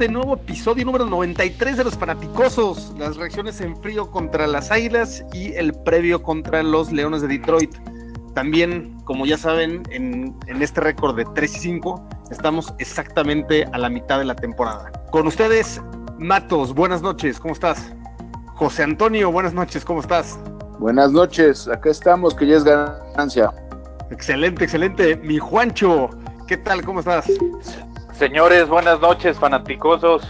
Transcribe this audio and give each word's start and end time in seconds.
Este 0.00 0.14
nuevo 0.14 0.32
episodio 0.32 0.86
número 0.86 1.04
93 1.04 1.76
de 1.76 1.84
los 1.84 1.98
Fanaticosos, 1.98 2.94
las 2.98 3.18
reacciones 3.18 3.60
en 3.60 3.76
frío 3.82 4.10
contra 4.10 4.46
las 4.46 4.70
Águilas 4.70 5.22
y 5.34 5.52
el 5.52 5.74
previo 5.74 6.22
contra 6.22 6.62
los 6.62 6.90
Leones 6.90 7.20
de 7.20 7.28
Detroit. 7.28 7.76
También, 8.34 8.98
como 9.04 9.26
ya 9.26 9.36
saben, 9.36 9.82
en, 9.90 10.34
en 10.46 10.62
este 10.62 10.80
récord 10.80 11.16
de 11.16 11.26
3 11.34 11.54
y 11.54 11.58
5, 11.58 12.08
estamos 12.30 12.72
exactamente 12.78 13.66
a 13.74 13.76
la 13.76 13.90
mitad 13.90 14.18
de 14.18 14.24
la 14.24 14.34
temporada. 14.34 14.90
Con 15.10 15.26
ustedes, 15.26 15.82
Matos, 16.16 16.74
buenas 16.74 17.02
noches, 17.02 17.38
¿cómo 17.38 17.52
estás? 17.52 17.92
José 18.54 18.84
Antonio, 18.84 19.30
buenas 19.30 19.52
noches, 19.52 19.84
¿cómo 19.84 20.00
estás? 20.00 20.38
Buenas 20.78 21.12
noches, 21.12 21.68
acá 21.68 21.90
estamos, 21.90 22.34
que 22.34 22.46
ya 22.46 22.56
es 22.56 22.64
ganancia. 22.64 23.52
Excelente, 24.10 24.64
excelente. 24.64 25.16
Mi 25.16 25.36
Juancho, 25.36 26.08
¿qué 26.48 26.56
tal? 26.56 26.82
¿Cómo 26.86 27.00
estás? 27.00 27.26
Señores, 28.20 28.68
buenas 28.68 29.00
noches, 29.00 29.38
fanaticosos. 29.38 30.22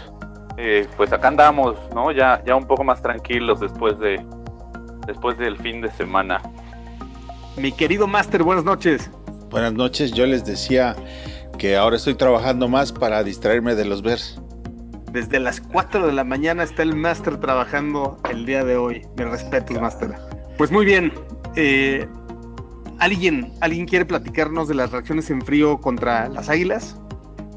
Eh, 0.55 0.87
pues 0.95 1.11
acá 1.11 1.27
andamos, 1.27 1.75
¿no? 1.93 2.13
Ya, 2.13 2.41
ya 2.45 2.55
un 2.55 2.65
poco 2.65 2.85
más 2.85 3.01
tranquilos 3.01 3.59
después 3.59 3.99
de 3.99 4.25
después 5.05 5.37
del 5.37 5.57
fin 5.57 5.81
de 5.81 5.91
semana. 5.91 6.41
Mi 7.57 7.73
querido 7.73 8.07
Master, 8.07 8.43
buenas 8.43 8.63
noches. 8.63 9.11
Buenas 9.49 9.73
noches, 9.73 10.13
yo 10.13 10.25
les 10.25 10.45
decía 10.45 10.95
que 11.57 11.75
ahora 11.75 11.97
estoy 11.97 12.15
trabajando 12.15 12.69
más 12.69 12.93
para 12.93 13.25
distraerme 13.25 13.75
de 13.75 13.83
los 13.83 14.01
Bears. 14.01 14.39
Desde 15.11 15.41
las 15.41 15.59
4 15.59 16.07
de 16.07 16.13
la 16.13 16.23
mañana 16.23 16.63
está 16.63 16.83
el 16.83 16.95
Master 16.95 17.41
trabajando 17.41 18.17
el 18.29 18.45
día 18.45 18.63
de 18.63 18.77
hoy. 18.77 19.05
Me 19.17 19.25
respeto, 19.25 19.73
Master. 19.81 20.13
Pues 20.57 20.71
muy 20.71 20.85
bien. 20.85 21.11
Eh, 21.57 22.07
¿alguien, 22.99 23.51
¿Alguien 23.59 23.85
quiere 23.85 24.05
platicarnos 24.05 24.69
de 24.69 24.75
las 24.75 24.93
reacciones 24.93 25.29
en 25.29 25.41
frío 25.41 25.77
contra 25.81 26.29
las 26.29 26.47
águilas? 26.47 26.95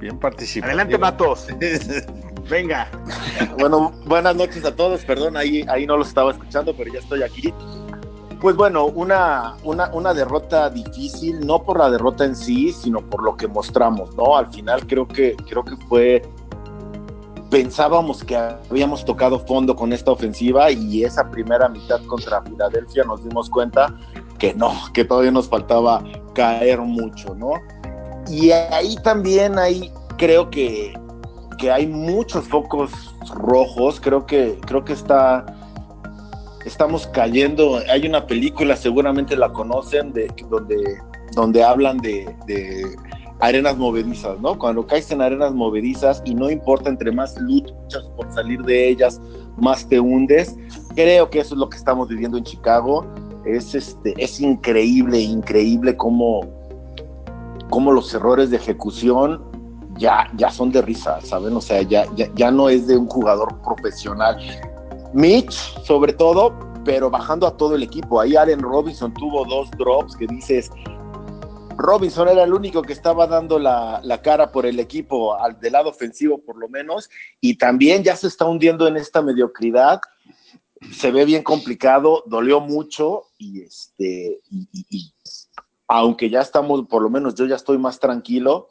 Bien 0.04 0.18
participado. 0.18 0.68
Adelante, 0.68 0.98
Matos. 0.98 1.46
Venga. 2.50 2.90
Bueno, 3.58 3.90
buenas 4.04 4.36
noches 4.36 4.62
a 4.66 4.76
todos. 4.76 5.02
Perdón, 5.02 5.34
ahí, 5.34 5.64
ahí 5.66 5.86
no 5.86 5.96
los 5.96 6.08
estaba 6.08 6.30
escuchando, 6.30 6.76
pero 6.76 6.92
ya 6.92 6.98
estoy 6.98 7.22
aquí. 7.22 7.54
Pues 8.38 8.54
bueno, 8.54 8.84
una, 8.84 9.56
una, 9.62 9.88
una 9.94 10.12
derrota 10.12 10.68
difícil, 10.68 11.40
no 11.46 11.62
por 11.62 11.78
la 11.78 11.88
derrota 11.88 12.26
en 12.26 12.36
sí, 12.36 12.70
sino 12.70 13.00
por 13.00 13.22
lo 13.22 13.34
que 13.34 13.48
mostramos, 13.48 14.14
¿no? 14.14 14.36
Al 14.36 14.52
final 14.52 14.86
creo 14.86 15.08
que, 15.08 15.36
creo 15.48 15.64
que 15.64 15.76
fue. 15.88 16.20
Pensábamos 17.50 18.22
que 18.22 18.36
habíamos 18.36 19.06
tocado 19.06 19.38
fondo 19.38 19.74
con 19.74 19.94
esta 19.94 20.10
ofensiva 20.10 20.70
y 20.70 21.02
esa 21.02 21.30
primera 21.30 21.66
mitad 21.70 22.04
contra 22.04 22.42
Filadelfia 22.42 23.04
nos 23.04 23.24
dimos 23.24 23.48
cuenta 23.48 23.98
que 24.38 24.52
no, 24.52 24.74
que 24.92 25.06
todavía 25.06 25.30
nos 25.30 25.48
faltaba 25.48 26.04
caer 26.34 26.80
mucho, 26.80 27.34
¿no? 27.34 27.52
Y 28.30 28.50
ahí 28.50 28.96
también 29.02 29.58
hay, 29.58 29.92
creo 30.16 30.50
que, 30.50 30.94
que 31.58 31.70
hay 31.70 31.86
muchos 31.86 32.46
focos 32.48 32.90
rojos, 33.34 34.00
creo 34.00 34.26
que, 34.26 34.58
creo 34.66 34.84
que 34.84 34.92
está, 34.92 35.44
estamos 36.64 37.06
cayendo, 37.08 37.80
hay 37.90 38.06
una 38.06 38.26
película, 38.26 38.76
seguramente 38.76 39.36
la 39.36 39.52
conocen, 39.52 40.12
de, 40.12 40.32
donde, 40.48 40.98
donde 41.34 41.62
hablan 41.62 41.98
de, 41.98 42.34
arenas 43.40 43.76
movedizas, 43.76 44.40
¿no? 44.40 44.58
Cuando 44.58 44.86
caes 44.86 45.10
en 45.10 45.20
arenas 45.20 45.52
movedizas 45.52 46.22
y 46.24 46.34
no 46.34 46.50
importa 46.50 46.88
entre 46.88 47.12
más 47.12 47.38
luchas 47.38 48.08
por 48.16 48.32
salir 48.32 48.62
de 48.62 48.88
ellas, 48.88 49.20
más 49.56 49.86
te 49.88 50.00
hundes. 50.00 50.56
Creo 50.94 51.28
que 51.28 51.40
eso 51.40 51.54
es 51.54 51.58
lo 51.58 51.68
que 51.68 51.76
estamos 51.76 52.08
viviendo 52.08 52.38
en 52.38 52.44
Chicago. 52.44 53.04
Es, 53.44 53.74
este, 53.74 54.14
es 54.16 54.40
increíble, 54.40 55.20
increíble 55.20 55.96
cómo, 55.96 56.46
cómo 57.74 57.90
los 57.90 58.14
errores 58.14 58.50
de 58.50 58.56
ejecución 58.58 59.42
ya, 59.98 60.30
ya 60.36 60.48
son 60.48 60.70
de 60.70 60.80
risa, 60.80 61.20
¿saben? 61.22 61.56
O 61.56 61.60
sea, 61.60 61.82
ya, 61.82 62.06
ya, 62.14 62.32
ya 62.36 62.52
no 62.52 62.68
es 62.68 62.86
de 62.86 62.96
un 62.96 63.08
jugador 63.08 63.60
profesional. 63.62 64.38
Mitch, 65.12 65.54
sobre 65.82 66.12
todo, 66.12 66.56
pero 66.84 67.10
bajando 67.10 67.48
a 67.48 67.56
todo 67.56 67.74
el 67.74 67.82
equipo. 67.82 68.20
Ahí 68.20 68.36
Allen 68.36 68.60
Robinson 68.60 69.12
tuvo 69.12 69.44
dos 69.44 69.68
drops 69.72 70.14
que 70.14 70.28
dices, 70.28 70.70
Robinson 71.76 72.28
era 72.28 72.44
el 72.44 72.54
único 72.54 72.80
que 72.80 72.92
estaba 72.92 73.26
dando 73.26 73.58
la, 73.58 74.00
la, 74.04 74.22
cara 74.22 74.52
por 74.52 74.66
el 74.66 74.78
equipo, 74.78 75.34
al 75.34 75.58
del 75.58 75.72
lado 75.72 75.90
ofensivo 75.90 76.38
por 76.38 76.56
lo 76.56 76.68
menos, 76.68 77.10
y 77.40 77.56
también 77.56 78.04
ya 78.04 78.14
se 78.14 78.28
está 78.28 78.44
hundiendo 78.44 78.86
en 78.86 78.96
esta 78.96 79.20
mediocridad. 79.20 80.00
Se 80.92 81.10
ve 81.10 81.24
bien 81.24 81.42
complicado, 81.42 82.22
dolió 82.26 82.60
mucho 82.60 83.24
y 83.36 83.62
este 83.62 84.42
y, 84.48 84.68
y, 84.90 85.13
aunque 85.88 86.30
ya 86.30 86.40
estamos, 86.40 86.86
por 86.86 87.02
lo 87.02 87.10
menos 87.10 87.34
yo 87.34 87.46
ya 87.46 87.56
estoy 87.56 87.78
más 87.78 88.00
tranquilo, 88.00 88.68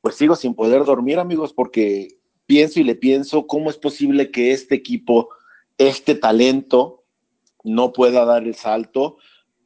pues 0.00 0.16
sigo 0.16 0.36
sin 0.36 0.54
poder 0.54 0.84
dormir, 0.84 1.18
amigos, 1.18 1.52
porque 1.52 2.18
pienso 2.46 2.80
y 2.80 2.84
le 2.84 2.94
pienso 2.94 3.46
cómo 3.46 3.70
es 3.70 3.78
posible 3.78 4.30
que 4.30 4.52
este 4.52 4.74
equipo, 4.74 5.28
este 5.78 6.14
talento, 6.14 7.04
no 7.62 7.92
pueda 7.92 8.24
dar 8.24 8.44
el 8.44 8.54
salto, 8.54 9.16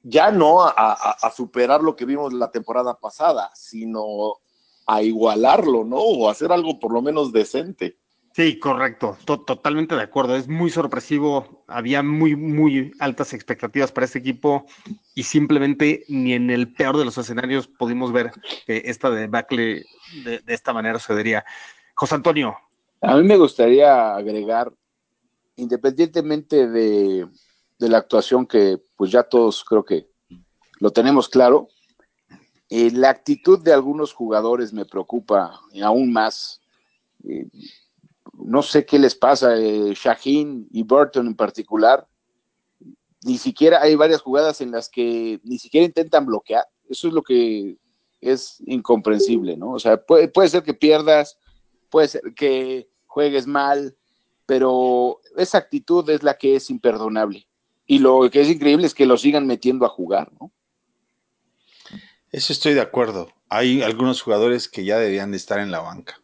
ya 0.02 0.30
no 0.30 0.62
a, 0.62 1.32
superar 1.34 1.82
lo 1.82 1.96
que 1.96 2.04
vimos 2.04 2.32
la 2.32 2.50
temporada 2.50 2.98
pasada, 2.98 3.50
sino 3.54 4.36
a 4.86 5.02
igualarlo, 5.02 5.84
¿no? 5.84 5.98
O 5.98 6.30
hacer 6.30 6.52
algo 6.52 6.78
por 6.78 6.92
lo 6.92 7.02
menos 7.02 7.32
decente. 7.32 7.97
Sí, 8.38 8.60
correcto, 8.60 9.18
to 9.24 9.40
totalmente 9.40 9.96
de 9.96 10.02
acuerdo. 10.02 10.36
Es 10.36 10.46
muy 10.46 10.70
sorpresivo. 10.70 11.64
Había 11.66 12.04
muy, 12.04 12.36
muy 12.36 12.92
altas 13.00 13.34
expectativas 13.34 13.90
para 13.90 14.04
este 14.04 14.20
equipo 14.20 14.64
y 15.16 15.24
simplemente 15.24 16.04
ni 16.06 16.34
en 16.34 16.48
el 16.48 16.72
peor 16.72 16.96
de 16.96 17.04
los 17.04 17.18
escenarios 17.18 17.66
pudimos 17.66 18.12
ver 18.12 18.30
que 18.64 18.82
esta 18.84 19.10
debacle 19.10 19.86
de, 20.24 20.38
de 20.38 20.54
esta 20.54 20.72
manera 20.72 21.00
sucedería. 21.00 21.44
José 21.96 22.14
Antonio. 22.14 22.56
A 23.00 23.16
mí 23.16 23.24
me 23.24 23.36
gustaría 23.36 24.14
agregar, 24.14 24.72
independientemente 25.56 26.68
de, 26.68 27.26
de 27.76 27.88
la 27.88 27.98
actuación 27.98 28.46
que 28.46 28.78
pues 28.94 29.10
ya 29.10 29.24
todos 29.24 29.64
creo 29.64 29.84
que 29.84 30.06
lo 30.78 30.92
tenemos 30.92 31.28
claro, 31.28 31.66
eh, 32.70 32.92
la 32.92 33.10
actitud 33.10 33.58
de 33.58 33.72
algunos 33.72 34.12
jugadores 34.12 34.72
me 34.72 34.84
preocupa 34.84 35.58
aún 35.82 36.12
más. 36.12 36.60
Eh, 37.28 37.48
no 38.44 38.62
sé 38.62 38.86
qué 38.86 38.98
les 38.98 39.14
pasa, 39.14 39.56
eh, 39.56 39.94
Shaheen 39.94 40.68
y 40.70 40.82
Burton 40.82 41.26
en 41.26 41.34
particular, 41.34 42.06
ni 43.24 43.38
siquiera 43.38 43.82
hay 43.82 43.96
varias 43.96 44.22
jugadas 44.22 44.60
en 44.60 44.70
las 44.70 44.88
que 44.88 45.40
ni 45.42 45.58
siquiera 45.58 45.86
intentan 45.86 46.26
bloquear. 46.26 46.64
Eso 46.88 47.08
es 47.08 47.14
lo 47.14 47.22
que 47.22 47.76
es 48.20 48.62
incomprensible, 48.66 49.56
¿no? 49.56 49.72
O 49.72 49.78
sea, 49.78 49.96
puede, 49.96 50.28
puede 50.28 50.48
ser 50.48 50.62
que 50.62 50.74
pierdas, 50.74 51.38
puede 51.90 52.08
ser 52.08 52.22
que 52.34 52.88
juegues 53.06 53.46
mal, 53.46 53.96
pero 54.46 55.20
esa 55.36 55.58
actitud 55.58 56.08
es 56.10 56.22
la 56.22 56.38
que 56.38 56.56
es 56.56 56.70
imperdonable. 56.70 57.46
Y 57.86 57.98
lo 57.98 58.28
que 58.30 58.40
es 58.40 58.48
increíble 58.48 58.86
es 58.86 58.94
que 58.94 59.06
lo 59.06 59.16
sigan 59.16 59.46
metiendo 59.46 59.84
a 59.84 59.90
jugar, 59.90 60.32
¿no? 60.40 60.52
Eso 62.30 62.52
estoy 62.52 62.74
de 62.74 62.82
acuerdo. 62.82 63.32
Hay 63.48 63.82
algunos 63.82 64.20
jugadores 64.20 64.68
que 64.68 64.84
ya 64.84 64.98
deberían 64.98 65.30
de 65.30 65.38
estar 65.38 65.58
en 65.58 65.70
la 65.70 65.80
banca 65.80 66.20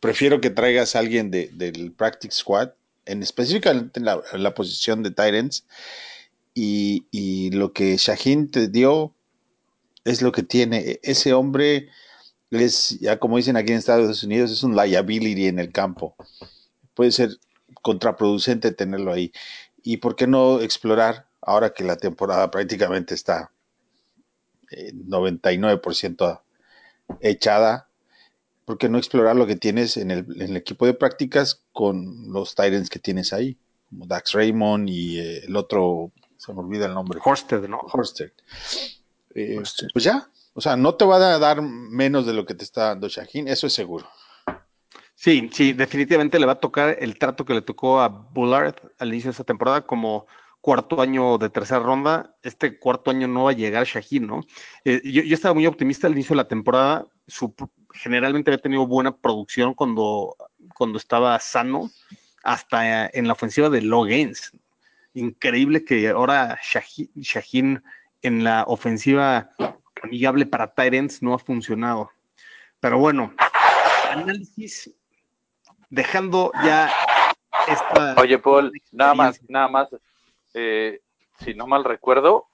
prefiero 0.00 0.40
que 0.40 0.50
traigas 0.50 0.96
a 0.96 1.00
alguien 1.00 1.30
de, 1.30 1.48
del 1.52 1.92
practice 1.92 2.36
squad, 2.36 2.70
en 3.06 3.22
específicamente 3.22 4.00
en 4.00 4.06
la, 4.06 4.54
posición 4.54 5.02
de 5.02 5.10
Titans, 5.10 5.66
y, 6.54 7.06
y, 7.10 7.50
lo 7.50 7.72
que 7.72 7.96
Shaheen 7.96 8.50
te 8.50 8.68
dio 8.68 9.14
es 10.04 10.22
lo 10.22 10.32
que 10.32 10.42
tiene. 10.42 11.00
Ese 11.02 11.32
hombre 11.32 11.88
es, 12.50 12.98
ya 13.00 13.18
como 13.18 13.36
dicen 13.36 13.56
aquí 13.56 13.72
en 13.72 13.78
Estados 13.78 14.22
Unidos, 14.22 14.50
es 14.50 14.62
un 14.62 14.76
liability 14.76 15.46
en 15.46 15.58
el 15.58 15.72
campo. 15.72 16.14
Puede 16.94 17.10
ser 17.10 17.30
contraproducente 17.82 18.72
tenerlo 18.72 19.12
ahí. 19.12 19.32
¿Y 19.82 19.98
por 19.98 20.16
qué 20.16 20.26
no 20.26 20.60
explorar 20.60 21.26
ahora 21.40 21.74
que 21.74 21.84
la 21.84 21.96
temporada 21.96 22.50
prácticamente 22.50 23.14
está 23.14 23.50
eh, 24.70 24.92
99% 24.92 26.40
echada? 27.20 27.88
¿Por 28.64 28.78
qué 28.78 28.88
no 28.88 28.98
explorar 28.98 29.36
lo 29.36 29.46
que 29.46 29.56
tienes 29.56 29.96
en 29.96 30.10
el, 30.10 30.26
en 30.36 30.50
el 30.50 30.56
equipo 30.56 30.86
de 30.86 30.94
prácticas 30.94 31.62
con 31.72 32.32
los 32.32 32.54
Titans 32.54 32.90
que 32.90 32.98
tienes 32.98 33.32
ahí? 33.32 33.56
Como 33.88 34.06
Dax 34.06 34.32
Raymond 34.32 34.88
y 34.88 35.18
eh, 35.18 35.44
el 35.44 35.56
otro, 35.56 36.12
se 36.36 36.52
me 36.52 36.60
olvida 36.60 36.86
el 36.86 36.94
nombre. 36.94 37.20
Horsted, 37.22 37.68
¿no? 37.68 37.78
Horsted. 37.78 38.32
Eh, 39.34 39.58
Horsted. 39.58 39.88
Pues 39.92 40.04
ya, 40.04 40.28
o 40.54 40.60
sea, 40.60 40.76
no 40.76 40.94
te 40.94 41.04
va 41.04 41.16
a 41.16 41.38
dar 41.38 41.62
menos 41.62 42.26
de 42.26 42.32
lo 42.32 42.46
que 42.46 42.54
te 42.54 42.64
está 42.64 42.88
dando 42.88 43.08
Shaheen, 43.08 43.48
eso 43.48 43.66
es 43.66 43.72
seguro. 43.72 44.08
Sí, 45.14 45.48
sí, 45.52 45.72
definitivamente 45.72 46.38
le 46.38 46.46
va 46.46 46.52
a 46.52 46.60
tocar 46.60 46.96
el 47.00 47.18
trato 47.18 47.44
que 47.44 47.54
le 47.54 47.62
tocó 47.62 48.00
a 48.00 48.08
Bullard 48.08 48.74
al 48.98 49.08
inicio 49.08 49.28
de 49.28 49.32
esta 49.32 49.44
temporada 49.44 49.86
como, 49.86 50.26
cuarto 50.64 51.02
año 51.02 51.36
de 51.36 51.50
tercera 51.50 51.78
ronda, 51.78 52.34
este 52.42 52.78
cuarto 52.78 53.10
año 53.10 53.28
no 53.28 53.44
va 53.44 53.50
a 53.50 53.54
llegar 53.54 53.84
Shaheen, 53.84 54.26
¿no? 54.26 54.40
Eh, 54.86 54.98
yo, 55.04 55.22
yo, 55.22 55.34
estaba 55.34 55.52
muy 55.52 55.66
optimista 55.66 56.06
al 56.06 56.14
inicio 56.14 56.32
de 56.32 56.38
la 56.38 56.48
temporada, 56.48 57.06
su, 57.26 57.54
generalmente 57.94 58.50
había 58.50 58.60
tenido 58.60 58.86
buena 58.86 59.16
producción 59.16 59.74
cuando, 59.74 60.36
cuando 60.74 60.98
estaba 60.98 61.38
sano, 61.40 61.90
hasta 62.42 63.06
en 63.06 63.26
la 63.26 63.32
ofensiva 63.32 63.70
de 63.70 63.80
Loggins. 63.80 64.52
Increíble 65.14 65.84
que 65.84 66.08
ahora 66.08 66.58
Shaheen, 66.62 67.82
en 68.22 68.44
la 68.44 68.64
ofensiva 68.66 69.50
amigable 70.02 70.44
para 70.44 70.72
Tyrants 70.74 71.22
no 71.22 71.34
ha 71.34 71.38
funcionado. 71.38 72.10
Pero 72.80 72.98
bueno, 72.98 73.32
análisis, 74.10 74.92
dejando 75.88 76.52
ya 76.64 76.90
esta. 77.68 78.14
Oye, 78.20 78.38
Paul, 78.38 78.72
nada 78.92 79.14
más, 79.14 79.40
nada 79.48 79.68
más, 79.68 79.88
eh, 80.52 81.00
si 81.38 81.54
no 81.54 81.66
mal 81.66 81.84
recuerdo, 81.84 82.48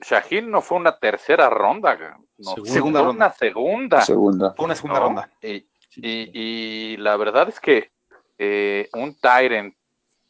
Shaheen 0.00 0.50
no 0.50 0.60
fue 0.60 0.78
una 0.78 0.98
tercera 0.98 1.48
ronda, 1.50 1.98
no, 2.38 2.54
segunda 2.64 3.00
fue 3.00 3.06
ronda. 3.08 3.26
una 3.26 3.32
segunda. 3.34 4.00
Segunda. 4.02 4.54
Fue 4.54 4.64
una 4.64 4.74
segunda 4.74 5.00
¿no? 5.00 5.06
ronda. 5.06 5.30
Y, 5.42 5.66
y- 5.96 6.30
y 6.32 6.96
la 6.98 7.16
verdad 7.16 7.48
es 7.48 7.60
que 7.60 7.92
eh, 8.38 8.88
un 8.94 9.14
Tyrant 9.20 9.74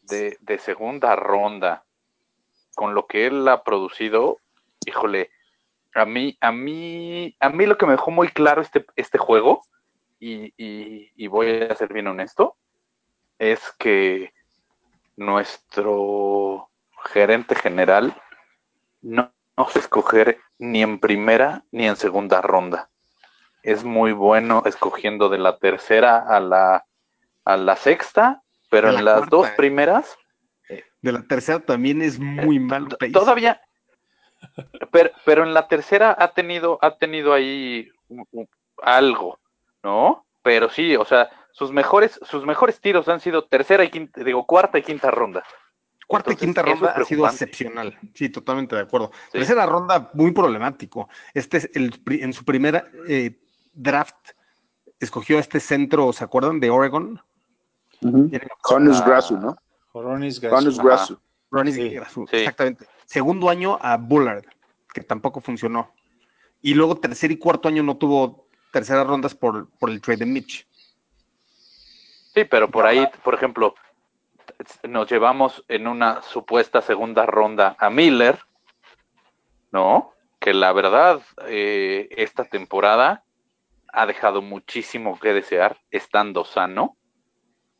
de, 0.02 0.36
de 0.40 0.58
segunda 0.58 1.16
ronda, 1.16 1.84
con 2.74 2.94
lo 2.94 3.06
que 3.06 3.26
él 3.26 3.46
ha 3.48 3.62
producido, 3.62 4.38
híjole, 4.86 5.30
a 5.94 6.04
mí, 6.04 6.36
a 6.40 6.52
mí, 6.52 7.34
a 7.40 7.48
mí 7.48 7.66
lo 7.66 7.78
que 7.78 7.86
me 7.86 7.92
dejó 7.92 8.10
muy 8.10 8.28
claro 8.28 8.60
este, 8.60 8.84
este 8.96 9.16
juego, 9.18 9.62
y, 10.20 10.52
y- 10.56 11.10
y 11.16 11.26
voy 11.28 11.62
a 11.62 11.74
ser 11.76 11.92
bien 11.92 12.06
honesto, 12.08 12.56
es 13.38 13.60
que 13.78 14.32
nuestro 15.16 16.70
gerente 17.12 17.54
general 17.54 18.14
no, 19.02 19.32
no 19.56 19.68
se 19.68 19.78
escoger 19.78 20.38
ni 20.58 20.82
en 20.82 20.98
primera 20.98 21.64
ni 21.70 21.86
en 21.86 21.96
segunda 21.96 22.40
ronda. 22.40 22.88
Es 23.62 23.84
muy 23.84 24.12
bueno 24.12 24.62
escogiendo 24.66 25.28
de 25.28 25.38
la 25.38 25.58
tercera 25.58 26.18
a 26.18 26.38
la, 26.40 26.84
a 27.44 27.56
la 27.56 27.76
sexta, 27.76 28.42
pero 28.70 28.92
la 28.92 28.98
en 28.98 29.04
las 29.04 29.14
cuarta, 29.16 29.36
dos 29.36 29.46
eh. 29.48 29.52
primeras 29.56 30.16
De 31.00 31.12
la 31.12 31.22
tercera 31.22 31.60
también 31.60 32.02
es 32.02 32.18
muy 32.18 32.58
mal. 32.58 32.88
T- 32.88 32.96
pace. 32.96 33.12
Todavía, 33.12 33.60
pero, 34.90 35.10
pero 35.24 35.42
en 35.44 35.54
la 35.54 35.66
tercera 35.68 36.14
ha 36.18 36.28
tenido, 36.32 36.78
ha 36.82 36.96
tenido 36.96 37.32
ahí 37.32 37.88
un- 38.08 38.26
un- 38.32 38.48
algo, 38.82 39.38
¿no? 39.82 40.24
Pero 40.42 40.68
sí, 40.68 40.96
o 40.96 41.04
sea, 41.04 41.30
sus 41.52 41.72
mejores, 41.72 42.18
sus 42.22 42.44
mejores 42.44 42.80
tiros 42.80 43.08
han 43.08 43.20
sido 43.20 43.44
tercera 43.44 43.84
y 43.84 43.90
quinta, 43.90 44.22
digo, 44.22 44.44
cuarta 44.46 44.78
y 44.78 44.82
quinta 44.82 45.10
ronda. 45.10 45.42
Cuarta 46.06 46.32
y 46.32 46.36
quinta 46.36 46.62
ronda 46.62 46.90
ha 46.90 47.04
sido 47.04 47.26
excepcional. 47.26 47.98
Sí, 48.14 48.28
totalmente 48.28 48.76
de 48.76 48.82
acuerdo. 48.82 49.10
Sí. 49.26 49.38
Tercera 49.38 49.66
ronda, 49.66 50.10
muy 50.14 50.32
problemático. 50.32 51.08
Este 51.32 51.58
es 51.58 51.70
el, 51.74 52.00
en 52.06 52.32
su 52.32 52.44
primera 52.44 52.86
eh, 53.08 53.38
draft 53.72 54.30
escogió 55.00 55.38
este 55.38 55.60
centro, 55.60 56.12
¿se 56.12 56.24
acuerdan? 56.24 56.60
De 56.60 56.70
Oregon. 56.70 57.20
Ah. 58.04 59.04
Grasu, 59.06 59.38
¿no? 59.38 59.56
Honus 59.92 60.40
Grasu. 60.40 61.20
Sí, 61.64 61.72
sí. 61.72 61.96
exactamente. 62.32 62.86
Segundo 63.06 63.48
año 63.48 63.78
a 63.80 63.96
Bullard, 63.96 64.44
que 64.92 65.02
tampoco 65.02 65.40
funcionó. 65.40 65.92
Y 66.60 66.74
luego 66.74 66.96
tercer 66.96 67.30
y 67.30 67.36
cuarto 67.36 67.68
año 67.68 67.82
no 67.82 67.96
tuvo 67.96 68.48
terceras 68.72 69.06
rondas 69.06 69.34
por, 69.34 69.68
por 69.78 69.90
el 69.90 70.00
trade 70.00 70.20
de 70.20 70.26
Mitch. 70.26 70.66
Sí, 72.34 72.44
pero 72.44 72.68
por 72.70 72.86
ahí, 72.86 73.06
por 73.22 73.34
ejemplo, 73.34 73.74
nos 74.82 75.11
llevamos 75.11 75.64
en 75.69 75.87
una 75.87 76.22
supuesta 76.22 76.81
segunda 76.81 77.26
ronda 77.26 77.76
a 77.78 77.90
Miller, 77.90 78.38
¿no? 79.72 80.12
Que 80.38 80.55
la 80.55 80.72
verdad, 80.72 81.20
eh, 81.46 82.08
esta 82.11 82.44
temporada 82.44 83.25
ha 83.88 84.06
dejado 84.06 84.43
muchísimo 84.43 85.19
que 85.19 85.32
desear, 85.32 85.78
estando 85.90 86.44
sano, 86.44 86.96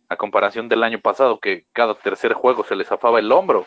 a 0.09 0.17
comparación 0.17 0.69
del 0.69 0.83
año 0.83 1.01
pasado, 1.01 1.41
que 1.41 1.67
cada 1.73 1.95
tercer 1.95 2.35
juego 2.35 2.65
se 2.65 2.77
le 2.77 2.85
zafaba 2.85 3.19
el 3.19 3.33
hombro. 3.33 3.67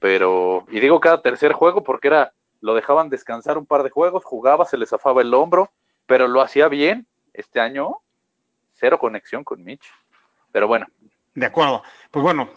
Pero, 0.00 0.66
y 0.68 0.80
digo 0.80 1.00
cada 1.00 1.22
tercer 1.22 1.52
juego 1.52 1.84
porque 1.84 2.08
era, 2.08 2.32
lo 2.60 2.74
dejaban 2.74 3.08
descansar 3.08 3.58
un 3.58 3.66
par 3.66 3.82
de 3.82 3.90
juegos, 3.90 4.24
jugaba, 4.24 4.64
se 4.64 4.76
le 4.76 4.86
zafaba 4.86 5.22
el 5.22 5.32
hombro, 5.32 5.70
pero 6.06 6.26
lo 6.26 6.40
hacía 6.40 6.68
bien. 6.68 7.06
Este 7.32 7.60
año, 7.60 7.96
cero 8.72 8.98
conexión 8.98 9.44
con 9.44 9.62
Mitch. 9.62 9.86
Pero 10.50 10.68
bueno, 10.68 10.86
De 11.34 11.46
acuerdo. 11.46 11.82
Pues 12.10 12.22
bueno, 12.22 12.50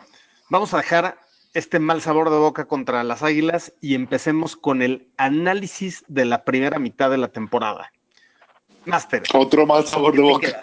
vamos 0.49 0.73
a 0.73 0.77
dejar 0.77 1.19
este 1.53 1.79
mal 1.79 2.01
sabor 2.01 2.29
de 2.29 2.37
boca 2.37 2.65
contra 2.65 3.03
las 3.03 3.23
Águilas 3.23 3.73
y 3.79 3.95
empecemos 3.95 4.55
con 4.57 4.81
el 4.81 5.09
análisis 5.17 6.03
de 6.07 6.25
la 6.25 6.43
primera 6.43 6.79
mitad 6.79 7.09
de 7.09 7.17
la 7.17 7.29
temporada. 7.29 7.91
Master, 8.85 9.23
Otro 9.33 9.65
mal 9.65 9.87
sabor 9.87 10.13
de 10.13 10.39
¿qué 10.41 10.53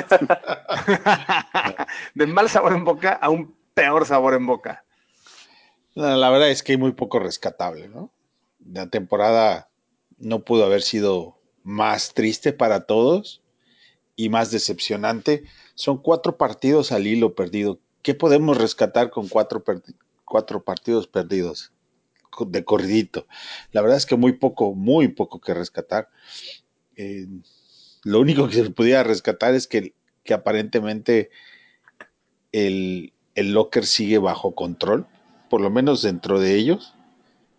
te 0.00 0.24
boca. 0.24 1.86
de 2.14 2.26
mal 2.26 2.48
sabor 2.48 2.72
en 2.72 2.84
boca 2.84 3.12
a 3.12 3.30
un 3.30 3.54
peor 3.72 4.04
sabor 4.04 4.34
en 4.34 4.46
boca. 4.46 4.84
La 5.94 6.30
verdad 6.30 6.50
es 6.50 6.62
que 6.62 6.72
hay 6.72 6.78
muy 6.78 6.92
poco 6.92 7.18
rescatable, 7.18 7.88
¿no? 7.88 8.12
La 8.64 8.88
temporada 8.88 9.70
no 10.18 10.40
pudo 10.44 10.64
haber 10.64 10.82
sido 10.82 11.38
más 11.62 12.14
triste 12.14 12.52
para 12.52 12.86
todos 12.86 13.42
y 14.16 14.28
más 14.28 14.50
decepcionante. 14.50 15.44
Son 15.80 15.98
cuatro 15.98 16.36
partidos 16.36 16.92
al 16.92 17.06
hilo 17.06 17.34
perdido. 17.34 17.78
¿Qué 18.02 18.14
podemos 18.14 18.56
rescatar 18.58 19.10
con 19.10 19.28
cuatro, 19.28 19.62
cuatro 20.24 20.62
partidos 20.62 21.06
perdidos 21.06 21.72
de 22.46 22.64
corridito? 22.64 23.26
La 23.72 23.82
verdad 23.82 23.96
es 23.96 24.06
que 24.06 24.16
muy 24.16 24.32
poco, 24.32 24.74
muy 24.74 25.08
poco 25.08 25.40
que 25.40 25.54
rescatar. 25.54 26.08
Eh, 26.96 27.26
lo 28.04 28.20
único 28.20 28.48
que 28.48 28.54
se 28.54 28.70
pudiera 28.70 29.02
rescatar 29.02 29.54
es 29.54 29.66
que, 29.66 29.94
que 30.22 30.34
aparentemente 30.34 31.30
el, 32.52 33.12
el 33.34 33.52
locker 33.52 33.86
sigue 33.86 34.18
bajo 34.18 34.54
control 34.54 35.06
por 35.50 35.60
lo 35.60 35.68
menos 35.68 36.00
dentro 36.00 36.40
de 36.40 36.54
ellos, 36.54 36.94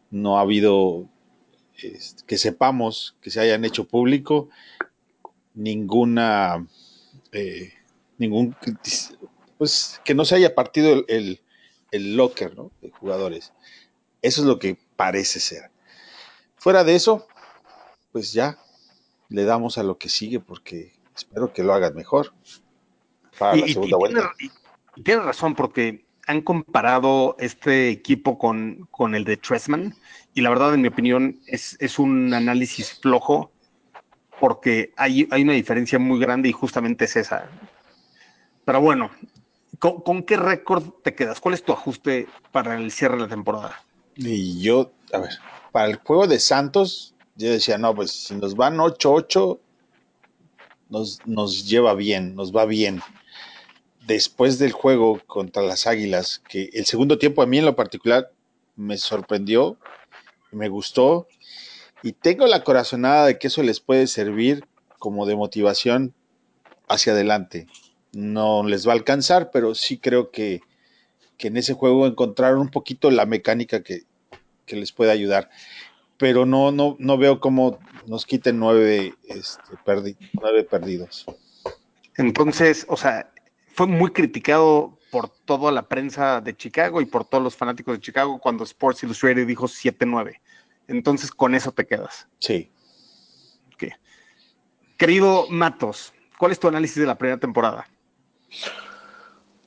no 0.10 0.38
ha 0.38 0.42
habido, 0.42 1.10
que 2.26 2.38
sepamos, 2.38 3.16
que 3.22 3.30
se 3.30 3.42
hayan 3.42 3.66
hecho 3.66 3.86
público, 3.86 4.50
ninguna, 5.54 6.66
eh, 7.34 7.74
ningún, 8.22 8.56
pues 9.58 10.00
que 10.06 10.14
no 10.14 10.24
se 10.26 10.36
haya 10.36 10.56
partido 10.56 10.94
el, 10.94 11.06
el, 11.08 11.42
el 11.92 12.16
locker 12.16 12.56
¿no? 12.56 12.72
de 12.82 12.92
jugadores. 12.92 13.52
Eso 14.22 14.42
es 14.42 14.48
lo 14.48 14.60
que 14.60 14.78
parece 14.96 15.40
ser. 15.40 15.72
Fuera 16.56 16.84
de 16.84 16.96
eso, 16.96 17.28
pues 18.12 18.32
ya 18.32 18.58
le 19.30 19.44
damos 19.44 19.78
a 19.78 19.84
lo 19.84 19.98
que 19.98 20.10
sigue 20.10 20.40
porque 20.40 20.94
espero 21.16 21.52
que 21.52 21.64
lo 21.64 21.74
hagan 21.74 21.96
mejor 21.96 22.34
para 23.40 23.56
la 23.56 23.66
Y, 23.66 23.72
y- 23.72 23.74
segunda 23.74 23.98
y 23.98 24.00
vuelta. 24.00 24.34
tiene, 24.38 24.54
y- 24.54 25.00
y 25.00 25.04
tiene 25.04 25.22
razón, 25.24 25.56
porque 25.56 26.06
han 26.28 26.42
comparado 26.42 27.36
este 27.40 27.90
equipo 27.90 28.38
con, 28.38 28.88
con 28.92 29.16
el 29.16 29.24
de 29.24 29.38
Tressman, 29.38 29.96
y 30.36 30.42
la 30.42 30.50
verdad, 30.52 30.74
en 30.76 30.82
mi 30.82 30.90
opinión, 30.90 31.40
es, 31.48 31.76
es 31.80 31.98
un 31.98 32.34
análisis 32.34 33.00
flojo, 33.00 33.52
porque 34.40 34.94
hay, 34.98 35.28
hay 35.32 35.42
una 35.44 35.54
diferencia 35.54 35.98
muy 35.98 36.20
grande 36.20 36.50
y 36.50 36.52
justamente 36.52 37.06
es 37.06 37.16
esa. 37.16 37.50
Pero 38.66 38.82
bueno, 38.82 39.12
¿con, 39.80 40.24
qué 40.24 40.38
récord 40.38 40.84
te 41.04 41.16
quedas? 41.16 41.40
¿Cuál 41.40 41.56
es 41.56 41.64
tu 41.64 41.72
ajuste 41.72 42.28
para 42.52 42.78
el 42.78 42.92
cierre 42.92 43.16
de 43.16 43.22
la 43.24 43.28
temporada? 43.28 43.84
Y 44.16 44.62
yo, 44.62 44.92
a 45.14 45.20
ver, 45.20 45.32
para 45.72 45.88
el 45.88 45.96
juego 45.98 46.28
de 46.28 46.40
Santos, 46.40 47.16
yo 47.36 47.50
decía, 47.52 47.78
no, 47.78 47.96
pues 47.96 48.12
si 48.12 48.36
nos 48.36 48.56
van 48.56 48.78
8-8, 48.78 49.60
nos, 50.90 51.20
nos 51.26 51.68
lleva 51.68 51.96
bien, 51.96 52.36
nos 52.36 52.56
va 52.56 52.66
bien. 52.66 53.02
Después 54.06 54.60
del 54.60 54.72
juego 54.72 55.22
contra 55.26 55.64
las 55.64 55.88
Águilas, 55.88 56.42
que 56.50 56.70
el 56.74 56.86
segundo 56.86 57.18
tiempo 57.18 57.42
a 57.42 57.46
mí 57.46 57.58
en 57.58 57.66
lo 57.66 57.76
particular 57.76 58.32
me 58.76 58.98
sorprendió, 58.98 59.78
me 60.52 60.70
gustó, 60.70 61.28
y 62.04 62.14
tengo 62.14 62.48
la 62.48 62.64
corazonada 62.64 63.28
de 63.28 63.38
que 63.38 63.48
eso 63.48 63.64
les 63.64 63.80
puede 63.80 64.08
servir 64.08 64.66
como 65.00 65.26
de 65.26 65.36
motivación 65.36 66.14
hacia 66.88 67.14
adelante. 67.14 67.68
No 68.14 68.64
les 68.64 68.88
va 68.88 68.92
a 68.92 68.96
alcanzar, 68.96 69.52
pero 69.52 69.74
sí 69.76 69.98
creo 69.98 70.32
que, 70.32 70.62
que 71.38 71.48
en 71.48 71.58
ese 71.58 71.74
juego 71.74 72.08
encontraron 72.08 72.60
un 72.60 72.70
poquito 72.70 73.10
la 73.12 73.26
mecánica 73.26 73.84
que, 73.84 74.02
que 74.66 74.76
les 74.76 74.92
puede 74.92 75.12
ayudar. 75.12 75.50
Pero 76.18 76.46
no, 76.46 76.72
no, 76.72 76.96
no 77.00 77.18
veo 77.18 77.40
cómo 77.40 77.80
nos 78.06 78.26
quiten 78.26 78.60
nueve, 78.60 79.16
este, 79.28 79.76
perdi- 79.86 80.18
nueve 80.34 80.64
perdidos. 80.64 81.26
Entonces, 82.18 82.86
o 82.90 82.98
sea, 82.98 83.32
fue 83.74 83.88
muy 83.88 84.12
criticado 84.12 84.98
por 85.10 85.30
toda 85.30 85.72
la 85.72 85.88
prensa 85.88 86.42
de 86.42 86.56
Chicago 86.56 87.02
y 87.02 87.06
por 87.06 87.26
todos 87.26 87.44
los 87.44 87.56
fanáticos 87.56 87.96
de 87.96 88.02
Chicago 88.02 88.40
cuando 88.40 88.64
Sports 88.64 89.04
Illustrated 89.04 89.48
dijo 89.48 89.68
7-9. 89.68 90.40
Entonces, 90.88 91.32
con 91.32 91.56
eso 91.56 91.72
te 91.72 91.86
quedas. 91.88 92.28
Sí. 92.40 92.70
Querido 94.98 95.48
Matos, 95.50 96.14
¿cuál 96.38 96.52
es 96.52 96.60
tu 96.60 96.68
análisis 96.68 96.98
de 96.98 97.08
la 97.08 97.18
primera 97.18 97.40
temporada? 97.40 97.88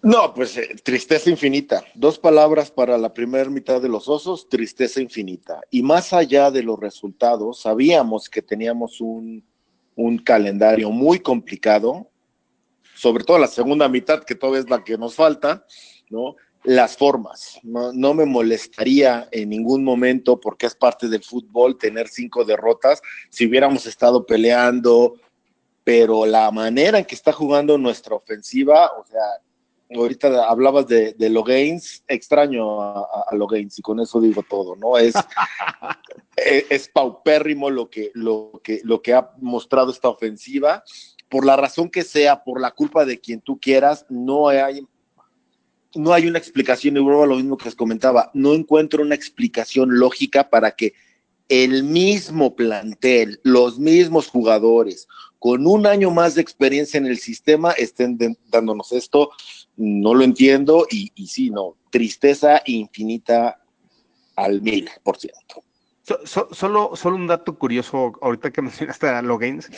No, 0.05 0.35
pues 0.35 0.59
eh, 0.59 0.77
tristeza 0.83 1.31
infinita. 1.31 1.83
Dos 1.95 2.19
palabras 2.19 2.71
para 2.71 2.99
la 2.99 3.15
primera 3.15 3.49
mitad 3.49 3.81
de 3.81 3.89
los 3.89 4.07
osos, 4.07 4.51
tristeza 4.51 5.01
infinita. 5.01 5.63
Y 5.71 5.83
más 5.83 6.13
allá 6.13 6.51
de 6.51 6.63
los 6.63 6.79
resultados, 6.79 7.61
sabíamos 7.61 8.29
que 8.29 8.43
teníamos 8.43 9.01
un, 9.01 9.43
un 9.97 10.19
calendario 10.19 10.91
muy 10.91 11.21
complicado, 11.21 12.11
sobre 12.95 13.25
todo 13.25 13.39
la 13.39 13.47
segunda 13.47 13.89
mitad, 13.89 14.23
que 14.23 14.35
todavía 14.35 14.61
es 14.61 14.69
la 14.69 14.85
que 14.85 14.99
nos 14.99 15.15
falta, 15.15 15.65
¿no? 16.11 16.37
Las 16.65 16.99
formas. 16.99 17.59
No, 17.63 17.91
no 17.95 18.13
me 18.13 18.27
molestaría 18.27 19.27
en 19.33 19.49
ningún 19.49 19.85
momento, 19.85 20.39
porque 20.39 20.67
es 20.67 20.75
parte 20.75 21.09
del 21.09 21.25
fútbol, 21.25 21.79
tener 21.79 22.09
cinco 22.09 22.45
derrotas. 22.45 23.01
Si 23.31 23.47
hubiéramos 23.47 23.87
estado 23.87 24.27
peleando, 24.27 25.15
pero 25.85 26.25
la 26.25 26.51
manera 26.51 26.99
en 26.99 27.05
que 27.05 27.15
está 27.15 27.31
jugando 27.33 27.77
nuestra 27.77 28.17
ofensiva, 28.17 28.91
o 28.99 29.05
sea, 29.05 29.21
ahorita 29.95 30.49
hablabas 30.49 30.87
de, 30.89 31.13
de 31.13 31.29
Logains, 31.29 32.03
extraño 32.09 32.83
a, 32.83 33.25
a 33.29 33.35
Logains 33.35 33.79
y 33.79 33.83
con 33.83 34.01
eso 34.01 34.21
digo 34.21 34.43
todo, 34.49 34.77
¿no? 34.77 34.97
Es, 34.97 35.15
es, 36.37 36.65
es, 36.71 36.89
paupérrimo 36.89 37.71
lo 37.71 37.91
que, 37.91 38.11
lo, 38.15 38.61
que, 38.63 38.81
lo 38.83 39.03
que 39.03 39.13
ha 39.13 39.31
mostrado 39.39 39.93
esta 39.93 40.09
ofensiva. 40.09 40.83
Por 41.29 41.45
la 41.45 41.57
razón 41.57 41.91
que 41.91 42.03
sea, 42.03 42.45
por 42.45 42.61
la 42.61 42.71
culpa 42.71 43.05
de 43.05 43.21
quien 43.21 43.41
tú 43.41 43.59
quieras, 43.61 44.07
no 44.09 44.49
hay, 44.49 44.87
no 45.95 46.13
hay 46.13 46.27
una 46.27 46.39
explicación, 46.39 46.97
y 46.97 47.01
vuelvo 47.01 47.25
a 47.25 47.27
lo 47.27 47.37
mismo 47.37 47.57
que 47.57 47.67
les 47.67 47.75
comentaba, 47.75 48.31
no 48.35 48.55
encuentro 48.55 49.03
una 49.03 49.15
explicación 49.15 49.99
lógica 49.99 50.49
para 50.49 50.73
que 50.73 50.95
el 51.49 51.83
mismo 51.85 52.55
plantel, 52.55 53.41
los 53.43 53.79
mismos 53.79 54.29
jugadores, 54.29 55.07
con 55.45 55.67
un 55.67 55.87
año 55.87 56.11
más 56.11 56.37
de 56.37 56.41
experiencia 56.41 56.97
en 56.97 57.05
el 57.05 57.19
sistema, 57.19 57.73
estén 57.73 58.17
de, 58.17 58.35
dándonos 58.49 58.93
esto 58.93 59.29
no 59.77 60.15
lo 60.15 60.25
entiendo 60.25 60.87
y, 60.91 61.13
y 61.15 61.27
sí, 61.27 61.51
no, 61.51 61.77
tristeza 61.91 62.63
infinita 62.65 63.61
al 64.37 64.63
mil 64.63 64.89
por 65.03 65.19
ciento. 65.19 65.63
So, 66.03 66.19
so, 66.25 66.49
solo, 66.51 66.97
solo 66.97 67.17
un 67.17 67.27
dato 67.27 67.59
curioso, 67.59 68.15
ahorita 68.23 68.53
que 68.53 68.63
mencionaste 68.63 69.07
a 69.07 69.21
Logains, 69.21 69.69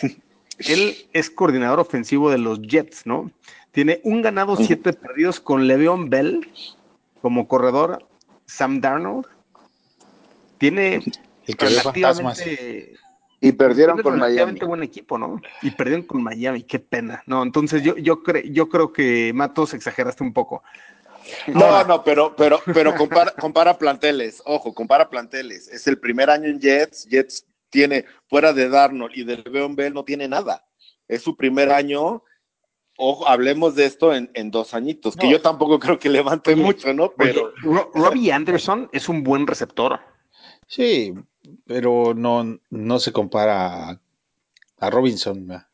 él 0.58 0.94
es 1.12 1.30
coordinador 1.30 1.80
ofensivo 1.80 2.30
de 2.30 2.38
los 2.38 2.62
Jets, 2.62 3.04
¿no? 3.04 3.32
Tiene 3.72 4.00
un 4.04 4.22
ganado, 4.22 4.54
siete 4.54 4.92
perdidos 4.92 5.40
con 5.40 5.66
Le'Veon 5.66 6.08
Bell 6.08 6.48
como 7.20 7.48
corredor, 7.48 8.06
Sam 8.46 8.80
Darnold. 8.80 9.26
Tiene 10.58 11.02
el 11.44 11.56
que 11.56 11.66
relativamente 11.66 12.98
y 13.40 13.52
perdieron 13.52 14.00
con 14.02 14.18
Miami. 14.18 14.58
buen 14.60 14.82
equipo, 14.82 15.18
¿no? 15.18 15.40
Y 15.62 15.70
perdieron 15.70 16.04
con 16.04 16.22
Miami, 16.22 16.62
qué 16.62 16.78
pena. 16.78 17.22
No, 17.26 17.42
entonces 17.42 17.82
yo, 17.82 17.96
yo, 17.96 18.22
cre 18.22 18.50
yo 18.50 18.68
creo 18.68 18.92
que 18.92 19.32
Matos 19.34 19.74
exageraste 19.74 20.22
un 20.22 20.32
poco. 20.32 20.62
No, 21.48 21.64
Ahora, 21.64 21.84
no, 21.84 22.04
pero, 22.04 22.34
pero, 22.36 22.60
pero 22.72 22.94
compara, 22.94 23.32
compara 23.32 23.78
planteles, 23.78 24.42
ojo, 24.44 24.72
compara 24.72 25.08
planteles. 25.10 25.68
Es 25.68 25.86
el 25.86 25.98
primer 25.98 26.30
año 26.30 26.48
en 26.48 26.60
Jets, 26.60 27.06
Jets 27.06 27.46
tiene, 27.68 28.04
fuera 28.28 28.52
de 28.52 28.68
Darnold 28.68 29.16
y 29.16 29.24
del 29.24 29.42
Le'Veon 29.44 29.74
Bell, 29.74 29.92
no 29.92 30.04
tiene 30.04 30.28
nada. 30.28 30.66
Es 31.08 31.22
su 31.22 31.36
primer 31.36 31.70
año, 31.70 32.22
ojo, 32.96 33.28
hablemos 33.28 33.74
de 33.74 33.86
esto 33.86 34.14
en, 34.14 34.30
en 34.34 34.50
dos 34.50 34.72
añitos, 34.72 35.16
no. 35.16 35.20
que 35.20 35.30
yo 35.30 35.42
tampoco 35.42 35.78
creo 35.78 35.98
que 35.98 36.08
levante 36.08 36.52
oye, 36.52 36.62
mucho, 36.62 36.94
¿no? 36.94 37.12
Pero. 37.16 37.52
Oye, 37.64 37.82
Robbie 37.94 38.32
Anderson 38.32 38.88
es 38.92 39.08
un 39.08 39.22
buen 39.22 39.46
receptor. 39.46 40.00
Sí, 40.66 41.14
pero 41.66 42.14
no, 42.14 42.58
no 42.70 42.98
se 42.98 43.12
compara 43.12 43.90
a, 43.90 44.00
a 44.80 44.90
Robinson. 44.90 45.46
¿no? 45.46 45.64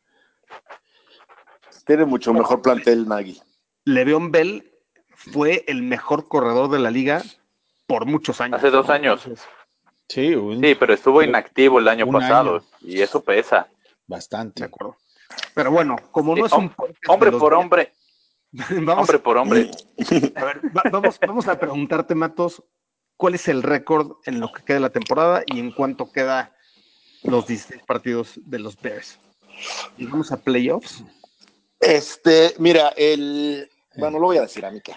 Tiene 1.86 2.04
mucho 2.04 2.32
mejor 2.32 2.62
plantel 2.62 3.08
Nagy. 3.08 3.40
Le'Veon 3.84 4.30
Bell 4.30 4.70
fue 5.14 5.64
el 5.66 5.82
mejor 5.82 6.28
corredor 6.28 6.70
de 6.70 6.78
la 6.78 6.90
liga 6.90 7.22
por 7.86 8.06
muchos 8.06 8.40
años. 8.40 8.58
Hace 8.58 8.70
dos 8.70 8.88
años. 8.88 9.28
Sí, 10.08 10.34
un, 10.34 10.60
sí 10.60 10.74
pero 10.74 10.94
estuvo 10.94 11.22
inactivo 11.22 11.78
el 11.78 11.88
año 11.88 12.06
pasado 12.06 12.56
año. 12.56 12.64
y 12.80 13.00
eso 13.00 13.22
pesa. 13.22 13.68
Bastante. 14.06 14.60
De 14.60 14.66
acuerdo. 14.66 14.96
Pero 15.54 15.70
bueno, 15.70 15.96
como 16.10 16.36
no 16.36 16.46
sí, 16.46 16.52
es 16.54 16.58
un 16.58 16.72
hombre 17.08 17.32
por 17.32 17.54
hombre. 17.54 17.92
vamos, 18.52 19.08
hombre 19.08 19.18
por 19.18 19.36
hombre. 19.38 19.70
A 20.36 20.44
ver, 20.44 20.60
va, 20.76 20.82
vamos, 20.90 21.18
vamos 21.18 21.48
a 21.48 21.58
preguntarte, 21.58 22.14
Matos, 22.14 22.62
cuál 23.22 23.36
es 23.36 23.46
el 23.46 23.62
récord 23.62 24.16
en 24.24 24.40
lo 24.40 24.52
que 24.52 24.64
queda 24.64 24.80
la 24.80 24.90
temporada 24.90 25.44
y 25.46 25.60
en 25.60 25.70
cuánto 25.70 26.10
queda 26.10 26.56
los 27.22 27.46
16 27.46 27.80
partidos 27.84 28.32
de 28.44 28.58
los 28.58 28.76
Bears. 28.82 29.16
¿Llegamos 29.96 30.32
a 30.32 30.38
playoffs? 30.38 31.04
Este, 31.78 32.52
mira, 32.58 32.88
el. 32.96 33.70
Bueno, 33.94 34.18
lo 34.18 34.26
voy 34.26 34.38
a 34.38 34.42
decir 34.42 34.66
a 34.66 34.72
mí 34.72 34.80
que. 34.80 34.96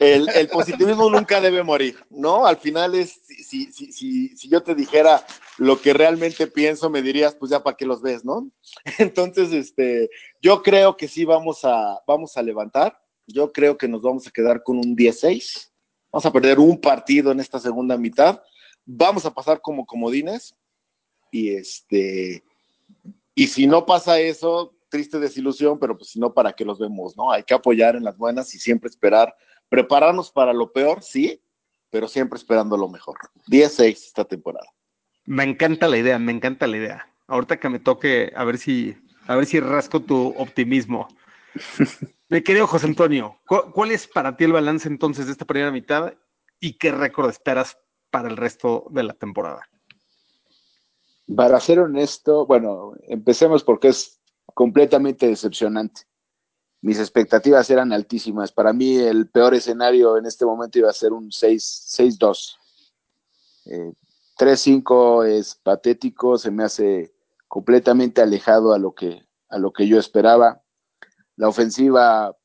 El, 0.00 0.28
el, 0.30 0.48
positivismo 0.48 1.08
nunca 1.10 1.40
debe 1.40 1.62
morir, 1.62 2.04
¿no? 2.10 2.44
Al 2.44 2.56
final 2.56 2.96
es, 2.96 3.20
si, 3.24 3.70
si, 3.70 3.92
si, 3.92 4.36
si, 4.36 4.48
yo 4.48 4.64
te 4.64 4.74
dijera 4.74 5.24
lo 5.56 5.80
que 5.80 5.92
realmente 5.92 6.48
pienso, 6.48 6.90
me 6.90 7.02
dirías, 7.02 7.36
pues 7.36 7.52
ya 7.52 7.62
para 7.62 7.76
qué 7.76 7.86
los 7.86 8.02
ves, 8.02 8.24
¿no? 8.24 8.50
Entonces, 8.98 9.52
este, 9.52 10.10
yo 10.42 10.64
creo 10.64 10.96
que 10.96 11.06
sí 11.06 11.24
vamos 11.24 11.60
a, 11.64 12.00
vamos 12.04 12.36
a 12.36 12.42
levantar, 12.42 13.00
yo 13.28 13.52
creo 13.52 13.78
que 13.78 13.86
nos 13.86 14.02
vamos 14.02 14.26
a 14.26 14.32
quedar 14.32 14.64
con 14.64 14.78
un 14.78 14.96
16, 14.96 15.69
Vamos 16.12 16.26
a 16.26 16.32
perder 16.32 16.58
un 16.58 16.80
partido 16.80 17.32
en 17.32 17.40
esta 17.40 17.58
segunda 17.58 17.96
mitad. 17.96 18.40
Vamos 18.84 19.24
a 19.24 19.32
pasar 19.32 19.60
como 19.60 19.86
comodines. 19.86 20.54
Y 21.30 21.50
este. 21.54 22.42
Y 23.34 23.46
si 23.46 23.66
no 23.66 23.86
pasa 23.86 24.18
eso, 24.18 24.74
triste 24.90 25.18
desilusión, 25.18 25.78
pero 25.78 25.96
pues 25.96 26.10
si 26.10 26.20
no, 26.20 26.34
¿para 26.34 26.52
qué 26.52 26.64
los 26.64 26.78
vemos? 26.78 27.16
¿No? 27.16 27.30
Hay 27.32 27.44
que 27.44 27.54
apoyar 27.54 27.96
en 27.96 28.04
las 28.04 28.18
buenas 28.18 28.54
y 28.54 28.58
siempre 28.58 28.90
esperar, 28.90 29.34
prepararnos 29.68 30.30
para 30.30 30.52
lo 30.52 30.72
peor, 30.72 31.02
sí, 31.02 31.40
pero 31.88 32.08
siempre 32.08 32.36
esperando 32.36 32.76
lo 32.76 32.88
mejor. 32.88 33.16
10-6 33.46 33.92
esta 33.92 34.24
temporada. 34.24 34.66
Me 35.24 35.44
encanta 35.44 35.88
la 35.88 35.96
idea, 35.96 36.18
me 36.18 36.32
encanta 36.32 36.66
la 36.66 36.76
idea. 36.76 37.06
Ahorita 37.28 37.58
que 37.58 37.68
me 37.68 37.78
toque, 37.78 38.32
a 38.34 38.44
ver 38.44 38.58
si, 38.58 38.96
a 39.26 39.36
ver 39.36 39.46
si 39.46 39.60
rasco 39.60 40.00
tu 40.00 40.34
optimismo. 40.36 41.08
Mi 42.28 42.42
querido 42.42 42.66
José 42.66 42.86
Antonio, 42.86 43.40
¿cuál 43.46 43.90
es 43.90 44.06
para 44.06 44.36
ti 44.36 44.44
el 44.44 44.52
balance 44.52 44.88
entonces 44.88 45.26
de 45.26 45.32
esta 45.32 45.44
primera 45.44 45.72
mitad 45.72 46.14
y 46.60 46.78
qué 46.78 46.92
récord 46.92 47.28
esperas 47.28 47.78
para 48.10 48.28
el 48.28 48.36
resto 48.36 48.86
de 48.90 49.02
la 49.02 49.14
temporada? 49.14 49.68
Para 51.34 51.60
ser 51.60 51.80
honesto, 51.80 52.46
bueno, 52.46 52.94
empecemos 53.08 53.64
porque 53.64 53.88
es 53.88 54.20
completamente 54.54 55.26
decepcionante. 55.26 56.02
Mis 56.82 56.98
expectativas 56.98 57.68
eran 57.70 57.92
altísimas. 57.92 58.52
Para 58.52 58.72
mí 58.72 58.96
el 58.96 59.28
peor 59.28 59.54
escenario 59.54 60.16
en 60.16 60.26
este 60.26 60.46
momento 60.46 60.78
iba 60.78 60.88
a 60.88 60.94
ser 60.94 61.12
un 61.12 61.30
6-2. 61.30 62.56
Eh, 63.66 63.92
3-5 64.38 65.26
es 65.26 65.54
patético, 65.56 66.38
se 66.38 66.50
me 66.50 66.64
hace 66.64 67.12
completamente 67.46 68.22
alejado 68.22 68.72
a 68.72 68.78
lo 68.78 68.94
que, 68.94 69.26
a 69.50 69.58
lo 69.58 69.72
que 69.72 69.86
yo 69.86 69.98
esperaba. 69.98 70.62
La 71.40 71.48
ofensiva 71.48 72.36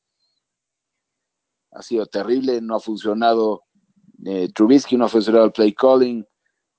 ha 1.70 1.82
sido 1.82 2.06
terrible, 2.06 2.62
no 2.62 2.76
ha 2.76 2.80
funcionado 2.80 3.64
eh, 4.24 4.48
Trubisky, 4.54 4.96
no 4.96 5.04
ha 5.04 5.08
funcionado 5.10 5.44
el 5.44 5.52
play 5.52 5.74
calling. 5.74 6.26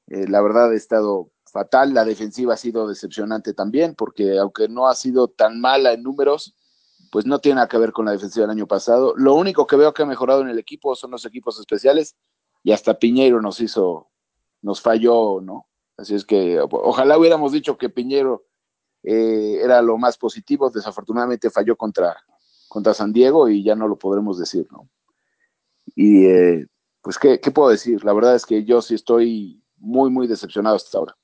Eh, 0.08 0.28
la 0.28 0.42
verdad 0.42 0.72
ha 0.72 0.76
estado 0.76 1.30
fatal. 1.46 1.94
La 1.94 2.06
defensiva 2.06 2.56
ha 2.56 2.58
sido 2.58 2.88
decepcionante 2.88 3.54
también, 3.54 3.94
porque 3.94 4.40
aunque 4.40 4.68
no 4.68 4.88
ha 4.88 4.96
sido 4.96 5.28
tan 5.28 5.62
mala 5.62 5.94
en 5.94 6.02
números, 6.02 6.56
pues 7.12 7.28
no 7.28 7.38
tiene 7.38 7.58
nada 7.58 7.68
que 7.68 7.78
ver 7.78 7.92
con 7.92 8.06
la 8.06 8.14
defensiva 8.14 8.48
del 8.48 8.58
año 8.58 8.68
pasado. 8.68 9.14
Lo 9.16 9.36
único 9.36 9.68
que 9.68 9.76
veo 9.76 9.94
que 9.94 10.02
ha 10.02 10.08
mejorado 10.08 10.42
en 10.42 10.50
el 10.50 10.58
equipo 10.58 10.96
son 10.96 11.12
los 11.12 11.24
equipos 11.24 11.60
especiales 11.60 12.16
y 12.64 12.72
hasta 12.72 12.98
Piñero 12.98 13.44
nos 13.44 13.62
hizo, 13.62 14.10
nos 14.64 14.82
falló, 14.82 15.40
¿no? 15.40 15.68
Así 15.96 16.16
es 16.16 16.26
que 16.26 16.60
ojalá 16.60 17.16
hubiéramos 17.16 17.52
dicho 17.52 17.78
que 17.78 17.90
Piñero 17.90 18.48
eh, 19.04 19.60
era 19.64 19.82
lo 19.82 19.98
más 19.98 20.18
positivo, 20.18 20.70
desafortunadamente 20.70 21.50
falló 21.50 21.76
contra, 21.76 22.16
contra 22.68 22.94
San 22.94 23.14
Diego 23.14 23.50
y 23.50 23.64
ya 23.64 23.76
no 23.76 23.88
lo 23.88 23.98
podremos 23.98 24.40
decir, 24.40 24.68
¿no? 24.72 24.90
Y 25.96 26.26
eh, 26.26 26.68
pues, 27.02 27.18
¿qué, 27.18 27.40
¿qué, 27.40 27.52
puedo 27.52 27.70
decir? 27.70 28.04
La 28.04 28.14
verdad 28.14 28.36
es 28.36 28.46
que 28.46 28.64
yo 28.64 28.82
sí 28.82 28.96
estoy 28.96 29.64
muy, 29.78 30.10
muy 30.10 30.28
decepcionado 30.28 30.76
hasta 30.76 30.98
ahora. 30.98 31.18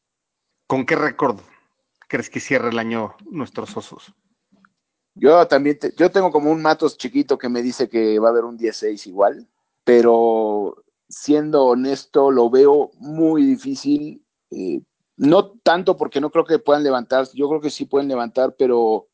¿Con 0.67 0.85
qué 0.85 0.95
récord 0.95 1.39
crees 2.07 2.29
que 2.29 2.39
cierre 2.39 2.69
el 2.69 2.79
año 2.79 3.15
nuestros 3.29 3.75
osos? 3.75 4.13
Yo 5.15 5.45
también, 5.47 5.77
te, 5.77 5.93
yo 5.95 6.09
tengo 6.11 6.31
como 6.31 6.51
un 6.51 6.61
Matos 6.61 6.97
chiquito 6.97 7.37
que 7.37 7.49
me 7.49 7.61
dice 7.61 7.87
que 7.87 8.17
va 8.19 8.29
a 8.29 8.31
haber 8.31 8.45
un 8.45 8.57
16 8.57 9.05
igual, 9.07 9.47
pero 9.83 10.83
siendo 11.07 11.65
honesto, 11.65 12.31
lo 12.31 12.49
veo 12.49 12.91
muy 12.95 13.45
difícil. 13.45 14.25
Eh, 14.49 14.81
no 15.17 15.51
tanto 15.51 15.95
porque 15.97 16.21
no 16.21 16.31
creo 16.31 16.45
que 16.45 16.59
puedan 16.59 16.83
levantar, 16.83 17.27
yo 17.33 17.47
creo 17.49 17.61
que 17.61 17.69
sí 17.69 17.85
pueden 17.85 18.07
levantar, 18.07 18.55
pero 18.57 19.07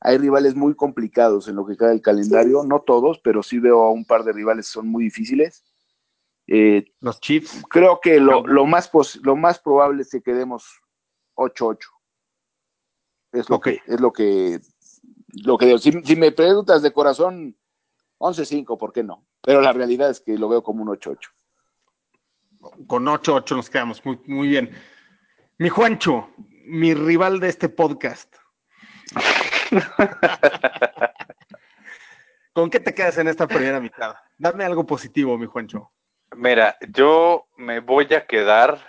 hay 0.00 0.16
rivales 0.18 0.54
muy 0.54 0.74
complicados 0.74 1.48
en 1.48 1.56
lo 1.56 1.66
que 1.66 1.76
queda 1.76 1.90
del 1.90 2.00
calendario, 2.00 2.62
no 2.64 2.80
todos, 2.80 3.18
pero 3.18 3.42
sí 3.42 3.58
veo 3.58 3.82
a 3.82 3.90
un 3.90 4.04
par 4.04 4.24
de 4.24 4.32
rivales 4.32 4.66
que 4.66 4.72
son 4.72 4.88
muy 4.88 5.04
difíciles. 5.04 5.64
Eh, 6.46 6.92
Los 7.00 7.20
Chiefs. 7.20 7.62
Creo 7.68 8.00
que 8.00 8.18
lo, 8.18 8.46
lo, 8.46 8.66
más, 8.66 8.90
lo 9.22 9.36
más 9.36 9.58
probable 9.58 10.02
es 10.02 10.10
que 10.10 10.22
quedemos 10.22 10.80
8-8. 11.36 11.78
Es 13.32 13.48
lo 13.48 13.56
okay. 13.56 13.78
que, 13.78 13.94
es 13.94 14.00
lo 14.00 14.12
que, 14.12 14.60
lo 15.44 15.58
que 15.58 15.66
digo. 15.66 15.78
Si, 15.78 15.92
si, 16.02 16.16
me 16.16 16.32
preguntas 16.32 16.82
de 16.82 16.92
corazón, 16.92 17.56
11-5, 18.18 18.78
¿por 18.78 18.92
qué 18.92 19.04
no? 19.04 19.26
Pero 19.42 19.60
la 19.60 19.72
realidad 19.72 20.10
es 20.10 20.20
que 20.20 20.36
lo 20.36 20.48
veo 20.48 20.62
como 20.62 20.82
un 20.82 20.88
8-8. 20.88 21.18
Con 22.86 23.04
8-8 23.04 23.56
nos 23.56 23.70
quedamos. 23.70 24.04
Muy, 24.04 24.18
muy 24.26 24.48
bien. 24.48 24.70
Mi 25.60 25.68
Juancho, 25.68 26.30
mi 26.64 26.94
rival 26.94 27.38
de 27.38 27.50
este 27.50 27.68
podcast. 27.68 28.34
¿Con 32.54 32.70
qué 32.70 32.80
te 32.80 32.94
quedas 32.94 33.18
en 33.18 33.28
esta 33.28 33.46
primera 33.46 33.78
mitad? 33.78 34.14
Dame 34.38 34.64
algo 34.64 34.86
positivo, 34.86 35.36
mi 35.36 35.44
Juancho. 35.44 35.92
Mira, 36.34 36.78
yo 36.88 37.46
me 37.58 37.80
voy 37.80 38.06
a 38.14 38.26
quedar 38.26 38.80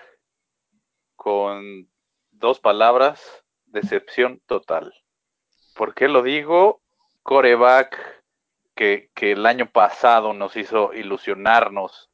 con 1.18 1.92
dos 2.30 2.62
palabras, 2.62 3.22
decepción 3.66 4.42
total. 4.46 4.94
¿Por 5.76 5.94
qué 5.94 6.08
lo 6.08 6.24
digo? 6.24 6.82
Coreback 7.22 7.98
que, 8.76 9.12
que 9.14 9.34
el 9.34 9.46
año 9.46 9.70
pasado 9.70 10.32
nos 10.32 10.56
hizo 10.56 10.94
ilusionarnos 10.94 12.10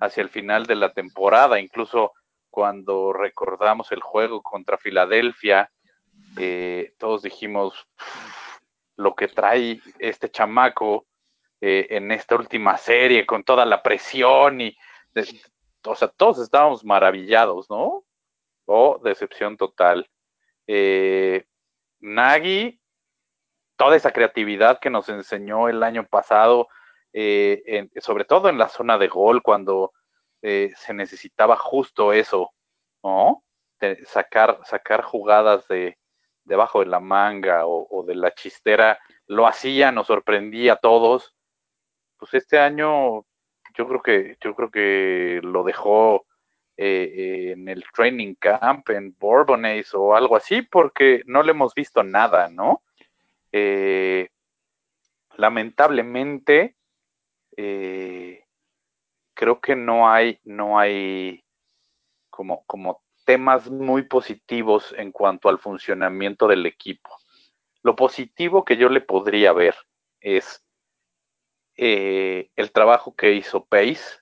hacia 0.00 0.22
el 0.22 0.28
final 0.28 0.66
de 0.66 0.74
la 0.74 0.92
temporada, 0.92 1.58
incluso 1.58 2.12
cuando 2.52 3.14
recordamos 3.14 3.90
el 3.92 4.02
juego 4.02 4.42
contra 4.42 4.76
Filadelfia, 4.76 5.72
eh, 6.38 6.92
todos 6.98 7.22
dijimos 7.22 7.88
lo 8.96 9.14
que 9.14 9.26
trae 9.26 9.80
este 9.98 10.30
chamaco 10.30 11.06
eh, 11.62 11.86
en 11.88 12.12
esta 12.12 12.36
última 12.36 12.76
serie 12.76 13.24
con 13.24 13.42
toda 13.42 13.64
la 13.64 13.82
presión 13.82 14.60
y, 14.60 14.76
o 15.86 15.94
sea, 15.94 16.08
todos 16.08 16.40
estábamos 16.40 16.84
maravillados, 16.84 17.70
¿no? 17.70 18.04
O 18.66 19.00
decepción 19.02 19.56
total. 19.56 20.10
Eh, 20.66 21.46
Nagy, 22.00 22.78
toda 23.76 23.96
esa 23.96 24.12
creatividad 24.12 24.78
que 24.78 24.90
nos 24.90 25.08
enseñó 25.08 25.70
el 25.70 25.82
año 25.82 26.06
pasado, 26.06 26.68
eh, 27.14 27.88
sobre 28.02 28.26
todo 28.26 28.50
en 28.50 28.58
la 28.58 28.68
zona 28.68 28.98
de 28.98 29.08
gol, 29.08 29.42
cuando 29.42 29.94
eh, 30.42 30.72
se 30.76 30.92
necesitaba 30.94 31.56
justo 31.56 32.12
eso, 32.12 32.50
¿no? 33.02 33.44
De 33.80 34.04
sacar, 34.06 34.60
sacar 34.64 35.02
jugadas 35.02 35.66
de 35.68 35.98
debajo 36.44 36.80
de 36.80 36.86
la 36.86 37.00
manga 37.00 37.66
o, 37.66 38.04
de 38.06 38.14
la 38.14 38.34
chistera, 38.34 38.98
lo 39.26 39.46
hacía, 39.46 39.92
nos 39.92 40.08
sorprendía 40.08 40.74
a 40.74 40.76
todos. 40.76 41.34
Pues 42.16 42.34
este 42.34 42.58
año 42.58 43.24
yo 43.74 43.88
creo 43.88 44.02
que, 44.02 44.36
yo 44.40 44.54
creo 44.54 44.70
que 44.70 45.40
lo 45.42 45.62
dejó 45.62 46.26
eh, 46.76 47.52
en 47.52 47.68
el 47.68 47.84
training 47.94 48.34
camp 48.34 48.90
en 48.90 49.16
Bourbonnais 49.18 49.94
o 49.94 50.14
algo 50.14 50.36
así, 50.36 50.62
porque 50.62 51.22
no 51.26 51.42
le 51.42 51.52
hemos 51.52 51.74
visto 51.74 52.02
nada, 52.02 52.48
¿no? 52.48 52.82
Eh, 53.52 54.28
lamentablemente, 55.36 56.76
eh, 57.56 58.41
creo 59.34 59.60
que 59.60 59.76
no 59.76 60.10
hay, 60.10 60.40
no 60.44 60.78
hay 60.78 61.44
como, 62.30 62.64
como 62.66 63.02
temas 63.24 63.70
muy 63.70 64.02
positivos 64.02 64.94
en 64.96 65.12
cuanto 65.12 65.48
al 65.48 65.58
funcionamiento 65.58 66.48
del 66.48 66.66
equipo. 66.66 67.10
Lo 67.82 67.96
positivo 67.96 68.64
que 68.64 68.76
yo 68.76 68.88
le 68.88 69.00
podría 69.00 69.52
ver 69.52 69.74
es 70.20 70.64
eh, 71.76 72.50
el 72.56 72.72
trabajo 72.72 73.14
que 73.14 73.32
hizo 73.32 73.64
Pace 73.64 74.20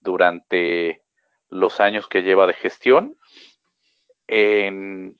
durante 0.00 1.04
los 1.48 1.80
años 1.80 2.06
que 2.08 2.22
lleva 2.22 2.46
de 2.46 2.54
gestión 2.54 3.18
en, 4.26 5.18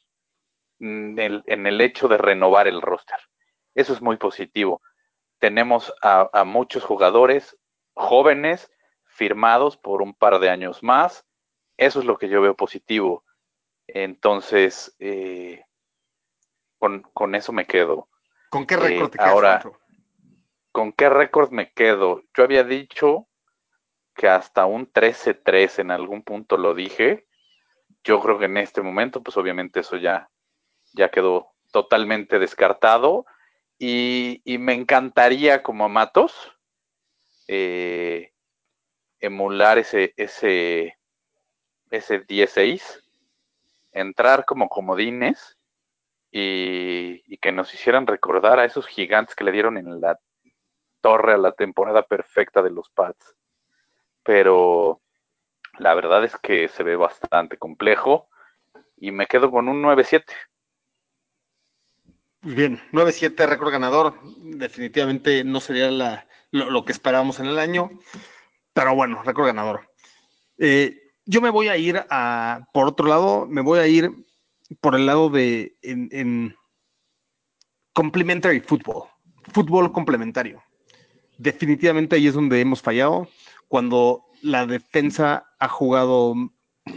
el, 0.81 1.43
en 1.47 1.67
el 1.67 1.81
hecho 1.81 2.09
de 2.09 2.19
renovar 2.19 2.69
el 2.69 2.81
roster. 2.81 3.19
Eso 3.75 3.93
es 3.93 4.03
muy 4.03 4.17
positivo. 4.17 4.83
Tenemos 5.39 5.93
a 6.03 6.45
muchos 6.45 6.85
jugadores 6.85 7.57
jóvenes 7.95 8.71
firmados 9.19 9.77
por 9.77 10.01
un 10.01 10.15
par 10.15 10.39
de 10.39 10.49
años 10.49 10.83
más. 10.83 11.27
Eso 11.77 11.99
es 11.99 12.07
lo 12.07 12.17
que 12.17 12.29
yo 12.29 12.41
veo 12.41 12.55
positivo. 12.55 13.25
Entonces, 13.89 14.95
eh, 15.01 15.65
con, 16.79 17.03
con, 17.13 17.35
eso 17.35 17.53
me 17.53 17.67
quedo. 17.67 18.09
¿Con 18.49 18.65
qué 18.65 18.77
récord 18.77 19.09
eh, 19.09 19.11
te 19.11 19.19
quedas, 19.19 19.31
Ahora? 19.31 19.63
¿con 20.71 20.93
qué 20.93 21.09
récord 21.09 21.51
me 21.51 21.73
quedo? 21.73 22.23
Yo 22.37 22.45
había 22.45 22.63
dicho 22.63 23.27
que 24.15 24.29
hasta 24.29 24.67
un 24.67 24.91
13-3 24.93 25.81
en 25.81 25.91
algún 25.91 26.23
punto 26.23 26.57
lo 26.57 26.75
dije. 26.75 27.27
Yo 28.05 28.21
creo 28.21 28.39
que 28.39 28.45
en 28.45 28.59
este 28.59 28.83
momento, 28.83 29.23
pues 29.23 29.37
obviamente 29.37 29.81
eso 29.81 29.97
ya, 29.97 30.31
ya 30.93 31.11
quedó 31.11 31.51
totalmente 31.73 32.39
descartado. 32.39 33.27
Y, 33.81 34.43
y 34.45 34.59
me 34.59 34.75
encantaría 34.75 35.63
como 35.63 35.85
a 35.85 35.89
Matos 35.89 36.53
eh, 37.49 38.33
emular 39.21 39.79
ese, 39.79 40.15
ese, 40.17 40.97
ese 41.91 42.21
16, 42.21 43.05
entrar 43.93 44.45
como 44.45 44.69
comodines 44.69 45.59
y, 46.31 47.37
que 47.39 47.53
nos 47.53 47.73
hicieran 47.73 48.07
recordar 48.07 48.59
a 48.59 48.65
esos 48.65 48.87
gigantes 48.87 49.35
que 49.35 49.45
le 49.45 49.53
dieron 49.53 49.77
en 49.77 50.01
la 50.01 50.19
torre 51.01 51.35
a 51.35 51.39
la 51.39 51.53
temporada 51.53 52.03
perfecta 52.03 52.63
de 52.63 52.71
los 52.71 52.91
Pats. 52.91 53.37
Pero 54.23 55.01
la 55.79 55.95
verdad 55.95 56.25
es 56.25 56.37
que 56.37 56.69
se 56.69 56.83
ve 56.83 56.97
bastante 56.97 57.57
complejo 57.57 58.29
y 58.97 59.13
me 59.13 59.27
quedo 59.27 59.51
con 59.51 59.69
un 59.69 59.83
9-7. 59.83 60.25
Bien, 62.43 62.81
9-7 62.93 63.47
récord 63.47 63.73
ganador. 63.73 64.15
Definitivamente 64.23 65.45
no 65.45 65.61
sería 65.61 65.91
la, 65.91 66.27
lo, 66.51 66.85
que 66.85 66.93
esperábamos 66.93 67.41
en 67.41 67.47
el 67.47 67.59
año, 67.59 67.91
pero 68.79 68.95
bueno, 68.95 69.21
récord 69.25 69.47
ganador. 69.47 69.91
Eh, 70.57 70.97
yo 71.27 71.41
me 71.41 71.51
voy 71.51 71.67
a 71.67 71.77
ir 71.77 72.01
a, 72.11 72.69
por 72.73 72.87
otro 72.87 73.09
lado, 73.09 73.45
me 73.45 73.61
voy 73.61 73.81
a 73.81 73.89
ir 73.89 74.09
por 74.81 74.95
el 74.95 75.05
lado 75.05 75.31
de 75.31 75.77
en, 75.83 76.09
en 76.13 76.57
complementary 77.93 78.61
football, 78.61 79.09
fútbol 79.53 79.91
complementario. 79.91 80.63
Definitivamente 81.39 82.15
ahí 82.15 82.29
es 82.29 82.35
donde 82.35 82.61
hemos 82.61 82.81
fallado. 82.81 83.29
Cuando 83.67 84.27
la 84.43 84.65
defensa 84.65 85.51
ha 85.59 85.69
jugado 85.69 86.35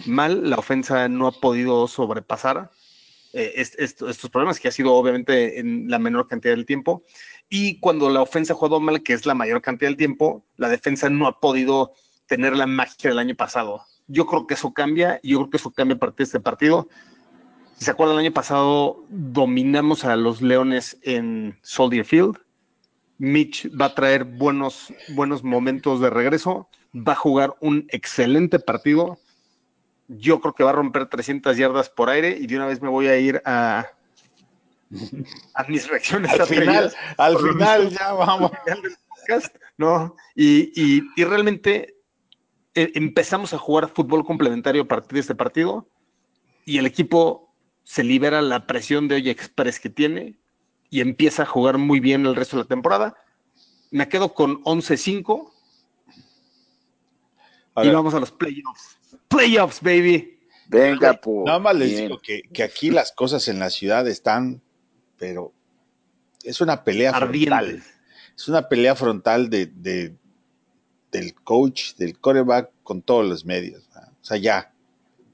mal, 0.06 0.52
la 0.52 0.58
ofensa 0.58 1.10
no 1.10 1.26
ha 1.26 1.32
podido 1.32 1.88
sobrepasar 1.88 2.70
eh, 3.34 3.54
est 3.56 3.80
est 3.80 4.04
estos 4.04 4.30
problemas, 4.30 4.60
que 4.60 4.68
ha 4.68 4.72
sido 4.72 4.94
obviamente 4.94 5.60
en 5.60 5.90
la 5.90 5.98
menor 5.98 6.28
cantidad 6.28 6.54
del 6.54 6.68
tiempo. 6.68 7.04
Y 7.54 7.80
cuando 7.80 8.10
la 8.10 8.22
ofensa 8.22 8.54
ha 8.54 8.56
jugado 8.56 8.80
mal, 8.80 9.04
que 9.04 9.12
es 9.12 9.26
la 9.26 9.34
mayor 9.34 9.62
cantidad 9.62 9.90
del 9.90 9.98
tiempo, 9.98 10.46
la 10.56 10.70
defensa 10.70 11.10
no 11.10 11.28
ha 11.28 11.42
podido 11.42 11.92
tener 12.26 12.56
la 12.56 12.66
magia 12.66 13.10
del 13.10 13.20
año 13.20 13.36
pasado. 13.36 13.82
Yo 14.08 14.26
creo 14.26 14.48
que 14.48 14.54
eso 14.54 14.72
cambia, 14.72 15.20
y 15.22 15.32
yo 15.32 15.40
creo 15.40 15.50
que 15.50 15.58
eso 15.58 15.70
cambia 15.70 15.98
a 15.98 16.00
partir 16.00 16.20
de 16.20 16.24
este 16.24 16.40
partido. 16.40 16.88
Si 17.76 17.84
se 17.84 17.92
acuerdan, 17.92 18.16
el 18.16 18.26
año 18.26 18.34
pasado 18.34 19.04
dominamos 19.10 20.06
a 20.06 20.16
los 20.16 20.42
Leones 20.42 20.98
en 21.02 21.60
Soldier 21.62 22.06
Field. 22.06 22.38
Mitch 23.18 23.70
va 23.78 23.88
a 23.88 23.96
traer 23.96 24.24
buenos, 24.24 24.94
buenos 25.10 25.44
momentos 25.44 26.00
de 26.00 26.10
regreso, 26.10 26.70
va 26.96 27.12
a 27.12 27.18
jugar 27.18 27.54
un 27.60 27.86
excelente 27.90 28.60
partido. 28.60 29.20
Yo 30.08 30.40
creo 30.40 30.56
que 30.56 30.64
va 30.64 30.70
a 30.70 30.74
romper 30.74 31.08
300 31.08 31.58
yardas 31.58 31.90
por 31.90 32.10
aire 32.10 32.38
y 32.40 32.48
de 32.48 32.56
una 32.56 32.66
vez 32.68 32.82
me 32.82 32.88
voy 32.88 33.08
a 33.08 33.18
ir 33.20 33.42
a, 33.44 33.88
a 35.56 35.64
mis 35.64 35.88
reacciones. 35.88 36.32
al 36.40 36.48
final, 36.48 36.94
al 37.18 37.38
final 37.38 37.90
ya 37.90 38.14
vamos. 38.14 38.52
No, 39.78 40.16
y, 40.36 40.72
y, 40.76 41.04
y 41.16 41.24
realmente 41.24 41.96
eh, 42.74 42.92
empezamos 42.96 43.54
a 43.54 43.58
jugar 43.58 43.90
fútbol 43.90 44.26
complementario 44.26 44.84
a 44.84 44.88
partir 44.88 45.14
de 45.14 45.20
este 45.20 45.36
partido 45.36 45.88
y 46.66 46.78
el 46.78 46.86
equipo 46.86 47.54
se 47.84 48.04
libera 48.04 48.42
la 48.42 48.68
presión 48.68 49.08
de 49.08 49.16
hoy 49.16 49.30
express 49.30 49.80
que 49.80 49.90
tiene 49.90 50.40
y 50.90 51.02
empieza 51.02 51.44
a 51.44 51.46
jugar 51.46 51.78
muy 51.78 52.00
bien 52.00 52.26
el 52.26 52.36
resto 52.36 52.58
de 52.58 52.64
la 52.64 52.68
temporada. 52.68 53.16
Me 53.90 54.08
quedo 54.08 54.34
con 54.34 54.64
11-5 54.64 55.52
y 57.84 57.90
vamos 57.90 58.14
a 58.14 58.20
los 58.20 58.32
playoffs. 58.32 59.00
Playoffs, 59.28 59.82
baby. 59.82 60.40
Venga, 60.68 61.14
pues. 61.14 61.46
Nada 61.46 61.60
más 61.60 61.76
les 61.76 61.90
bien. 61.90 62.04
digo 62.04 62.20
que, 62.20 62.44
que, 62.54 62.64
aquí 62.64 62.92
las 62.92 63.12
cosas 63.12 63.48
en 63.48 63.60
la 63.60 63.70
ciudad 63.70 64.08
están, 64.08 64.62
pero 65.22 65.54
es 66.44 66.62
una 66.62 66.84
pelea 66.84 67.14
frontal. 67.14 67.84
Es 68.36 68.48
una 68.48 68.68
pelea 68.68 68.96
frontal 68.96 69.52
de, 69.52 69.68
de, 69.68 70.16
del 71.12 71.36
coach, 71.36 71.94
del 71.98 72.18
coreback 72.18 72.72
con 72.82 73.04
todos 73.04 73.30
los 73.30 73.46
medios. 73.46 73.88
¿no? 73.94 74.02
O 74.02 74.24
sea, 74.24 74.38
ya, 74.38 74.74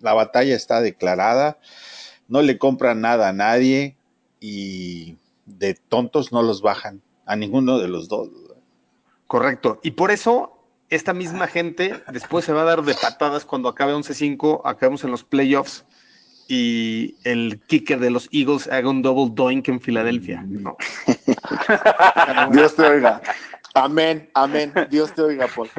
la 0.02 0.14
batalla 0.14 0.58
está 0.58 0.82
declarada, 0.82 1.58
no 2.28 2.42
le 2.42 2.58
compran 2.58 3.00
nada 3.00 3.30
a 3.30 3.34
nadie 3.34 3.96
y 4.42 5.16
de 5.46 5.76
tontos 5.76 6.34
no 6.34 6.42
los 6.42 6.62
bajan 6.62 7.02
a 7.26 7.38
ninguno 7.38 7.80
de 7.80 7.88
los 7.88 8.10
dos. 8.10 8.28
Correcto. 9.26 9.80
Y 9.84 9.92
por 9.92 10.12
eso 10.12 10.58
esta 10.90 11.14
misma 11.14 11.48
gente 11.48 12.04
después 12.12 12.44
se 12.44 12.52
va 12.52 12.64
a 12.64 12.66
dar 12.66 12.84
de 12.84 12.94
patadas 12.94 13.46
cuando 13.46 13.70
acabe 13.70 13.94
11-5, 13.94 14.64
acabemos 14.66 15.06
en 15.06 15.12
los 15.12 15.24
playoffs 15.24 15.86
y 16.48 17.16
el 17.24 17.60
kicker 17.68 18.00
de 18.00 18.10
los 18.10 18.30
Eagles 18.32 18.68
haga 18.68 18.90
un 18.90 19.02
double 19.02 19.34
doink 19.34 19.68
en 19.68 19.82
Filadelfia. 19.82 20.44
No. 20.48 20.78
Dios 22.52 22.76
te 22.76 22.84
oiga. 22.84 23.22
Amén, 23.74 24.30
amén. 24.34 24.74
Dios 24.90 25.14
te 25.14 25.22
oiga, 25.22 25.48
Paul. 25.54 25.70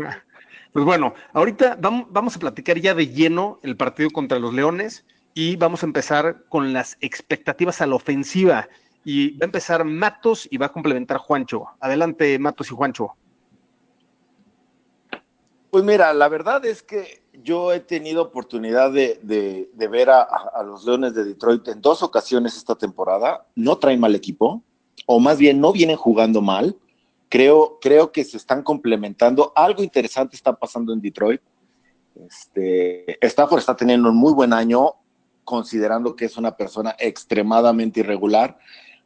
Pues 0.73 0.85
bueno, 0.85 1.15
ahorita 1.33 1.77
vamos, 1.81 2.07
vamos 2.11 2.37
a 2.37 2.39
platicar 2.39 2.79
ya 2.79 2.95
de 2.95 3.09
lleno 3.09 3.59
el 3.63 3.77
partido 3.77 4.11
contra 4.11 4.39
los 4.39 4.53
Leones 4.53 5.05
y 5.35 5.57
vamos 5.57 5.83
a 5.83 5.87
empezar 5.87 6.45
con 6.49 6.73
las 6.73 6.97
expectativas 7.01 7.81
a 7.81 7.87
la 7.87 7.95
ofensiva. 7.95 8.69
Y 9.05 9.39
va 9.39 9.45
a 9.45 9.47
empezar 9.47 9.85
Matos 9.85 10.47
y 10.51 10.59
va 10.59 10.67
a 10.67 10.73
complementar 10.73 11.17
Juancho. 11.17 11.67
Adelante, 11.81 12.39
Matos 12.39 12.71
y 12.71 12.75
Juancho. 12.75 13.15
Pues 15.71 15.85
mira, 15.85 16.13
la 16.13 16.29
verdad 16.29 16.65
es 16.67 16.83
que 16.83 17.23
yo 17.43 17.73
he 17.73 17.81
tenido 17.81 18.23
oportunidad 18.23 18.93
de, 18.93 19.71
ver 19.75 20.11
a, 20.11 20.23
a 20.23 20.63
los 20.63 20.85
Leones 20.85 21.15
de 21.15 21.25
Detroit 21.25 21.67
en 21.69 21.81
dos 21.81 22.03
ocasiones 22.03 22.57
esta 22.57 22.75
temporada. 22.75 23.47
No 23.55 23.79
traen 23.79 24.01
mal 24.01 24.15
equipo, 24.15 24.63
o 25.07 25.21
más 25.21 25.39
bien 25.39 25.61
no 25.61 25.73
vienen 25.73 25.97
jugando 25.97 26.41
mal. 26.41 26.77
Creo, 27.29 27.79
creo 27.81 28.11
que 28.11 28.25
se 28.25 28.37
están 28.37 28.63
complementando. 28.63 29.53
Algo 29.55 29.83
interesante 29.83 30.37
está 30.37 30.55
pasando 30.55 30.93
en 30.93 31.01
Detroit. 31.01 31.43
Este, 32.15 33.19
Stafford 33.25 33.61
está 33.61 33.77
teniendo 33.77 34.09
un 34.09 34.17
muy 34.17 34.33
buen 34.33 34.53
año, 34.53 34.95
considerando 35.45 36.17
que 36.17 36.25
es 36.25 36.37
una 36.37 36.57
persona 36.57 36.97
extremadamente 36.99 38.01
irregular. 38.01 38.59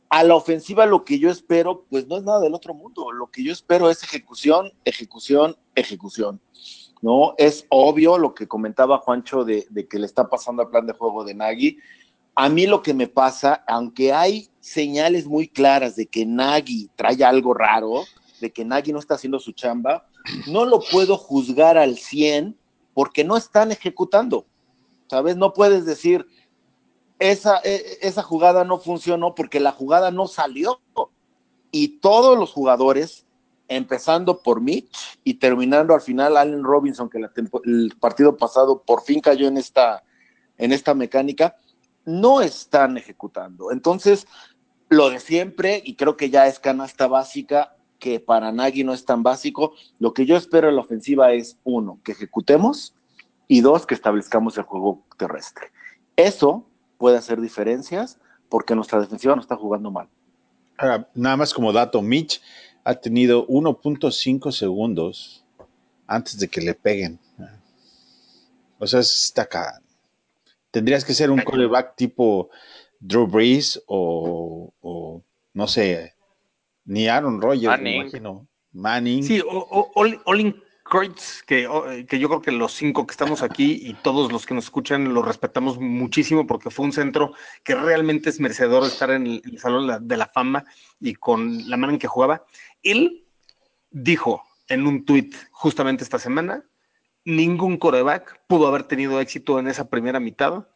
A 0.08 0.24
la 0.24 0.34
ofensiva 0.34 0.86
lo 0.86 1.04
que 1.04 1.18
yo 1.18 1.30
espero, 1.30 1.86
pues 1.88 2.06
no 2.06 2.16
es 2.16 2.22
nada 2.22 2.40
del 2.40 2.54
otro 2.54 2.74
mundo. 2.74 3.12
Lo 3.12 3.30
que 3.30 3.42
yo 3.42 3.52
espero 3.52 3.90
es 3.90 4.02
ejecución, 4.02 4.72
ejecución, 4.84 5.56
ejecución. 5.74 6.40
¿No? 7.02 7.34
Es 7.36 7.66
obvio 7.68 8.16
lo 8.16 8.32
que 8.32 8.48
comentaba 8.48 8.98
Juancho 8.98 9.44
de, 9.44 9.66
que 9.90 9.98
le 9.98 10.06
está 10.06 10.30
pasando 10.30 10.62
al 10.62 10.70
plan 10.70 10.86
de 10.86 10.94
juego 10.94 11.24
de 11.24 11.34
Nagy. 11.34 11.76
A 12.34 12.48
mí 12.48 12.66
lo 12.66 12.80
que 12.80 12.94
me 12.94 13.08
pasa, 13.08 13.62
aunque 13.66 14.12
hay 14.12 14.48
señales 14.60 15.26
muy 15.26 15.48
claras 15.48 15.96
de 15.96 16.06
que 16.06 16.24
Nagy 16.24 16.88
trae 16.96 17.22
algo 17.24 17.52
raro, 17.52 18.04
de 18.40 18.52
que 18.52 18.64
Nagy 18.64 18.92
no 18.92 19.00
está 19.00 19.14
haciendo 19.14 19.38
su 19.38 19.52
chamba, 19.52 20.06
no 20.46 20.64
lo 20.64 20.80
puedo 20.80 21.18
juzgar 21.18 21.76
al 21.76 21.98
100 21.98 22.56
porque 22.94 23.24
no 23.24 23.36
están 23.36 23.72
ejecutando. 23.72 24.46
¿Sabes? 25.10 25.36
No 25.36 25.52
puedes 25.52 25.84
decir, 25.84 26.26
esa, 27.18 27.60
e- 27.64 27.98
esa 28.00 28.22
jugada 28.22 28.64
no 28.64 28.78
funcionó 28.78 29.34
porque 29.34 29.60
la 29.60 29.72
jugada 29.72 30.10
no 30.10 30.28
salió. 30.28 30.80
Y 31.72 31.98
todos 31.98 32.38
los 32.38 32.52
jugadores, 32.52 33.26
empezando 33.76 34.42
por 34.42 34.60
Mitch 34.60 35.18
y 35.24 35.34
terminando 35.34 35.94
al 35.94 36.00
final 36.00 36.36
Allen 36.36 36.64
Robinson, 36.64 37.08
que 37.08 37.18
el 37.64 37.94
partido 38.00 38.36
pasado 38.36 38.82
por 38.82 39.02
fin 39.02 39.20
cayó 39.20 39.48
en 39.48 39.56
esta, 39.56 40.02
en 40.58 40.72
esta 40.72 40.94
mecánica, 40.94 41.56
no 42.04 42.40
están 42.40 42.96
ejecutando. 42.96 43.72
Entonces, 43.72 44.26
lo 44.88 45.10
de 45.10 45.20
siempre, 45.20 45.82
y 45.84 45.96
creo 45.96 46.16
que 46.16 46.30
ya 46.30 46.46
es 46.46 46.58
canasta 46.58 47.06
básica, 47.06 47.76
que 47.98 48.18
para 48.20 48.52
Nagy 48.52 48.84
no 48.84 48.92
es 48.92 49.04
tan 49.04 49.22
básico, 49.22 49.74
lo 49.98 50.12
que 50.12 50.26
yo 50.26 50.36
espero 50.36 50.68
en 50.68 50.76
la 50.76 50.82
ofensiva 50.82 51.32
es, 51.32 51.58
uno, 51.64 52.00
que 52.04 52.12
ejecutemos, 52.12 52.94
y 53.46 53.60
dos, 53.60 53.86
que 53.86 53.94
establezcamos 53.94 54.56
el 54.58 54.64
juego 54.64 55.04
terrestre. 55.16 55.70
Eso 56.16 56.66
puede 56.98 57.18
hacer 57.18 57.40
diferencias 57.40 58.18
porque 58.48 58.74
nuestra 58.74 59.00
defensiva 59.00 59.34
no 59.34 59.40
está 59.40 59.56
jugando 59.56 59.90
mal. 59.90 60.08
Ahora, 60.78 61.08
nada 61.14 61.36
más 61.36 61.54
como 61.54 61.72
dato, 61.72 62.02
Mitch 62.02 62.42
ha 62.84 62.94
tenido 62.94 63.46
1.5 63.46 64.50
segundos 64.52 65.44
antes 66.06 66.38
de 66.38 66.48
que 66.48 66.60
le 66.60 66.74
peguen. 66.74 67.18
O 68.78 68.86
sea, 68.86 69.00
está 69.00 69.42
acá. 69.42 69.80
Tendrías 70.70 71.04
que 71.04 71.14
ser 71.14 71.30
un 71.30 71.40
coreback 71.42 71.94
tipo 71.96 72.50
Drew 72.98 73.26
Brees 73.26 73.82
o, 73.86 74.72
o, 74.80 75.22
no 75.54 75.68
sé, 75.68 76.14
ni 76.84 77.08
Aaron 77.08 77.40
Rodgers, 77.40 77.62
me 77.80 77.90
Manning. 77.98 78.00
imagino. 78.02 78.46
Manning. 78.72 79.22
Sí, 79.22 79.40
o- 79.40 79.46
o- 79.70 79.90
Olin 80.24 80.56
Kreutz, 80.84 81.42
que, 81.46 81.68
o- 81.68 81.84
que 82.08 82.18
yo 82.18 82.28
creo 82.28 82.40
que 82.42 82.50
los 82.50 82.72
cinco 82.72 83.06
que 83.06 83.12
estamos 83.12 83.42
aquí 83.42 83.78
y 83.82 83.94
todos 83.94 84.32
los 84.32 84.46
que 84.46 84.54
nos 84.54 84.64
escuchan 84.64 85.12
lo 85.14 85.22
respetamos 85.22 85.78
muchísimo 85.78 86.46
porque 86.46 86.70
fue 86.70 86.86
un 86.86 86.92
centro 86.92 87.34
que 87.62 87.74
realmente 87.74 88.30
es 88.30 88.40
merecedor 88.40 88.82
de 88.82 88.88
estar 88.88 89.10
en 89.10 89.26
el, 89.26 89.42
el 89.44 89.58
Salón 89.58 89.82
de 89.86 89.92
la- 89.92 89.98
de 90.00 90.16
la 90.16 90.26
Fama 90.26 90.64
y 91.00 91.14
con 91.14 91.68
la 91.68 91.76
manera 91.76 91.92
en 91.94 91.98
que 92.00 92.08
jugaba. 92.08 92.44
Él 92.82 93.24
dijo 93.90 94.42
en 94.68 94.86
un 94.86 95.04
tuit 95.04 95.34
justamente 95.50 96.04
esta 96.04 96.18
semana, 96.18 96.64
ningún 97.24 97.76
coreback 97.76 98.42
pudo 98.46 98.66
haber 98.66 98.84
tenido 98.84 99.20
éxito 99.20 99.58
en 99.58 99.68
esa 99.68 99.88
primera 99.88 100.20
mitad 100.20 100.66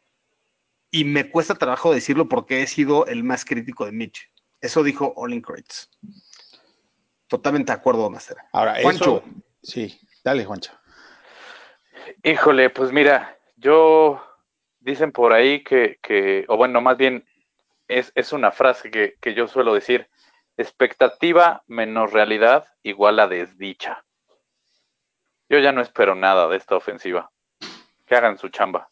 y 0.91 1.05
me 1.05 1.31
cuesta 1.31 1.55
trabajo 1.55 1.93
decirlo 1.93 2.29
porque 2.29 2.63
he 2.63 2.67
sido 2.67 3.07
el 3.07 3.25
más 3.25 3.45
crítico 3.45 3.85
de 3.85 3.93
Mitch. 3.93 4.31
Eso 4.61 4.83
dijo 4.83 5.13
Olin 5.17 5.43
Kreutz. 5.43 5.91
Totalmente 7.27 7.73
de 7.73 7.79
acuerdo, 7.79 8.09
Master. 8.09 8.37
Ahora, 8.53 8.77
Juancho. 8.81 9.19
eso. 9.19 9.25
Sí, 9.63 9.99
dale, 10.23 10.45
Juancho. 10.45 10.73
Híjole, 12.23 12.71
pues 12.71 12.93
mira, 12.93 13.37
yo 13.57 14.23
dicen 14.81 15.11
por 15.11 15.33
ahí 15.33 15.65
que, 15.65 15.99
que 16.03 16.45
o 16.49 16.57
bueno, 16.57 16.81
más 16.81 16.97
bien 16.97 17.27
es, 17.89 18.13
es 18.15 18.33
una 18.33 18.53
frase 18.53 18.91
que, 18.91 19.17
que 19.21 19.35
yo 19.35 19.49
suelo 19.49 19.75
decir, 19.75 20.09
expectativa 20.57 21.63
menos 21.67 22.13
realidad 22.13 22.67
igual 22.83 23.19
a 23.21 23.29
desdicha. 23.29 24.05
Yo 25.49 25.59
ya 25.59 25.73
no 25.73 25.81
espero 25.81 26.15
nada 26.15 26.49
de 26.49 26.57
esta 26.57 26.77
ofensiva. 26.77 27.31
Que 28.07 28.15
hagan 28.17 28.39
su 28.39 28.49
chamba 28.49 28.89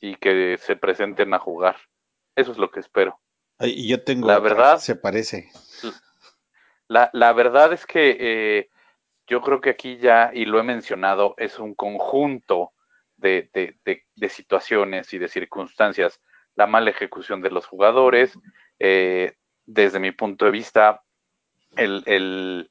y 0.00 0.16
que 0.16 0.58
se 0.58 0.76
presenten 0.76 1.32
a 1.34 1.38
jugar. 1.38 1.76
Eso 2.36 2.52
es 2.52 2.58
lo 2.58 2.70
que 2.70 2.80
espero. 2.80 3.20
Y 3.60 3.88
yo 3.88 4.02
tengo. 4.04 4.26
La 4.28 4.38
otra, 4.38 4.48
verdad- 4.54 4.78
Se 4.78 4.94
parece. 4.96 5.50
La, 6.88 7.10
la 7.12 7.32
verdad 7.32 7.72
es 7.72 7.84
que 7.84 8.16
eh, 8.18 8.70
yo 9.26 9.42
creo 9.42 9.60
que 9.60 9.70
aquí 9.70 9.98
ya, 9.98 10.30
y 10.32 10.46
lo 10.46 10.58
he 10.58 10.62
mencionado, 10.62 11.34
es 11.36 11.58
un 11.58 11.74
conjunto 11.74 12.72
de, 13.16 13.50
de- 13.52 13.78
de- 13.84 14.06
de 14.14 14.28
situaciones 14.30 15.12
y 15.12 15.18
de 15.18 15.28
circunstancias. 15.28 16.20
La 16.54 16.66
mala 16.66 16.90
ejecución 16.90 17.42
de 17.42 17.50
los 17.50 17.66
jugadores, 17.66 18.38
eh, 18.78 19.34
desde 19.68 20.00
mi 20.00 20.12
punto 20.12 20.46
de 20.46 20.50
vista, 20.50 21.02
el, 21.76 22.02
el- 22.06 22.68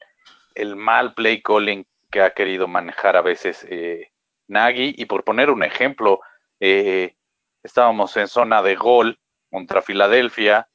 mal 0.76 1.14
play 1.14 1.42
calling 1.44 1.86
que 2.10 2.22
ha 2.22 2.32
querido 2.32 2.68
manejar 2.68 3.16
a 3.16 3.22
veces 3.22 3.66
eh, 3.70 4.12
Nagy. 4.48 4.96
Y 4.98 5.06
por 5.06 5.24
poner 5.24 5.52
un 5.52 5.64
ejemplo, 5.64 6.20
eh, 6.60 7.16
estábamos 7.64 8.18
en 8.18 8.28
zona 8.28 8.64
de 8.64 8.76
gol 8.76 9.20
contra 9.52 9.84
Filadelfia 9.84 10.68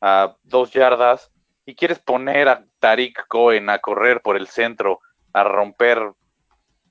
a 0.00 0.36
dos 0.42 0.72
yardas 0.72 1.30
y 1.64 1.76
quieres 1.76 2.00
poner 2.00 2.48
a 2.48 2.64
Tariq 2.80 3.26
Cohen 3.28 3.70
a 3.70 3.78
correr 3.78 4.20
por 4.20 4.36
el 4.36 4.48
centro, 4.48 5.00
a 5.32 5.44
romper 5.44 6.10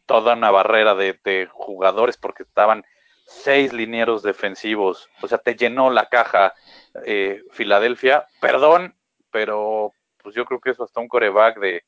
toda 0.06 0.36
una 0.36 0.52
barrera 0.52 0.96
de 0.96 1.50
jugadores 1.52 2.16
porque 2.16 2.44
estaban 2.44 2.86
seis 3.32 3.74
linieros 3.74 4.22
defensivos, 4.24 5.10
o 5.22 5.28
sea, 5.28 5.38
te 5.38 5.56
llenó 5.56 5.90
la 5.90 6.08
caja 6.08 6.54
eh, 7.06 7.42
Filadelfia, 7.52 8.28
perdón, 8.40 8.96
pero 9.32 9.94
pues 10.18 10.36
yo 10.36 10.46
creo 10.46 10.60
que 10.60 10.72
eso 10.72 10.84
hasta 10.84 11.00
un 11.00 11.08
coreback 11.08 11.60
de, 11.60 11.84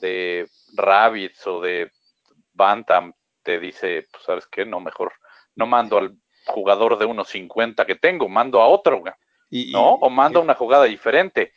de 0.00 0.48
Rabbits 0.74 1.46
o 1.46 1.60
de 1.60 1.90
Bantam 2.52 3.12
te 3.42 3.58
dice, 3.58 4.06
pues 4.10 4.22
sabes 4.24 4.46
qué, 4.46 4.64
no, 4.64 4.80
mejor 4.80 5.12
no 5.56 5.66
mando 5.66 5.98
al 5.98 6.16
jugador 6.46 6.98
de 6.98 7.06
1.50 7.06 7.86
que 7.86 7.94
tengo, 7.94 8.28
mando 8.28 8.60
a 8.60 8.66
otro, 8.68 8.98
güey. 9.00 9.12
Y- 9.50 9.70
y- 9.70 9.72
¿no? 9.72 9.94
O 9.94 10.10
manda 10.10 10.40
una 10.40 10.54
jugada 10.54 10.84
diferente. 10.84 11.52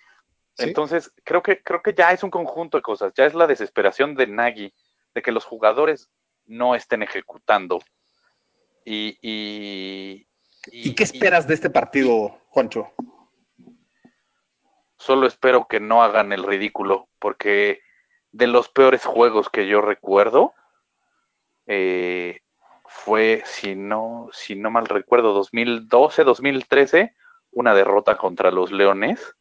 Sí. 0.56 0.64
Entonces, 0.66 1.12
creo 1.24 1.42
que, 1.44 1.62
creo 1.62 1.82
que 1.82 1.94
ya 1.94 2.12
es 2.12 2.24
un 2.24 2.30
conjunto 2.32 2.78
de 2.78 2.82
cosas, 2.82 3.14
ya 3.16 3.26
es 3.26 3.34
la 3.34 3.48
desesperación 3.48 4.16
de 4.16 4.28
Nagy 4.28 4.74
de 5.14 5.22
que 5.22 5.32
los 5.32 5.46
jugadores 5.46 6.10
no 6.46 6.74
estén 6.76 7.04
ejecutando. 7.04 7.80
Y, 8.90 9.18
y, 9.22 10.28
¿Y 10.72 10.96
qué 10.96 11.04
esperas 11.04 11.46
de 11.46 11.56
este 11.56 11.70
partido, 11.70 12.40
Juancho? 12.50 12.94
solo 14.98 15.28
espero 15.28 15.68
que 15.68 15.80
no 15.80 16.04
hagan 16.04 16.34
el 16.34 16.44
ridículo, 16.44 17.08
porque 17.20 17.82
de 18.32 18.48
los 18.48 18.70
peores 18.70 19.06
juegos 19.06 19.50
que 19.50 19.68
yo 19.68 19.82
recuerdo 19.82 20.54
eh, 21.66 22.42
fue, 22.86 23.42
si 23.46 23.76
no, 23.76 24.30
si 24.34 24.56
no 24.56 24.70
mal 24.70 24.86
recuerdo, 24.86 25.34
2012, 25.34 26.24
2013, 26.24 27.16
una 27.52 27.74
derrota 27.74 28.18
contra 28.18 28.52
los 28.52 28.72
Leones, 28.72 29.36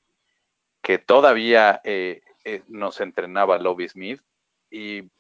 que 0.83 0.99
todavía 0.99 1.81
eh, 1.85 2.23
eh, 2.45 2.63
nos 2.69 3.01
entrenaba 3.01 3.59
Lobby 3.59 3.89
Smith, 3.89 4.21
y 4.71 5.11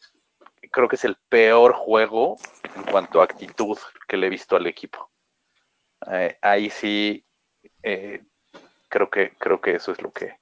creo 0.70 0.88
que 0.88 0.96
es 0.96 1.04
el 1.04 1.16
peor 1.28 1.72
juego 1.72 2.36
en 2.74 2.82
cuanto 2.84 3.20
a 3.20 3.24
actitud 3.24 3.78
que 4.08 4.16
le 4.16 4.26
he 4.26 4.30
visto 4.30 4.56
al 4.56 4.66
equipo. 4.66 5.10
Eh, 6.10 6.38
ahí 6.42 6.70
sí 6.70 7.24
eh, 7.82 8.22
creo 8.88 9.10
que 9.10 9.32
creo 9.38 9.60
que 9.60 9.74
eso 9.74 9.92
es 9.92 10.02
lo 10.02 10.12
que 10.12 10.38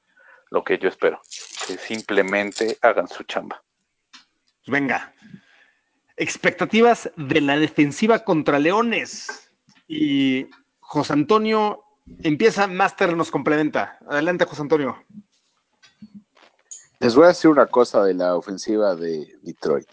lo 0.50 0.62
que 0.62 0.78
yo 0.78 0.88
espero 0.88 1.20
que 1.66 1.78
simplemente 1.78 2.76
hagan 2.82 3.08
su 3.08 3.24
chamba 3.24 3.64
venga. 4.66 5.12
Expectativas 6.16 7.10
de 7.16 7.40
la 7.40 7.58
defensiva 7.58 8.20
contra 8.20 8.58
Leones. 8.58 9.50
Y 9.88 10.48
José 10.80 11.12
Antonio 11.12 11.82
empieza, 12.22 12.66
Master 12.66 13.16
nos 13.16 13.30
complementa. 13.30 13.98
Adelante, 14.08 14.44
José 14.44 14.62
Antonio. 14.62 14.96
Les 17.00 17.14
voy 17.14 17.24
a 17.24 17.28
decir 17.28 17.50
una 17.50 17.66
cosa 17.66 18.04
de 18.04 18.14
la 18.14 18.36
ofensiva 18.36 18.94
de 18.94 19.36
Detroit. 19.42 19.88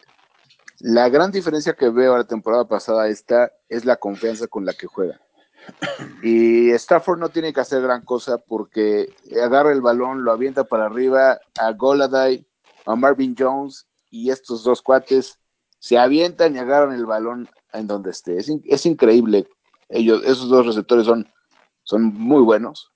La 0.84 1.10
gran 1.10 1.32
diferencia 1.32 1.74
que 1.74 1.90
veo 1.90 2.16
a 2.16 2.20
la 2.20 2.24
temporada 2.24 2.68
pasada 2.68 3.08
esta 3.08 3.52
es 3.70 3.86
la 3.86 3.98
confianza 3.98 4.48
con 4.48 4.66
la 4.66 4.74
que 4.74 4.88
juega. 4.88 5.20
Y 6.24 6.72
Stafford 6.72 7.20
no 7.20 7.30
tiene 7.30 7.54
que 7.54 7.62
hacer 7.62 7.82
gran 7.82 8.04
cosa 8.04 8.38
porque 8.40 9.14
agarra 9.44 9.72
el 9.72 9.82
balón, 9.82 10.24
lo 10.24 10.32
avienta 10.32 10.64
para 10.64 10.86
arriba 10.86 11.40
a 11.60 11.72
Goladay, 11.74 12.46
a 12.86 12.96
Marvin 12.96 13.36
Jones 13.38 13.88
y 14.10 14.30
estos 14.32 14.64
dos 14.64 14.82
cuates 14.82 15.40
se 15.80 15.98
avientan 15.98 16.56
y 16.56 16.60
agarran 16.60 16.94
el 16.94 17.06
balón 17.06 17.48
en 17.74 17.88
donde 17.88 18.12
esté. 18.12 18.38
Es, 18.38 18.50
in- 18.50 18.64
es 18.66 18.86
increíble. 18.86 19.48
Ellos, 19.90 20.24
esos 20.26 20.50
dos 20.50 20.66
receptores 20.66 21.06
son, 21.06 21.28
son 21.84 22.04
muy 22.06 22.42
buenos 22.42 22.92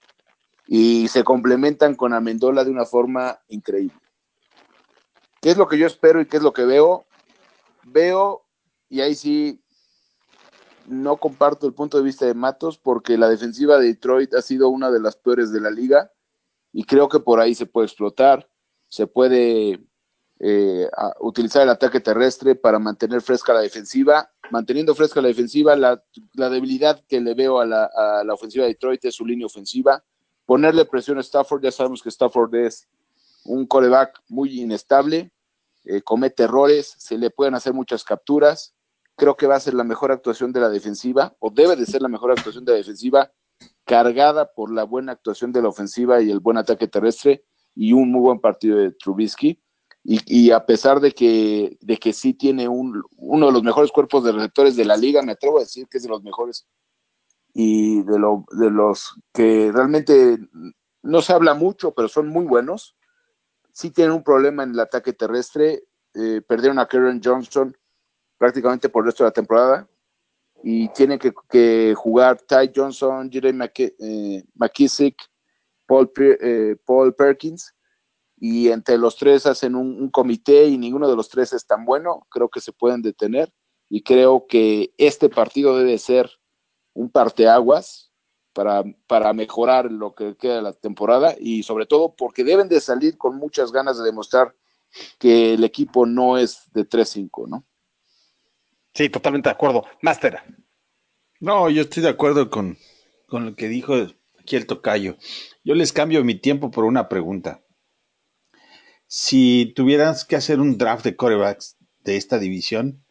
y 0.67 1.07
se 1.07 1.23
complementan 1.23 1.95
con 1.95 2.13
Amendola 2.13 2.63
de 2.63 2.71
una 2.71 2.85
forma 2.85 3.39
increíble. 3.47 3.99
¿Qué 5.41 5.51
es 5.51 5.57
lo 5.57 5.67
que 5.67 5.77
yo 5.77 5.85
espero 5.85 6.19
y 6.21 6.25
qué 6.25 6.37
es 6.37 6.43
lo 6.43 6.53
que 6.53 6.65
veo? 6.65 7.05
Veo, 7.87 8.45
y 8.89 9.01
ahí 9.01 9.13
sí 9.13 9.61
no 10.87 11.17
comparto 11.17 11.67
el 11.67 11.73
punto 11.73 11.97
de 11.97 12.03
vista 12.03 12.25
de 12.25 12.33
Matos 12.33 12.77
porque 12.77 13.17
la 13.17 13.29
defensiva 13.29 13.77
de 13.77 13.87
Detroit 13.87 14.33
ha 14.33 14.41
sido 14.41 14.69
una 14.69 14.91
de 14.91 14.99
las 14.99 15.15
peores 15.15 15.51
de 15.51 15.61
la 15.61 15.69
liga 15.69 16.11
y 16.73 16.83
creo 16.83 17.07
que 17.09 17.19
por 17.19 17.39
ahí 17.39 17.55
se 17.55 17.67
puede 17.67 17.85
explotar, 17.85 18.49
se 18.89 19.07
puede 19.07 19.79
eh, 20.39 20.89
utilizar 21.19 21.61
el 21.61 21.69
ataque 21.69 21.99
terrestre 21.99 22.55
para 22.55 22.79
mantener 22.79 23.21
fresca 23.21 23.53
la 23.53 23.61
defensiva. 23.61 24.31
Manteniendo 24.51 24.93
fresca 24.93 25.21
la 25.21 25.29
defensiva, 25.29 25.75
la, 25.75 26.03
la 26.33 26.49
debilidad 26.49 27.03
que 27.07 27.21
le 27.21 27.33
veo 27.33 27.59
a 27.59 27.65
la, 27.65 27.85
a 27.85 28.23
la 28.23 28.33
ofensiva 28.33 28.65
de 28.65 28.69
Detroit 28.69 29.05
es 29.05 29.15
su 29.15 29.25
línea 29.25 29.45
ofensiva. 29.45 30.03
Ponerle 30.45 30.85
presión 30.85 31.17
a 31.17 31.21
Stafford, 31.21 31.63
ya 31.63 31.71
sabemos 31.71 32.01
que 32.01 32.09
Stafford 32.09 32.53
es 32.55 32.87
un 33.45 33.65
coreback 33.65 34.21
muy 34.27 34.61
inestable, 34.61 35.31
eh, 35.85 36.01
comete 36.01 36.43
errores, 36.43 36.95
se 36.97 37.17
le 37.17 37.29
pueden 37.29 37.55
hacer 37.55 37.73
muchas 37.73 38.03
capturas. 38.03 38.75
Creo 39.15 39.37
que 39.37 39.47
va 39.47 39.55
a 39.55 39.59
ser 39.59 39.73
la 39.73 39.83
mejor 39.83 40.11
actuación 40.11 40.51
de 40.51 40.59
la 40.59 40.69
defensiva, 40.69 41.35
o 41.39 41.49
debe 41.49 41.75
de 41.75 41.85
ser 41.85 42.01
la 42.01 42.07
mejor 42.07 42.31
actuación 42.31 42.65
de 42.65 42.73
la 42.73 42.77
defensiva, 42.77 43.31
cargada 43.85 44.51
por 44.53 44.71
la 44.71 44.83
buena 44.83 45.13
actuación 45.13 45.51
de 45.51 45.61
la 45.61 45.69
ofensiva 45.69 46.21
y 46.21 46.31
el 46.31 46.39
buen 46.39 46.57
ataque 46.57 46.87
terrestre 46.87 47.45
y 47.73 47.93
un 47.93 48.11
muy 48.11 48.21
buen 48.21 48.39
partido 48.39 48.77
de 48.77 48.91
Trubisky. 48.91 49.61
Y, 50.07 50.51
a 50.51 50.67
pesar 50.67 50.99
de 50.99 51.13
que, 51.13 51.79
de 51.81 51.97
que 51.97 52.13
sí 52.13 52.35
tiene 52.35 52.67
un, 52.67 53.01
uno 53.17 53.47
de 53.47 53.51
los 53.51 53.63
mejores 53.63 53.91
cuerpos 53.91 54.23
de 54.23 54.33
receptores 54.33 54.75
de 54.75 54.85
la 54.85 54.97
liga, 54.97 55.23
me 55.23 55.31
atrevo 55.31 55.57
a 55.57 55.61
decir 55.61 55.87
que 55.87 55.97
es 55.97 56.03
de 56.03 56.09
los 56.09 56.21
mejores 56.21 56.67
y 57.55 58.03
de, 58.03 58.19
lo, 58.19 58.45
de 58.51 58.69
los 58.69 59.15
que 59.33 59.71
realmente 59.71 60.37
no 61.01 61.21
se 61.21 61.33
habla 61.33 61.53
mucho, 61.53 61.93
pero 61.93 62.07
son 62.09 62.27
muy 62.27 62.45
buenos. 62.45 62.97
Sí 63.75 63.91
tienen 63.91 64.13
un 64.13 64.23
problema 64.23 64.63
en 64.63 64.71
el 64.71 64.79
ataque 64.79 65.11
terrestre. 65.11 65.83
eh, 66.13 66.41
perdieron 66.47 66.79
a 66.79 66.87
Karen 66.87 67.19
Johnson 67.21 67.75
prácticamente 68.37 68.87
por 68.87 69.03
el 69.03 69.07
resto 69.07 69.25
de 69.25 69.27
la 69.27 69.33
temporada 69.33 69.85
y 70.63 70.87
tienen 70.93 71.19
que, 71.19 71.93
jugar 71.93 72.39
Ty 72.39 72.71
Johnson, 72.73 73.29
Jerry 73.29 73.51
McK- 73.51 73.95
eh, 73.99 74.45
McKissick, 74.53 75.17
Paul, 75.85 76.09
eh, 76.17 76.77
Paul 76.85 77.13
Perkins 77.13 77.75
y 78.37 78.69
entre 78.69 78.97
los 78.97 79.17
tres 79.17 79.45
hacen 79.45 79.75
un, 79.75 80.01
un 80.01 80.09
comité 80.09 80.67
y 80.67 80.77
ninguno 80.77 81.09
de 81.09 81.17
los 81.17 81.27
tres 81.27 81.51
es 81.51 81.67
tan 81.67 81.83
bueno, 81.83 82.25
creo 82.29 82.47
que 82.47 82.61
se 82.61 82.71
pueden 82.71 83.01
detener 83.01 83.53
y 83.89 84.03
creo 84.03 84.47
que 84.47 84.93
este 84.97 85.27
partido 85.27 85.77
debe 85.77 85.97
ser 85.97 86.31
un 86.93 87.09
parteaguas 87.09 88.09
para, 88.55 88.85
para 89.05 89.33
mejorar 89.33 89.91
lo 89.91 90.15
que 90.15 90.37
queda 90.37 90.55
de 90.55 90.61
la 90.61 90.71
temporada 90.73 91.35
y 91.37 91.63
sobre 91.63 91.85
todo 91.85 92.15
porque 92.15 92.45
deben 92.45 92.69
de 92.69 92.79
salir 92.79 93.17
con 93.17 93.35
muchas 93.37 93.73
ganas 93.73 93.97
de 93.97 94.05
demostrar 94.05 94.55
que 95.19 95.53
el 95.53 95.65
equipo 95.65 96.05
no 96.05 96.37
es 96.37 96.71
de 96.73 96.87
3-5, 96.87 97.49
¿no? 97.49 97.65
Sí, 98.93 99.09
totalmente 99.09 99.49
de 99.49 99.53
acuerdo. 99.53 99.83
Master. 100.01 100.39
No, 101.41 101.69
yo 101.69 101.81
estoy 101.81 102.01
de 102.01 102.09
acuerdo 102.09 102.49
con, 102.49 102.77
con 103.27 103.45
lo 103.45 103.55
que 103.57 103.67
dijo 103.67 103.93
aquí 104.39 104.55
el 104.55 104.67
tocayo. 104.67 105.17
Yo 105.65 105.75
les 105.75 105.91
cambio 105.91 106.23
mi 106.23 106.35
tiempo 106.35 106.71
por 106.71 106.85
una 106.85 107.09
pregunta. 107.09 107.61
Si 109.05 109.73
tuvieras 109.75 110.23
que 110.23 110.37
hacer 110.37 110.61
un 110.61 110.77
draft 110.77 111.03
de 111.03 111.17
corebacks 111.17 111.75
de 111.99 112.15
esta 112.15 112.39
división, 112.39 113.03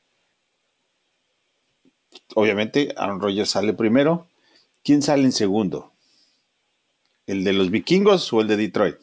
obviamente 2.35 2.94
Aaron 2.96 3.20
Rodgers 3.20 3.50
sale 3.50 3.74
primero. 3.74 4.26
¿Quién 4.85 5.01
sale 5.01 5.25
en 5.25 5.33
segundo? 5.33 5.92
¿El 7.27 7.42
de 7.42 7.55
los 7.55 7.70
vikingos 7.70 8.31
o 8.33 8.42
el 8.42 8.49
de 8.49 8.59
Detroit? 8.59 8.97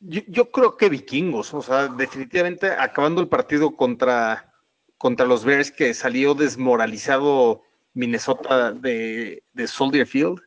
Yo, 0.00 0.50
creo 0.52 0.76
que 0.76 0.90
vikingos, 0.90 1.52
o 1.54 1.62
sea, 1.62 1.88
definitivamente 1.88 2.70
acabando 2.70 3.20
el 3.20 3.28
partido 3.28 3.74
contra, 3.74 4.52
contra 4.98 5.26
los 5.26 5.44
Bears 5.44 5.72
que 5.72 5.94
salió 5.94 6.34
desmoralizado 6.34 7.62
Minnesota 7.94 8.72
de, 8.72 9.42
de 9.54 9.66
Soldier 9.66 10.06
Field, 10.06 10.40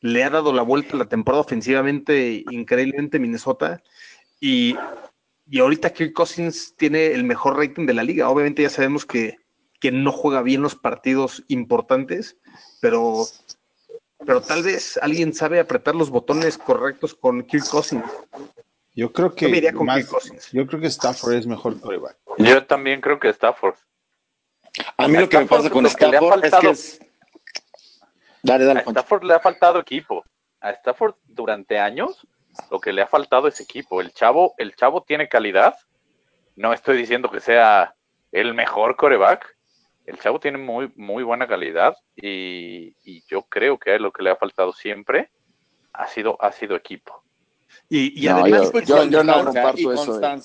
le 0.00 0.24
ha 0.24 0.30
dado 0.30 0.52
la 0.52 0.62
vuelta 0.62 0.94
a 0.94 0.98
la 0.98 1.08
temporada 1.08 1.42
ofensivamente 1.42 2.44
increíblemente 2.50 3.18
Minnesota 3.18 3.82
y, 4.40 4.76
y 5.48 5.60
ahorita 5.60 5.92
Kirk 5.92 6.12
Cousins 6.12 6.74
tiene 6.76 7.12
el 7.12 7.24
mejor 7.24 7.56
rating 7.56 7.86
de 7.86 7.94
la 7.94 8.02
liga. 8.02 8.28
Obviamente 8.28 8.62
ya 8.62 8.70
sabemos 8.70 9.06
que, 9.06 9.38
que 9.80 9.92
no 9.92 10.12
juega 10.12 10.42
bien 10.42 10.60
los 10.60 10.74
partidos 10.74 11.44
importantes, 11.48 12.36
pero, 12.80 13.24
pero 14.24 14.40
tal 14.40 14.62
vez 14.62 14.98
alguien 15.02 15.32
sabe 15.34 15.60
apretar 15.60 15.94
los 15.94 16.10
botones 16.10 16.58
correctos 16.58 17.14
con 17.14 17.42
Kirk 17.42 17.68
Cousins. 17.68 18.04
Yo 18.94 19.12
creo 19.12 19.34
que 19.34 19.60
Yo 19.60 19.72
con 19.76 19.86
más- 19.86 19.98
Kirk 19.98 20.10
Cousins. 20.10 20.50
yo 20.52 20.66
creo 20.66 20.80
que 20.80 20.88
Stafford 20.88 21.34
es 21.34 21.46
mejor 21.46 21.80
coreback. 21.80 22.16
Yo 22.38 22.66
también 22.66 23.00
creo 23.00 23.18
que 23.18 23.28
Stafford. 23.28 23.74
A 24.96 25.08
mí 25.08 25.16
lo 25.18 25.28
que 25.28 25.38
me 25.38 25.46
pasa 25.46 25.70
con 25.70 25.86
Stafford 25.86 26.44
es 26.44 26.50
que 26.50 26.50
faltado- 26.50 26.70
es... 26.72 27.00
Dale, 28.42 28.64
dale, 28.64 28.80
A. 28.80 28.90
Stafford 28.90 29.24
le 29.24 29.34
ha 29.34 29.40
faltado 29.40 29.80
equipo. 29.80 30.24
A 30.60 30.70
Stafford 30.70 31.14
durante 31.26 31.78
años 31.78 32.26
lo 32.70 32.80
que 32.80 32.92
le 32.92 33.02
ha 33.02 33.06
faltado 33.06 33.48
es 33.48 33.60
equipo. 33.60 34.00
El 34.00 34.12
chavo, 34.12 34.54
el 34.58 34.74
chavo 34.74 35.02
tiene 35.02 35.28
calidad. 35.28 35.76
No 36.56 36.72
estoy 36.72 36.96
diciendo 36.96 37.30
que 37.30 37.40
sea 37.40 37.94
el 38.32 38.54
mejor 38.54 38.96
coreback. 38.96 39.56
El 40.08 40.18
chavo 40.18 40.40
tiene 40.40 40.56
muy, 40.58 40.90
muy 40.96 41.22
buena 41.22 41.46
calidad 41.46 41.94
y, 42.16 42.94
y 43.04 43.22
yo 43.28 43.42
creo 43.42 43.78
que 43.78 43.90
a 43.92 43.94
él 43.96 44.02
lo 44.02 44.10
que 44.12 44.22
le 44.22 44.30
ha 44.30 44.36
faltado 44.36 44.72
siempre 44.72 45.30
ha 45.92 46.06
sido, 46.06 46.36
ha 46.40 46.50
sido 46.52 46.76
equipo. 46.76 47.22
Y, 47.90 48.24
y 48.24 48.28
No, 48.28 48.36
además, 48.38 48.72
yo- 48.72 48.80
yo- 48.80 49.04
yo 49.04 49.22
no 49.24 49.44
comparto 49.44 49.78
y 49.80 49.92
eso, 49.92 50.20
eh. 50.20 50.38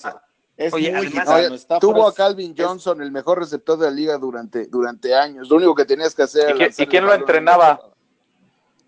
Es 0.56 0.72
Oye, 0.72 0.90
muy 0.92 1.06
además- 1.06 1.12
gitano. 1.24 1.46
Oye, 1.46 1.54
Stafford 1.56 1.80
tuvo 1.80 2.06
a 2.06 2.14
Calvin 2.14 2.54
es- 2.56 2.64
Johnson, 2.64 3.00
el 3.02 3.10
mejor 3.10 3.38
receptor 3.38 3.78
de 3.78 3.86
la 3.86 3.90
liga 3.92 4.18
durante, 4.18 4.66
durante 4.66 5.14
años. 5.14 5.48
Lo 5.48 5.56
único 5.56 5.74
que 5.74 5.84
tenías 5.86 6.14
que 6.14 6.22
hacer 6.22 6.54
¿Y 6.60 6.82
y 6.82 6.86
quién 6.86 7.06
lo 7.06 7.14
entrenaba? 7.14 7.80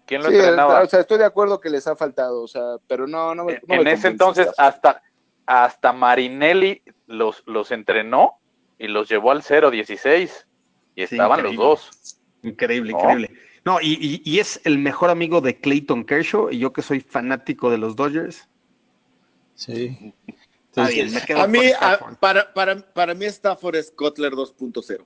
¿Quién 0.04 0.22
lo 0.22 0.28
Sí, 0.28 0.36
entrenaba? 0.36 0.82
o 0.82 0.86
sea, 0.86 1.00
estoy 1.00 1.18
de 1.18 1.24
acuerdo 1.24 1.58
que 1.58 1.70
les 1.70 1.86
ha 1.88 1.96
faltado, 1.96 2.42
o 2.42 2.46
sea, 2.46 2.76
pero 2.86 3.06
no, 3.08 3.34
no 3.34 3.44
me, 3.44 3.54
en 3.54 3.60
no 3.66 3.74
me 3.76 3.80
en 3.80 3.88
ese 3.88 4.08
entonces 4.08 4.48
hasta, 4.58 5.02
hasta 5.46 5.92
Marinelli 5.92 6.82
los, 7.06 7.42
los 7.46 7.72
entrenó 7.72 8.38
y 8.78 8.86
los 8.88 9.08
llevó 9.08 9.32
al 9.32 9.42
0-16 9.42 10.46
y 10.96 11.06
Sí, 11.06 11.14
estaban 11.14 11.42
los 11.44 11.54
dos. 11.54 12.18
increíble, 12.42 12.92
¿No? 12.92 12.98
increíble. 12.98 13.30
No, 13.64 13.80
y, 13.80 13.92
y- 14.00 14.22
y 14.24 14.38
es 14.40 14.60
el 14.64 14.78
mejor 14.78 15.10
amigo 15.10 15.40
de 15.40 15.60
Clayton 15.60 16.04
Kershaw, 16.04 16.50
y 16.50 16.58
yo 16.58 16.72
que 16.72 16.82
soy 16.82 17.00
fanático 17.00 17.70
de 17.70 17.78
los 17.78 17.94
Dodgers. 17.94 18.48
Sí. 19.54 20.14
Está 20.68 20.88
bien, 20.88 21.12
me 21.12 21.20
quedo 21.22 21.40
A 21.42 21.46
mí, 21.46 21.60
a- 21.80 21.98
para, 22.20 22.52
para, 22.52 22.76
para 22.92 23.14
mí 23.14 23.24
Stafford 23.26 23.76
es 23.76 23.90
Kotler 23.90 24.32
2.0. 24.32 25.04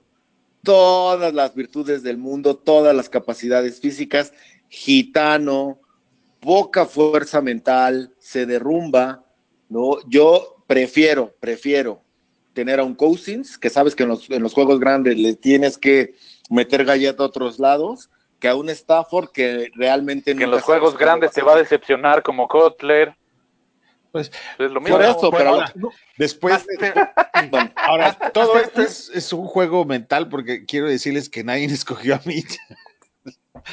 Todas 0.63 1.33
las 1.33 1.55
virtudes 1.55 2.03
del 2.03 2.19
mundo, 2.19 2.57
todas 2.57 2.95
las 2.95 3.09
capacidades 3.09 3.81
físicas, 3.81 4.33
gitano, 4.69 5.81
poca 6.41 6.85
fuerza 6.87 7.41
mental, 7.41 8.15
se 8.19 8.45
derrumba, 8.47 9.25
¿no? 9.69 9.97
Yo 10.09 10.63
prefiero, 10.67 11.35
prefiero 11.41 12.03
tener 12.61 12.79
a 12.79 12.85
un 12.85 12.95
Cousins, 12.95 13.57
que 13.57 13.71
sabes 13.71 13.95
que 13.95 14.03
en 14.03 14.11
los, 14.11 14.29
en 14.29 14.43
los 14.43 14.53
juegos 14.53 14.79
grandes 14.79 15.17
le 15.17 15.35
tienes 15.35 15.79
que 15.79 16.15
meter 16.51 16.85
galleta 16.85 17.23
a 17.23 17.27
otros 17.27 17.59
lados, 17.59 18.11
que 18.39 18.49
a 18.49 18.55
un 18.55 18.69
Stafford 18.69 19.31
que 19.31 19.71
realmente 19.77 20.37
Que 20.37 20.45
en 20.45 20.51
los 20.51 20.63
juegos 20.63 20.99
grandes 20.99 21.31
te 21.31 21.41
va 21.41 21.55
a 21.55 21.57
decepcionar 21.57 22.23
como 22.23 22.49
Kotler. 22.49 23.17
Pues 24.13 24.31
Es 24.59 24.71
lo 24.71 24.79
mismo. 24.83 24.99
Por 24.99 25.07
eso, 25.07 25.31
pero 25.31 25.51
ahora, 25.55 25.73
después, 26.19 26.67
bueno, 27.51 27.71
ahora, 27.77 28.13
todo 28.35 28.59
esto 28.59 28.83
es, 28.83 29.11
es 29.15 29.33
un 29.33 29.47
juego 29.47 29.87
mental 29.87 30.29
porque 30.29 30.67
quiero 30.67 30.87
decirles 30.87 31.31
que 31.31 31.43
nadie 31.43 31.65
escogió 31.65 32.17
a 32.17 32.21
mí. 32.27 32.43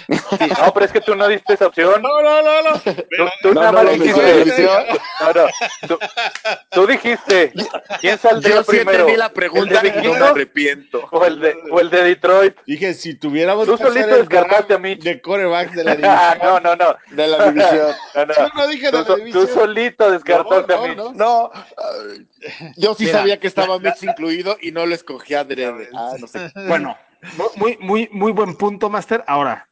No, 0.07 0.73
pero 0.73 0.85
es 0.85 0.91
que 0.91 1.01
tú 1.01 1.15
no 1.15 1.27
diste 1.27 1.53
esa 1.53 1.67
opción. 1.67 2.01
No, 2.01 2.21
no, 2.21 2.41
no, 2.41 2.61
no. 2.61 2.79
Tú, 2.79 2.93
tú 3.41 3.53
No, 3.53 3.61
nada 3.61 3.71
no 3.71 3.83
más 3.83 3.93
dijiste. 3.93 4.21
menospreció. 4.21 4.69
No, 5.21 5.33
no. 5.33 5.47
Tú, 5.87 5.99
tú 6.71 6.87
dijiste, 6.87 7.53
¿quién 8.01 8.17
saldría 8.17 8.55
Yo 8.55 8.63
sí 8.63 8.69
primero? 8.71 8.91
entendí 8.99 9.17
la 9.17 9.29
pregunta 9.29 9.79
¿El 9.81 9.93
de 9.93 9.99
y 9.99 10.03
no 10.07 10.13
me 10.13 10.25
arrepiento. 10.25 11.07
o 11.11 11.25
el 11.25 11.39
de, 11.39 11.55
o 11.71 11.79
el 11.79 11.89
de 11.89 12.03
Detroit? 12.03 12.55
Dije, 12.65 12.93
si 12.93 13.15
tuviéramos 13.15 13.65
Tú 13.67 13.77
que 13.77 13.83
solito 13.85 14.07
descartaste 14.17 14.73
a 14.73 14.77
Mitch. 14.79 15.03
de 15.03 15.21
corebacks 15.21 15.75
de 15.75 15.83
la 15.83 15.91
división. 15.95 16.37
no, 16.43 16.59
no, 16.59 16.75
no. 16.75 16.95
De 17.11 17.27
la 17.27 17.45
división. 17.51 17.95
no, 18.15 18.25
no. 18.25 18.33
Yo 18.35 18.47
no 18.55 18.67
dije 18.67 18.91
de 18.91 19.03
Tú, 19.03 19.09
la 19.11 19.15
división. 19.17 19.47
tú 19.47 19.53
solito 19.53 20.11
descartaste 20.11 20.73
No, 20.75 20.83
a 20.83 20.87
Mitch. 20.87 20.97
no. 21.15 21.51
Yo 22.75 22.93
sí 22.95 23.05
Mira, 23.05 23.19
sabía 23.19 23.39
que 23.39 23.47
estaba 23.47 23.79
Mitch 23.79 24.03
incluido 24.03 24.57
y 24.61 24.71
no 24.71 24.85
lo 24.85 24.93
escogí 24.95 25.33
adrede. 25.33 25.89
Ah, 25.93 26.13
no 26.19 26.27
sé. 26.27 26.51
Bueno, 26.67 26.97
muy, 27.55 27.77
muy, 27.79 28.09
muy 28.11 28.31
buen 28.31 28.55
punto, 28.55 28.89
Master. 28.89 29.23
Ahora, 29.27 29.69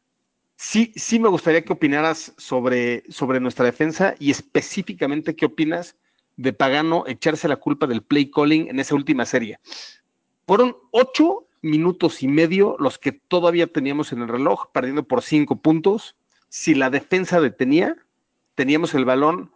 sí, 0.56 0.94
sí 0.96 1.20
me 1.20 1.30
gustaría 1.30 1.64
que 1.64 1.74
opinaras 1.74 2.34
sobre, 2.38 3.04
sobre 3.10 3.40
nuestra 3.40 3.66
defensa 3.66 4.16
y 4.20 4.32
específicamente 4.32 5.36
qué 5.36 5.46
opinas 5.46 5.96
de 6.38 6.54
Pagano 6.54 7.06
echarse 7.08 7.48
la 7.48 7.56
culpa 7.56 7.88
del 7.88 8.04
play 8.04 8.30
calling 8.30 8.68
en 8.68 8.80
esa 8.80 8.96
última 8.96 9.26
serie. 9.26 9.60
Fueron 10.48 10.78
ocho 10.92 11.48
minutos 11.62 12.22
y 12.22 12.28
medio 12.28 12.76
los 12.80 13.00
que 13.00 13.12
todavía 13.12 13.68
teníamos 13.68 14.12
en 14.12 14.22
el 14.22 14.28
reloj, 14.28 14.68
perdiendo 14.72 15.04
por 15.04 15.22
cinco 15.24 15.56
puntos. 15.56 16.16
Si 16.50 16.76
la 16.76 16.90
defensa 16.90 17.42
detenía, 17.42 17.96
teníamos 18.54 18.94
el 18.94 19.06
balón 19.06 19.52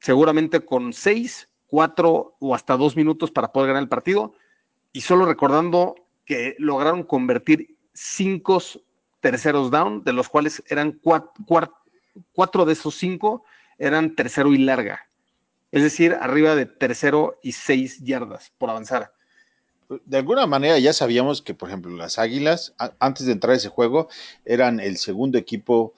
seguramente 0.00 0.60
con 0.60 0.92
seis, 0.92 1.48
cuatro 1.66 2.36
o 2.40 2.54
hasta 2.54 2.76
dos 2.76 2.96
minutos 2.96 3.30
para 3.30 3.52
poder 3.52 3.68
ganar 3.68 3.82
el 3.82 3.88
partido. 3.88 4.34
Y 4.92 5.02
solo 5.02 5.24
recordando 5.24 5.94
que 6.30 6.54
lograron 6.60 7.02
convertir 7.02 7.76
cinco 7.92 8.62
terceros 9.18 9.68
down, 9.68 10.04
de 10.04 10.12
los 10.12 10.28
cuales 10.28 10.62
eran 10.68 11.00
cuatro 11.02 12.64
de 12.64 12.72
esos 12.72 12.94
cinco 12.94 13.42
eran 13.78 14.14
tercero 14.14 14.52
y 14.54 14.58
larga. 14.58 15.08
Es 15.72 15.82
decir, 15.82 16.16
arriba 16.20 16.54
de 16.54 16.66
tercero 16.66 17.40
y 17.42 17.50
seis 17.50 17.98
yardas 18.04 18.52
por 18.58 18.70
avanzar. 18.70 19.12
De 20.04 20.18
alguna 20.18 20.46
manera 20.46 20.78
ya 20.78 20.92
sabíamos 20.92 21.42
que, 21.42 21.52
por 21.52 21.68
ejemplo, 21.68 21.90
las 21.96 22.16
Águilas, 22.20 22.74
antes 23.00 23.26
de 23.26 23.32
entrar 23.32 23.54
a 23.54 23.56
ese 23.56 23.68
juego, 23.68 24.08
eran 24.44 24.78
el 24.78 24.98
segundo 24.98 25.36
equipo 25.36 25.94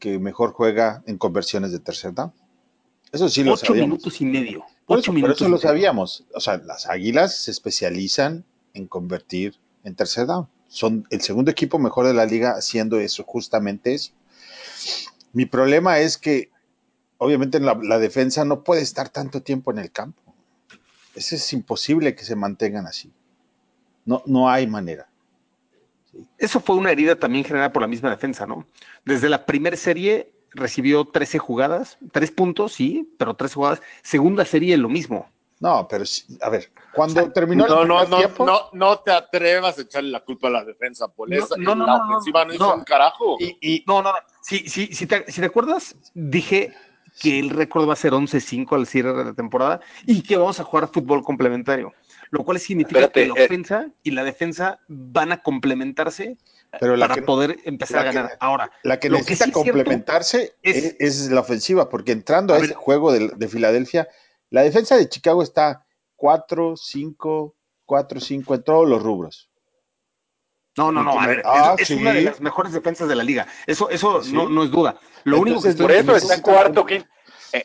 que 0.00 0.18
mejor 0.18 0.54
juega 0.54 1.04
en 1.06 1.18
conversiones 1.18 1.70
de 1.70 1.78
tercer 1.78 2.12
down. 2.12 2.32
Eso 3.12 3.28
sí 3.28 3.44
lo 3.44 3.52
Ocho 3.52 3.66
sabíamos. 3.66 3.90
minutos 3.90 4.20
y 4.20 4.24
medio. 4.24 4.64
Por 4.86 4.98
Ocho 4.98 5.02
eso, 5.02 5.06
por 5.12 5.14
minutos 5.14 5.40
eso 5.40 5.48
lo 5.48 5.58
sabíamos. 5.58 6.24
O 6.34 6.40
sea, 6.40 6.56
las 6.56 6.88
Águilas 6.88 7.36
se 7.36 7.52
especializan 7.52 8.44
en 8.74 8.86
convertir 8.86 9.58
en 9.84 9.94
tercer 9.94 10.26
down. 10.26 10.48
Son 10.68 11.06
el 11.10 11.20
segundo 11.20 11.50
equipo 11.50 11.78
mejor 11.78 12.06
de 12.06 12.14
la 12.14 12.26
liga 12.26 12.52
haciendo 12.52 12.98
eso, 12.98 13.24
justamente 13.24 13.94
eso. 13.94 14.12
Mi 15.32 15.46
problema 15.46 15.98
es 15.98 16.18
que, 16.18 16.50
obviamente, 17.18 17.60
la, 17.60 17.74
defensa 17.98 18.44
no 18.44 18.64
puede 18.64 18.82
estar 18.82 19.08
tanto 19.08 19.42
tiempo 19.42 19.70
en 19.70 19.78
el 19.78 19.90
campo. 19.90 20.22
Eso 21.14 21.34
es 21.34 21.52
imposible 21.52 22.14
que 22.14 22.24
se 22.24 22.36
mantengan 22.36 22.86
así. 22.86 23.12
No, 24.04 24.22
no 24.26 24.48
hay 24.50 24.66
manera. 24.66 25.08
Eso 26.38 26.60
fue 26.60 26.76
una 26.76 26.90
herida 26.90 27.16
también 27.16 27.44
generada 27.44 27.72
por 27.72 27.82
la 27.82 27.88
misma 27.88 28.10
defensa, 28.10 28.46
¿no? 28.46 28.66
Desde 29.04 29.28
la 29.28 29.46
primera 29.46 29.76
serie 29.76 30.32
recibió 30.50 31.06
13 31.06 31.38
jugadas, 31.38 31.98
tres 32.12 32.30
puntos, 32.30 32.72
sí, 32.72 33.10
pero 33.18 33.34
tres 33.34 33.54
jugadas. 33.54 33.80
Segunda 34.02 34.44
serie 34.44 34.76
lo 34.76 34.88
mismo. 34.88 35.30
No, 35.62 35.86
pero 35.88 36.02
a 36.40 36.48
ver, 36.50 36.72
cuando 36.92 37.30
terminó 37.30 37.68
No, 37.68 37.82
el 37.82 37.88
no, 37.88 38.04
no, 38.06 38.16
tiempo, 38.18 38.44
no, 38.44 38.68
no 38.72 38.98
te 38.98 39.12
atrevas 39.12 39.78
a 39.78 39.82
echarle 39.82 40.10
la 40.10 40.20
culpa 40.20 40.48
a 40.48 40.50
la 40.50 40.64
defensa 40.64 41.06
por 41.06 41.30
No, 41.30 41.36
eso. 41.36 41.56
no, 41.56 41.76
no, 41.76 41.86
la 41.86 42.04
ofensiva 42.04 42.40
no, 42.44 42.48
no. 42.48 42.54
hizo 42.54 42.74
un 42.74 42.82
carajo. 42.82 43.36
y, 43.38 43.56
y- 43.60 43.84
No, 43.86 44.02
no, 44.02 44.10
no. 44.10 44.18
Si, 44.42 44.68
si, 44.68 44.88
si, 44.88 45.06
te, 45.06 45.30
si 45.30 45.40
te 45.40 45.46
acuerdas, 45.46 45.94
dije 46.14 46.74
que 47.20 47.38
el 47.38 47.50
récord 47.50 47.88
va 47.88 47.92
a 47.92 47.96
ser 47.96 48.12
11-5 48.12 48.74
al 48.74 48.88
cierre 48.88 49.12
de 49.12 49.24
la 49.24 49.34
temporada 49.34 49.80
y 50.04 50.22
que 50.22 50.36
vamos 50.36 50.58
a 50.58 50.64
jugar 50.64 50.88
fútbol 50.88 51.22
complementario. 51.22 51.92
Lo 52.30 52.42
cual 52.44 52.58
significa 52.58 53.00
Espérate, 53.02 53.22
que 53.22 53.28
la 53.28 53.40
eh. 53.40 53.44
ofensa 53.44 53.86
y 54.02 54.10
la 54.10 54.24
defensa 54.24 54.80
van 54.88 55.30
a 55.30 55.42
complementarse 55.42 56.38
pero 56.80 56.96
la 56.96 57.06
para 57.06 57.14
que, 57.20 57.22
poder 57.22 57.58
empezar 57.64 58.06
a 58.06 58.10
que- 58.10 58.16
ganar. 58.16 58.36
Ahora, 58.40 58.70
la 58.82 58.98
que 58.98 59.10
lo 59.10 59.18
que 59.18 59.22
necesita 59.22 59.44
sí 59.44 59.52
complementarse 59.52 60.54
es- 60.62 60.96
es, 60.98 61.20
es 61.26 61.30
la 61.30 61.40
ofensiva, 61.42 61.88
porque 61.88 62.10
entrando 62.10 62.52
a, 62.52 62.56
A 62.56 62.60
ese 62.60 62.74
juego 62.74 63.12
de, 63.12 63.28
de 63.36 63.48
Filadelfia, 63.48 64.08
la 64.52 64.62
defensa 64.62 64.96
de 64.96 65.08
Chicago 65.08 65.42
está 65.42 65.84
4, 66.16 66.76
5, 66.76 67.56
4, 67.84 68.20
5 68.20 68.54
en 68.54 68.62
todos 68.62 68.88
los 68.88 69.02
rubros. 69.02 69.48
no, 70.76 70.90
no, 70.90 71.02
no. 71.02 71.20
A 71.20 71.26
ver, 71.26 71.42
Ah, 71.44 71.74
es, 71.76 71.82
es 71.82 71.88
sí. 71.88 71.94
una 72.00 72.12
de 72.14 72.22
las 72.22 72.40
mejores 72.40 72.72
defensas 72.72 73.06
de 73.06 73.14
la 73.14 73.22
liga. 73.22 73.46
Eso, 73.66 73.90
eso 73.90 74.22
Sí. 74.22 74.32
no, 74.32 74.48
no 74.48 74.64
es 74.64 74.70
duda. 74.70 74.96
Lo 75.24 75.38
único 75.40 75.60
que 75.60 75.72
Por 75.74 75.90
eso 75.92 76.16
está 76.16 76.32
es- 76.32 76.38
en 76.38 76.42
cuarto, 76.42 76.86
quinto, 76.86 77.06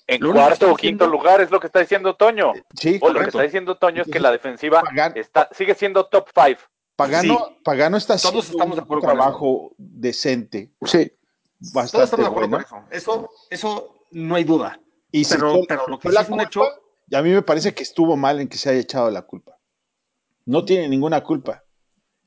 en, 0.07 0.19
cuarto 0.33 0.65
o 0.71 0.75
quinto 0.75 1.05
diciendo- 1.05 1.07
lugar, 1.07 1.39
es 1.39 1.49
lo 1.49 1.59
que 1.61 1.67
está 1.67 1.79
diciendo 1.79 2.15
Toño. 2.17 2.51
Sí, 2.77 2.99
O 3.01 3.09
lo 3.09 3.19
que 3.21 3.27
está 3.27 3.41
diciendo 3.43 3.77
Toño 3.77 4.01
es 4.01 4.09
que 4.11 4.19
la 4.19 4.31
defensiva 4.31 4.83
está, 5.15 5.47
sigue 5.53 5.73
siendo 5.75 6.05
top 6.07 6.27
five. 6.35 6.57
Pagano, 6.97 7.37
Sí. 7.47 7.57
Pagano 7.63 7.95
está 7.97 8.15
haciendo 8.15 8.39
Todos 8.39 8.49
estamos 8.51 8.75
de 8.75 8.81
un 8.81 8.85
acuerdo 8.85 9.01
trabajo 9.07 9.71
decente, 9.77 10.71
Sí. 10.83 11.07
Todos 11.61 11.73
bastante 11.73 12.03
estamos 12.05 12.25
de 12.25 12.29
acuerdo 12.31 12.49
bueno. 12.49 12.65
con 12.67 12.79
eso. 12.79 12.87
Eso, 12.91 13.29
eso 13.49 13.95
no 14.11 14.35
hay 14.35 14.43
duda. 14.43 14.79
Y 15.11 15.23
si 15.23 15.35
Pero- 15.35 15.51
fue- 15.51 15.65
pero 15.67 15.87
lo 15.87 15.97
que 15.99 16.03
fue 16.03 16.11
sí 16.11 16.15
la 16.15 16.21
es 16.21 16.27
un 16.29 16.33
culpa, 16.37 16.47
hecho- 16.47 16.81
y 17.09 17.15
a 17.15 17.21
mí 17.21 17.29
me 17.31 17.41
parece 17.41 17.73
que 17.73 17.83
estuvo 17.83 18.15
mal 18.17 18.39
en 18.41 18.47
que 18.47 18.57
se 18.57 18.69
haya 18.69 18.79
echado 18.79 19.09
la 19.09 19.21
culpa. 19.23 19.57
No 20.45 20.65
tiene 20.65 20.87
ninguna 20.89 21.23
culpa. 21.23 21.63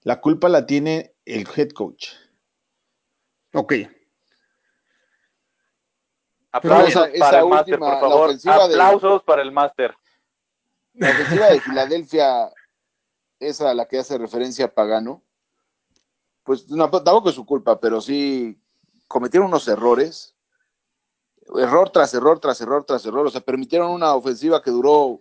La 0.02 0.20
culpa 0.20 0.48
la 0.48 0.64
tiene 0.66 1.14
el 1.24 1.46
head 1.54 1.70
coach. 1.70 2.08
Ok. 3.52 3.74
Aplausos 6.52 6.88
esa- 6.88 7.06
esa 7.10 7.24
para 7.26 7.38
el 7.40 7.48
máster, 7.48 7.78
por 7.78 8.00
favor. 8.00 8.36
de- 8.36 8.50
Aplausos 8.50 9.22
para 9.22 9.42
el 9.42 9.52
máster. 9.52 9.94
La 10.94 11.10
ofensiva 11.10 11.46
de 11.46 11.60
Filadelfia, 11.60 12.50
esa 13.38 13.70
a 13.70 13.74
la 13.74 13.86
que 13.86 13.98
hace 13.98 14.18
referencia 14.18 14.72
Pagano, 14.74 15.22
pues 16.42 16.68
no, 16.68 16.90
tampoco 16.90 17.28
es 17.28 17.34
su 17.36 17.46
culpa, 17.46 17.78
pero 17.78 18.00
sí 18.00 18.60
cometieron 19.06 19.48
unos 19.48 19.68
errores, 19.68 20.34
error 21.58 21.90
tras 21.90 22.12
error, 22.14 22.38
tras 22.38 22.60
error, 22.60 22.84
tras 22.84 23.04
error, 23.06 23.26
o 23.26 23.30
sea, 23.30 23.40
permitieron 23.40 23.90
una 23.90 24.14
ofensiva 24.14 24.62
que 24.62 24.70
duró, 24.70 25.18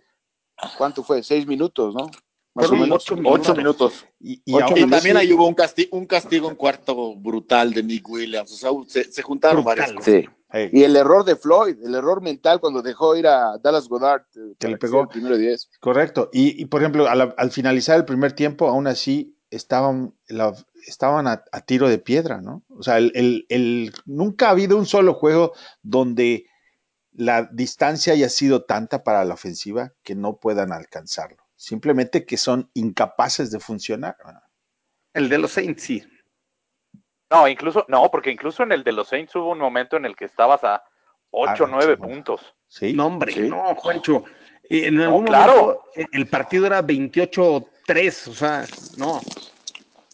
¿cuánto 0.78 1.02
fue? 1.02 1.22
Seis 1.22 1.46
minutos, 1.46 1.94
¿no? 1.94 2.10
Más 2.54 2.68
o 2.68 2.74
menos. 2.74 3.04
ocho 3.04 3.14
minutos. 3.16 3.40
Ocho 3.40 3.54
minutos. 3.54 4.06
Y, 4.18 4.42
y 4.44 4.54
Ocho 4.54 4.64
aún 4.66 4.78
Y 4.78 4.82
así- 4.82 4.90
también 4.90 5.16
ahí 5.16 5.32
hubo 5.32 5.46
un 5.46 5.54
castigo, 5.54 5.96
un 5.96 6.06
castigo 6.06 6.50
en 6.50 6.56
cuarto 6.56 7.14
brutal 7.14 7.72
de 7.72 7.82
Nick 7.82 8.08
Williams. 8.08 8.50
O 8.52 8.56
sea, 8.56 8.70
se, 8.88 9.04
se 9.10 9.22
juntaron 9.22 9.62
Brutal. 9.62 9.78
varias 9.78 9.92
cosas. 9.96 10.04
Sí. 10.22 10.28
Hey, 10.52 10.68
Y 10.72 10.82
el 10.82 10.96
error 10.96 11.24
de 11.24 11.36
Floyd, 11.36 11.76
el 11.80 11.94
error 11.94 12.20
mental 12.20 12.58
cuando 12.58 12.82
dejó 12.82 13.14
ir 13.14 13.28
a 13.28 13.56
Dallas 13.62 13.88
Goddard. 13.88 14.22
eh, 14.34 14.54
Que 14.58 14.66
le 14.66 14.78
pegó. 14.78 15.02
el 15.02 15.06
primero 15.08 15.36
de 15.36 15.42
diez. 15.42 15.70
correcto. 15.78 16.28
Y, 16.32 16.60
y, 16.60 16.66
por 16.66 16.80
ejemplo, 16.80 17.08
al, 17.08 17.32
al 17.36 17.50
finalizar 17.52 17.96
el 17.96 18.04
primer 18.04 18.32
tiempo, 18.32 18.66
aún 18.66 18.88
así 18.88 19.36
estaban, 19.50 20.12
la- 20.26 20.52
estaban 20.86 21.26
a, 21.26 21.44
a 21.52 21.60
tiro 21.62 21.88
de 21.88 21.98
piedra, 21.98 22.40
¿no? 22.40 22.62
O 22.68 22.82
sea, 22.82 22.98
el, 22.98 23.12
el- 23.14 23.46
el- 23.48 23.92
nunca 24.06 24.48
ha 24.48 24.50
habido 24.50 24.76
un 24.76 24.86
solo 24.86 25.14
juego 25.14 25.52
donde 25.82 26.46
la 27.12 27.42
distancia 27.52 28.12
haya 28.12 28.28
sido 28.28 28.64
tanta 28.64 29.02
para 29.02 29.24
la 29.24 29.34
ofensiva 29.34 29.92
que 30.02 30.14
no 30.14 30.36
puedan 30.36 30.72
alcanzarlo. 30.72 31.38
Simplemente 31.56 32.24
que 32.24 32.36
son 32.36 32.70
incapaces 32.74 33.50
de 33.50 33.60
funcionar. 33.60 34.16
El 35.12 35.28
de 35.28 35.38
los 35.38 35.50
Saints, 35.52 35.82
sí. 35.82 36.02
No, 37.30 37.46
incluso, 37.46 37.84
no, 37.88 38.10
porque 38.10 38.30
incluso 38.30 38.62
en 38.62 38.72
el 38.72 38.82
de 38.82 38.92
los 38.92 39.08
Saints 39.08 39.34
hubo 39.36 39.50
un 39.52 39.58
momento 39.58 39.96
en 39.96 40.04
el 40.04 40.16
que 40.16 40.24
estabas 40.24 40.64
a 40.64 40.82
8 41.30 41.64
o 41.64 41.66
Ah, 41.66 41.70
9 41.70 41.82
sí, 41.94 41.98
bueno. 41.98 42.14
puntos. 42.14 42.54
¿Sí? 42.66 42.92
No, 42.92 43.06
hombre, 43.06 43.32
Sí. 43.32 43.40
no, 43.48 43.74
Juancho. 43.76 44.24
En 44.64 45.00
algún 45.00 45.26
claro. 45.26 45.54
momento 45.56 45.84
el 46.12 46.26
partido 46.28 46.66
era 46.66 46.80
28-3, 46.82 48.28
o 48.28 48.34
sea, 48.34 48.64
no. 48.96 49.20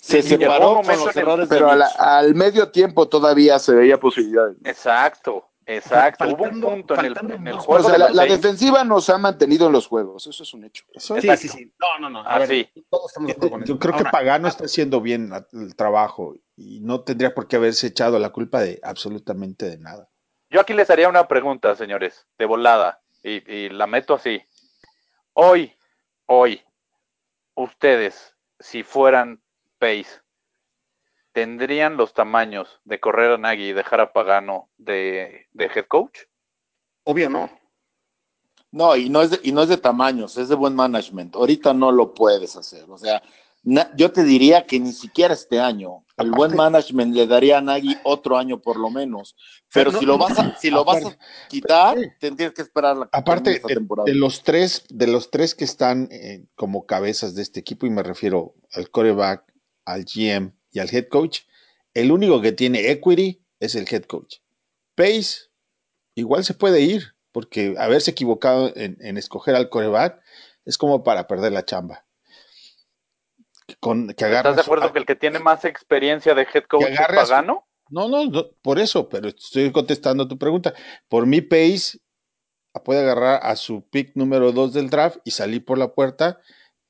Se 0.06 0.22
separó 0.22 0.82
con 0.82 0.86
los 0.86 1.16
errores 1.16 1.48
Pero 1.48 1.68
al 1.70 2.34
medio 2.34 2.70
tiempo 2.70 3.08
todavía 3.08 3.58
se 3.58 3.74
veía 3.74 3.98
posibilidades. 3.98 4.56
Exacto, 4.64 5.50
exacto. 5.66 6.28
hubo 6.28 6.44
un 6.44 6.60
punto 6.60 6.94
en 6.94 7.04
el, 7.06 7.16
en 7.48 7.58
juego 7.58 7.80
O 7.80 7.82
sea, 7.82 7.92
de 7.92 7.98
la, 7.98 8.10
la 8.10 8.24
defensiva 8.24 8.84
nos 8.84 9.10
ha 9.10 9.18
mantenido 9.18 9.66
en 9.66 9.72
los 9.72 9.88
juegos, 9.88 10.26
eso 10.28 10.42
es 10.44 10.54
un 10.54 10.64
hecho. 10.64 10.84
Eso 10.92 11.20
Sí, 11.20 11.28
sí, 11.36 11.48
sí. 11.48 11.72
No, 11.80 11.98
no, 11.98 12.10
no. 12.10 12.20
A 12.20 12.34
Ah, 12.34 12.38
ver, 12.38 12.48
sí. 12.48 12.68
todos 12.88 13.10
estamos 13.10 13.26
de 13.26 13.32
acuerdo 13.32 13.50
con 13.50 13.64
Yo 13.64 13.78
creo 13.80 13.92
que 13.94 13.98
Ahora, 13.98 14.10
Pagano 14.12 14.46
está 14.48 14.66
haciendo 14.66 15.00
bien 15.00 15.32
el 15.52 15.74
trabajo 15.74 16.36
y 16.56 16.80
no 16.80 17.00
tendría 17.00 17.34
por 17.34 17.48
qué 17.48 17.56
haberse 17.56 17.88
echado 17.88 18.18
la 18.20 18.30
culpa 18.30 18.60
de 18.60 18.78
absolutamente 18.84 19.68
de 19.68 19.78
nada. 19.78 20.08
Yo 20.50 20.60
aquí 20.60 20.72
les 20.72 20.88
haría 20.88 21.08
una 21.08 21.26
pregunta, 21.26 21.74
señores, 21.74 22.28
de 22.38 22.44
volada, 22.46 23.02
y, 23.24 23.42
y 23.52 23.68
la 23.70 23.88
meto 23.88 24.14
así. 24.14 24.40
Hoy, 25.32 25.72
hoy, 26.26 26.62
ustedes, 27.56 28.36
si 28.60 28.84
fueran 28.84 29.42
Pace, 29.78 30.06
¿tendrían 31.32 31.96
los 31.96 32.14
tamaños 32.14 32.80
de 32.84 33.00
correr 33.00 33.32
a 33.32 33.38
Nagy 33.38 33.68
y 33.68 33.72
dejar 33.72 34.00
a 34.00 34.12
Pagano 34.12 34.70
de, 34.78 35.46
de 35.52 35.64
head 35.66 35.86
coach? 35.86 36.18
Obvio 37.04 37.28
no. 37.30 37.50
No, 38.72 38.96
y 38.96 39.08
no, 39.08 39.22
es 39.22 39.30
de, 39.30 39.40
y 39.42 39.52
no 39.52 39.62
es 39.62 39.68
de 39.68 39.76
tamaños, 39.76 40.36
es 40.36 40.48
de 40.48 40.54
buen 40.54 40.74
management. 40.74 41.34
Ahorita 41.36 41.72
no 41.72 41.92
lo 41.92 42.12
puedes 42.14 42.56
hacer. 42.56 42.84
O 42.90 42.98
sea, 42.98 43.22
na- 43.62 43.90
yo 43.96 44.12
te 44.12 44.22
diría 44.24 44.66
que 44.66 44.78
ni 44.80 44.92
siquiera 44.92 45.32
este 45.34 45.60
año. 45.60 46.04
El 46.16 46.28
Aparte- 46.28 46.36
buen 46.36 46.56
management 46.56 47.14
le 47.14 47.26
daría 47.26 47.58
a 47.58 47.60
Nagy 47.62 47.96
otro 48.04 48.36
año 48.36 48.60
por 48.60 48.76
lo 48.78 48.90
menos. 48.90 49.36
Pero 49.72 49.92
no, 49.92 49.98
si 49.98 50.04
lo 50.04 50.18
vas 50.18 50.38
a, 50.38 50.56
si 50.56 50.70
lo 50.70 50.84
vas 50.84 51.04
a 51.06 51.16
quitar, 51.48 51.96
tendrías 52.18 52.52
que 52.52 52.62
esperar 52.62 52.96
la 52.96 53.08
Aparte 53.12 53.52
esta 53.52 53.68
de, 53.68 53.74
temporada. 53.74 54.04
de 54.06 54.14
los 54.14 54.42
tres, 54.42 54.84
de 54.90 55.06
los 55.06 55.30
tres 55.30 55.54
que 55.54 55.64
están 55.64 56.08
eh, 56.10 56.44
como 56.54 56.86
cabezas 56.86 57.34
de 57.34 57.42
este 57.42 57.60
equipo, 57.60 57.86
y 57.86 57.90
me 57.90 58.02
refiero 58.02 58.54
al 58.72 58.90
coreback, 58.90 59.44
al 59.86 60.04
GM 60.04 60.52
y 60.70 60.80
al 60.80 60.94
head 60.94 61.08
coach, 61.08 61.40
el 61.94 62.12
único 62.12 62.42
que 62.42 62.52
tiene 62.52 62.90
equity 62.90 63.42
es 63.60 63.74
el 63.74 63.86
head 63.90 64.04
coach. 64.04 64.36
Pace 64.94 65.48
igual 66.14 66.44
se 66.44 66.54
puede 66.54 66.82
ir, 66.82 67.14
porque 67.32 67.74
haberse 67.78 68.10
equivocado 68.10 68.72
en, 68.76 68.98
en 69.00 69.16
escoger 69.16 69.54
al 69.54 69.70
coreback 69.70 70.20
es 70.64 70.76
como 70.76 71.02
para 71.02 71.26
perder 71.26 71.52
la 71.52 71.64
chamba. 71.64 72.04
Con, 73.80 74.08
que 74.08 74.24
¿Estás 74.24 74.56
de 74.56 74.62
acuerdo 74.62 74.92
que 74.92 74.98
el 74.98 75.06
que 75.06 75.16
tiene 75.16 75.38
más 75.38 75.64
experiencia 75.64 76.34
de 76.34 76.46
head 76.52 76.64
coach 76.64 76.84
es 76.88 76.98
Pagano? 76.98 77.66
No, 77.88 78.08
no, 78.08 78.26
no, 78.26 78.50
por 78.62 78.78
eso, 78.78 79.08
pero 79.08 79.28
estoy 79.28 79.70
contestando 79.72 80.26
tu 80.26 80.38
pregunta. 80.38 80.74
Por 81.08 81.26
mi 81.26 81.40
Pace 81.40 81.98
puede 82.80 83.00
agarrar 83.00 83.40
a 83.42 83.56
su 83.56 83.88
pick 83.88 84.12
número 84.14 84.52
2 84.52 84.72
del 84.72 84.90
draft 84.90 85.18
y 85.24 85.32
salir 85.32 85.64
por 85.64 85.78
la 85.78 85.94
puerta 85.94 86.40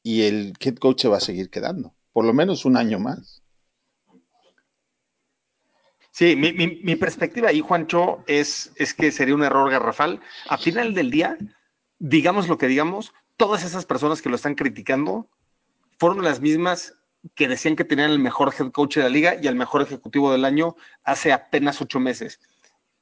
y 0.02 0.22
el 0.22 0.54
head 0.60 0.76
coach 0.76 1.02
se 1.02 1.08
va 1.08 1.16
a 1.16 1.20
seguir 1.20 1.50
quedando, 1.50 1.95
por 2.16 2.24
lo 2.24 2.32
menos 2.32 2.64
un 2.64 2.78
año 2.78 2.98
más. 2.98 3.42
Sí, 6.10 6.34
mi, 6.34 6.54
mi- 6.54 6.80
mi 6.82 6.96
perspectiva 6.96 7.50
ahí, 7.50 7.60
Juancho, 7.60 8.24
es, 8.26 8.72
es 8.76 8.94
que 8.94 9.12
sería 9.12 9.34
un 9.34 9.42
error 9.42 9.70
garrafal. 9.70 10.22
A 10.48 10.56
final 10.56 10.94
del 10.94 11.10
día, 11.10 11.36
digamos 11.98 12.48
lo 12.48 12.56
que 12.56 12.68
digamos, 12.68 13.12
todas 13.36 13.64
esas 13.64 13.84
personas 13.84 14.22
que 14.22 14.30
lo 14.30 14.36
están 14.36 14.54
criticando 14.54 15.28
fueron 15.98 16.24
las 16.24 16.40
mismas 16.40 16.94
que 17.34 17.48
decían 17.48 17.76
que 17.76 17.84
tenían 17.84 18.10
el 18.10 18.18
mejor 18.18 18.54
head 18.58 18.70
coach 18.70 18.96
de 18.96 19.02
la 19.02 19.10
liga 19.10 19.36
y 19.38 19.46
el 19.46 19.54
mejor 19.54 19.82
ejecutivo 19.82 20.32
del 20.32 20.46
año 20.46 20.74
hace 21.04 21.34
apenas 21.34 21.82
ocho 21.82 22.00
meses. 22.00 22.40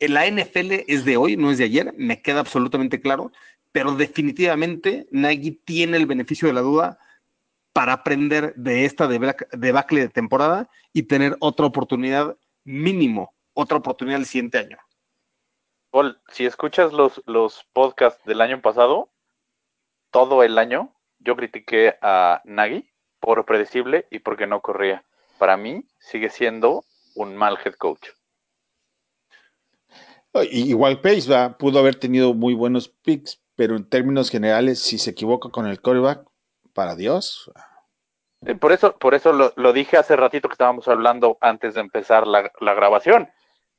La 0.00 0.26
NFL 0.26 0.86
es 0.88 1.04
de 1.04 1.16
hoy, 1.18 1.36
no 1.36 1.52
es 1.52 1.58
de 1.58 1.64
ayer, 1.66 1.94
me 1.96 2.20
queda 2.20 2.40
absolutamente 2.40 3.00
claro, 3.00 3.30
pero 3.70 3.94
definitivamente 3.94 5.06
Nagy 5.12 5.52
tiene 5.64 5.98
el 5.98 6.06
beneficio 6.06 6.48
de 6.48 6.54
la 6.54 6.62
duda 6.62 6.98
para 7.74 7.92
aprender 7.92 8.54
de 8.54 8.86
esta 8.86 9.08
debacle 9.08 10.00
de 10.00 10.08
temporada 10.08 10.70
y 10.92 11.02
tener 11.02 11.36
otra 11.40 11.66
oportunidad 11.66 12.36
mínimo, 12.64 13.34
otra 13.52 13.78
oportunidad 13.78 14.20
el 14.20 14.26
siguiente 14.26 14.58
año. 14.58 14.78
Paul, 15.90 16.20
si 16.28 16.46
escuchas 16.46 16.92
los, 16.92 17.20
los 17.26 17.64
podcasts 17.72 18.24
del 18.24 18.40
año 18.40 18.62
pasado, 18.62 19.10
todo 20.12 20.44
el 20.44 20.56
año 20.56 20.94
yo 21.18 21.34
critiqué 21.34 21.96
a 22.00 22.40
Nagy 22.44 22.88
por 23.18 23.44
predecible 23.44 24.06
y 24.10 24.20
porque 24.20 24.46
no 24.46 24.60
corría. 24.60 25.04
Para 25.38 25.56
mí 25.56 25.84
sigue 25.98 26.30
siendo 26.30 26.84
un 27.16 27.36
mal 27.36 27.58
head 27.64 27.74
coach. 27.74 28.08
Y- 30.50 30.70
Igual 30.70 31.00
Pace 31.00 31.28
va, 31.28 31.58
pudo 31.58 31.80
haber 31.80 31.96
tenido 31.96 32.34
muy 32.34 32.54
buenos 32.54 32.88
picks, 32.88 33.40
pero 33.56 33.76
en 33.76 33.88
términos 33.88 34.30
generales, 34.30 34.78
si 34.80 34.98
se 34.98 35.10
equivoca 35.10 35.48
con 35.50 35.66
el 35.66 35.80
coreback, 35.80 36.24
para 36.74 36.94
Dios. 36.94 37.50
Por 38.60 38.72
eso, 38.72 38.98
por 38.98 39.14
eso 39.14 39.32
lo, 39.32 39.52
lo 39.56 39.72
dije 39.72 39.96
hace 39.96 40.16
ratito 40.16 40.48
que 40.48 40.54
estábamos 40.54 40.86
hablando 40.88 41.38
antes 41.40 41.74
de 41.74 41.80
empezar 41.80 42.26
la, 42.26 42.52
la 42.60 42.74
grabación. 42.74 43.30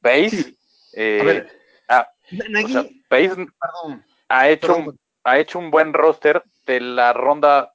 Pace, 0.01 0.29
Sí. 0.31 0.57
eh, 0.93 1.19
A 1.21 1.23
ver, 1.25 1.59
ah, 1.89 2.07
Nagy, 2.49 2.63
o 2.65 2.67
sea, 2.69 2.83
Pace 3.09 3.35
perdón, 3.35 4.05
ha 4.29 4.49
hecho, 4.49 4.67
perdón. 4.67 4.87
un, 4.89 4.99
ha 5.23 5.37
hecho 5.37 5.59
un 5.59 5.69
buen 5.69 5.93
roster 5.93 6.43
de 6.65 6.79
la 6.79 7.13
ronda, 7.13 7.73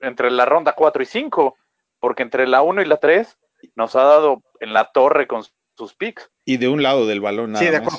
entre 0.00 0.30
la 0.30 0.46
ronda 0.46 0.72
4 0.74 1.02
y 1.02 1.06
5, 1.06 1.56
porque 2.00 2.22
entre 2.22 2.46
la 2.46 2.62
1 2.62 2.80
y 2.80 2.86
la 2.86 2.96
3 2.96 3.38
nos 3.74 3.94
ha 3.94 4.02
dado 4.04 4.42
en 4.60 4.72
la 4.72 4.90
torre 4.90 5.26
con 5.26 5.42
sus 5.76 5.94
picks. 5.94 6.30
Y 6.46 6.56
de 6.56 6.68
un 6.68 6.82
lado 6.82 7.06
del 7.06 7.20
balón 7.20 7.52
nada 7.52 7.64
sí, 7.64 7.70
de 7.70 7.76
acuerdo. 7.76 7.98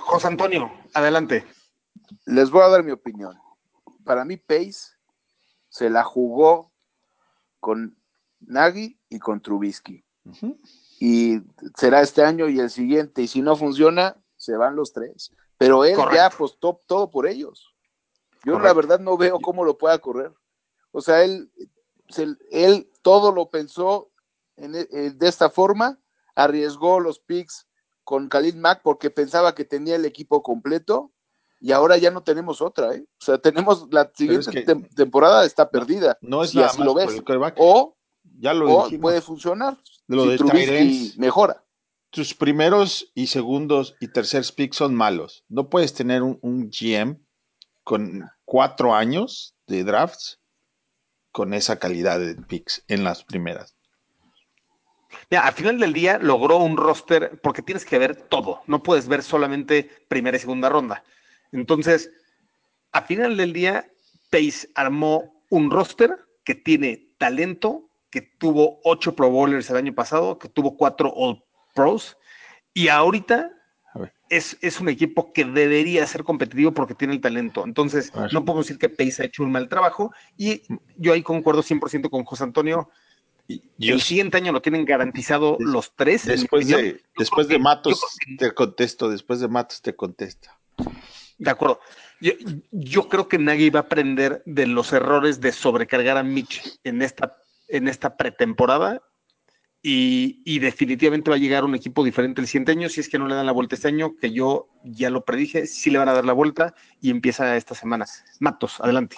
José 0.00 0.26
Antonio, 0.26 0.72
adelante. 0.94 1.44
Les 2.26 2.50
voy 2.50 2.62
a 2.62 2.68
dar 2.68 2.82
mi 2.82 2.90
opinión. 2.90 3.38
Para 4.04 4.24
mí, 4.24 4.36
Pace 4.36 4.96
se 5.70 5.88
la 5.88 6.04
jugó 6.04 6.70
con 7.60 7.96
Nagy 8.40 8.98
y 9.08 9.18
con 9.18 9.40
Trubisky. 9.40 10.04
Y 10.98 11.40
será 11.76 12.02
este 12.02 12.22
año 12.22 12.48
y 12.48 12.60
el 12.60 12.68
siguiente. 12.68 13.22
Y 13.22 13.28
si 13.28 13.40
no 13.40 13.56
funciona, 13.56 14.22
se 14.36 14.56
van 14.56 14.76
los 14.76 14.92
tres. 14.92 15.32
Pero 15.56 15.84
él 15.84 15.94
Correcto. 15.94 16.16
ya 16.16 16.26
apostó 16.26 16.78
todo 16.86 17.10
por 17.10 17.26
ellos. 17.26 17.74
Yo 18.44 18.58
la 18.58 18.72
verdad 18.72 19.00
no 19.00 19.16
veo 19.16 19.38
cómo 19.40 19.64
lo 19.64 19.78
pueda 19.78 19.98
correr. 19.98 20.32
O 20.92 21.00
sea, 21.00 21.22
él, 21.24 21.50
él 22.50 22.90
todo 23.02 23.32
lo 23.32 23.50
pensó 23.50 24.10
en 24.56 24.74
e- 24.74 24.88
eh, 24.90 25.10
de 25.14 25.28
esta 25.28 25.50
forma, 25.50 25.98
arriesgó 26.34 27.00
los 27.00 27.18
picks 27.18 27.66
con 28.02 28.28
Khalid 28.28 28.56
Mack 28.56 28.82
porque 28.82 29.10
pensaba 29.10 29.54
que 29.54 29.64
tenía 29.64 29.96
el 29.96 30.04
equipo 30.04 30.42
completo 30.42 31.12
y 31.60 31.72
ahora 31.72 31.96
ya 31.98 32.10
no 32.10 32.22
tenemos 32.22 32.60
otra, 32.62 32.94
¿eh? 32.94 33.04
O 33.20 33.24
sea, 33.24 33.38
tenemos 33.38 33.86
la 33.90 34.10
siguiente 34.14 34.50
que- 34.50 34.66
tem- 34.66 34.88
temporada 34.94 35.44
está 35.44 35.70
perdida. 35.70 36.16
No 36.22 36.42
es 36.42 36.50
si 36.50 36.56
nada 36.56 36.68
así 36.70 36.78
más 36.78 36.86
lo 36.86 36.94
por 36.94 37.06
ves. 37.06 37.54
O, 37.58 37.96
ya 38.38 38.54
lo 38.54 38.64
o 38.70 38.84
dijimos. 38.84 39.02
puede 39.02 39.20
funcionar 39.20 39.78
Lo 40.06 40.24
si 40.24 40.28
de 40.30 40.36
Trubisky 40.38 41.14
mejora. 41.18 41.62
tus 42.10 42.34
primeros 42.34 43.10
y 43.14 43.26
segundos 43.28 43.94
y 44.00 44.08
tercer 44.08 44.44
picks 44.56 44.76
son 44.78 44.94
malos. 44.94 45.44
No 45.48 45.68
puedes 45.68 45.92
tener 45.94 46.22
un, 46.22 46.38
un 46.42 46.70
GM 46.70 47.18
con 47.84 48.28
cuatro 48.44 48.94
años 48.94 49.54
de 49.66 49.84
drafts 49.84 50.38
con 51.32 51.54
esa 51.54 51.78
calidad 51.78 52.18
de 52.18 52.34
picks 52.36 52.82
en 52.88 53.04
las 53.04 53.22
primeras. 53.24 53.76
Mira, 55.28 55.46
al 55.46 55.52
final 55.52 55.78
del 55.78 55.92
día 55.92 56.18
logró 56.18 56.58
un 56.58 56.76
roster 56.76 57.40
porque 57.42 57.62
tienes 57.62 57.84
que 57.84 57.98
ver 57.98 58.16
todo, 58.16 58.62
no 58.66 58.82
puedes 58.82 59.08
ver 59.08 59.22
solamente 59.22 59.90
primera 60.08 60.36
y 60.36 60.40
segunda 60.40 60.68
ronda. 60.68 61.04
Entonces, 61.52 62.10
al 62.92 63.04
final 63.04 63.36
del 63.36 63.52
día, 63.52 63.86
Pace 64.30 64.68
armó 64.74 65.44
un 65.50 65.70
roster 65.70 66.16
que 66.44 66.54
tiene 66.54 67.08
talento, 67.18 67.88
que 68.10 68.22
tuvo 68.22 68.80
ocho 68.84 69.14
Pro 69.14 69.30
Bowlers 69.30 69.70
el 69.70 69.76
año 69.76 69.94
pasado, 69.94 70.38
que 70.38 70.48
tuvo 70.48 70.76
cuatro 70.76 71.12
All 71.14 71.42
Pros, 71.74 72.16
y 72.74 72.88
ahorita 72.88 73.50
A 73.94 74.10
es, 74.28 74.56
es 74.60 74.80
un 74.80 74.88
equipo 74.88 75.32
que 75.32 75.44
debería 75.44 76.06
ser 76.06 76.22
competitivo 76.24 76.72
porque 76.72 76.94
tiene 76.94 77.14
el 77.14 77.20
talento. 77.20 77.64
Entonces, 77.64 78.12
A 78.14 78.28
no 78.32 78.44
podemos 78.44 78.66
decir 78.66 78.78
que 78.78 78.88
Pace 78.88 79.22
ha 79.22 79.26
hecho 79.26 79.42
un 79.42 79.52
mal 79.52 79.68
trabajo, 79.68 80.12
y 80.36 80.62
yo 80.96 81.12
ahí 81.12 81.22
concuerdo 81.22 81.62
100% 81.62 82.08
con 82.10 82.24
José 82.24 82.44
Antonio. 82.44 82.90
Yo- 83.78 83.94
el 83.94 84.00
siguiente 84.00 84.36
año 84.36 84.52
lo 84.52 84.62
tienen 84.62 84.84
garantizado 84.84 85.56
Des- 85.58 85.68
los 85.68 85.92
tres. 85.96 86.24
después 86.24 86.68
de, 86.68 87.02
después 87.18 87.48
de 87.48 87.54
que- 87.56 87.60
Matos 87.60 88.00
te 88.38 88.52
contesto, 88.52 89.10
después 89.10 89.40
de 89.40 89.48
Matos 89.48 89.82
te 89.82 89.96
contesta. 89.96 90.56
De 91.40 91.50
acuerdo. 91.50 91.80
Yo, 92.70 93.08
creo 93.08 93.26
que 93.26 93.38
Nagy 93.38 93.70
va 93.70 93.80
a 93.80 93.82
aprender 93.84 94.42
de 94.44 94.66
los 94.66 94.92
errores 94.92 95.40
de 95.40 95.52
sobrecargar 95.52 96.18
a 96.18 96.22
Mitch 96.22 96.78
en 96.84 97.00
esta, 97.00 97.38
en 97.66 97.88
esta 97.88 98.14
pretemporada 98.18 99.02
y, 99.82 100.58
definitivamente 100.58 101.30
va 101.30 101.36
a 101.36 101.38
llegar 101.38 101.64
un 101.64 101.74
equipo 101.74 102.04
diferente 102.04 102.42
el 102.42 102.46
siguiente 102.46 102.72
año 102.72 102.90
si 102.90 103.00
es 103.00 103.08
que 103.08 103.18
no 103.18 103.26
le 103.26 103.34
dan 103.34 103.46
la 103.46 103.52
vuelta 103.52 103.74
este 103.74 103.88
año, 103.88 104.16
que 104.20 104.32
yo 104.32 104.68
ya 104.84 105.08
lo 105.08 105.24
predije, 105.24 105.66
sí 105.66 105.90
le 105.90 105.96
van 105.96 106.10
a 106.10 106.12
dar 106.12 106.26
la 106.26 106.34
vuelta 106.34 106.74
y 107.00 107.08
empieza 107.08 107.56
esta 107.56 107.74
semana. 107.74 108.04
Matos, 108.38 108.78
adelante. 108.80 109.16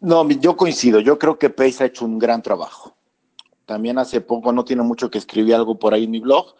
No, 0.00 0.28
yo 0.28 0.54
coincido. 0.54 1.00
Yo 1.00 1.18
creo 1.18 1.38
que 1.38 1.48
Pace 1.48 1.82
ha 1.82 1.86
hecho 1.86 2.04
un 2.04 2.18
gran 2.18 2.42
trabajo. 2.42 2.94
También 3.64 3.96
hace 3.96 4.20
poco, 4.20 4.52
no 4.52 4.66
tiene 4.66 4.82
mucho 4.82 5.10
que 5.10 5.16
escribí 5.16 5.54
algo 5.54 5.78
por 5.78 5.94
ahí 5.94 6.04
en 6.04 6.10
mi 6.10 6.20
blog. 6.20 6.54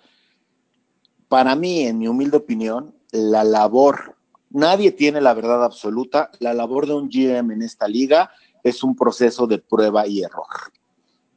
Para 1.28 1.54
mí, 1.56 1.82
en 1.82 1.98
mi 1.98 2.08
humilde 2.08 2.38
opinión, 2.38 2.94
la 3.10 3.44
labor, 3.44 4.16
nadie 4.52 4.92
tiene 4.92 5.20
la 5.20 5.34
verdad 5.34 5.64
absoluta. 5.64 6.30
La 6.38 6.54
labor 6.54 6.86
de 6.86 6.94
un 6.94 7.08
GM 7.08 7.52
en 7.52 7.62
esta 7.62 7.88
liga 7.88 8.30
es 8.62 8.82
un 8.82 8.94
proceso 8.94 9.46
de 9.46 9.58
prueba 9.58 10.06
y 10.06 10.22
error. 10.22 10.46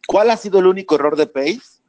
¿Cuál 0.07 0.30
ha 0.30 0.38
sido 0.38 0.59
el 0.59 0.68
único 0.68 0.95
error 0.95 1.16
de 1.16 1.28
Pace? 1.28 1.82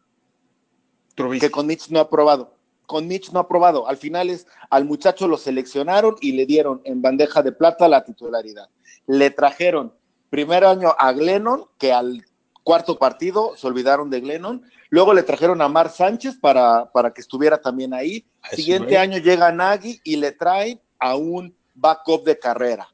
Trubisky. 1.15 1.47
que 1.47 1.51
con 1.51 1.67
Mitch 1.67 1.89
no 1.91 2.01
ha 2.01 2.09
probado. 2.09 2.55
Con 2.87 3.07
Mitch 3.09 3.31
no 3.33 3.41
ha 3.41 3.49
probado. 3.49 3.89
Al 3.89 3.97
final 3.97 4.31
es, 4.31 4.47
al 4.71 4.85
muchacho 4.85 5.29
lo 5.29 5.37
seleccionaron 5.37 6.17
y 6.21 6.33
le 6.33 6.47
dieron 6.47 6.81
en 6.85 7.03
bandeja 7.03 7.43
de 7.43 7.53
plata 7.53 7.89
la 7.89 8.05
titularidad. 8.05 8.69
Le 9.07 9.31
trajeron 9.31 9.93
primer 10.31 10.65
año 10.65 10.95
a 10.99 11.13
Glennon, 11.13 11.65
que 11.79 11.93
al 11.93 12.25
cuarto 12.63 12.99
partido 12.99 13.57
se 13.57 13.67
olvidaron 13.67 14.11
de 14.11 14.21
Glennon. 14.21 14.63
Luego 14.91 15.15
le 15.15 15.23
trajeron 15.23 15.61
a 15.63 15.69
Mar 15.69 15.91
Sánchez 15.91 16.37
para, 16.41 16.91
para 16.93 17.13
que 17.13 17.21
estuviera 17.21 17.61
también 17.61 17.93
ahí. 17.93 18.27
Siguiente 18.53 18.99
año 18.99 19.19
llega 19.19 19.53
Nagy 19.53 20.01
y 20.05 20.17
le 20.17 20.33
traen 20.33 20.81
a 20.99 21.17
un 21.17 21.57
backup 21.75 22.25
de 22.25 22.39
carrera. 22.39 22.89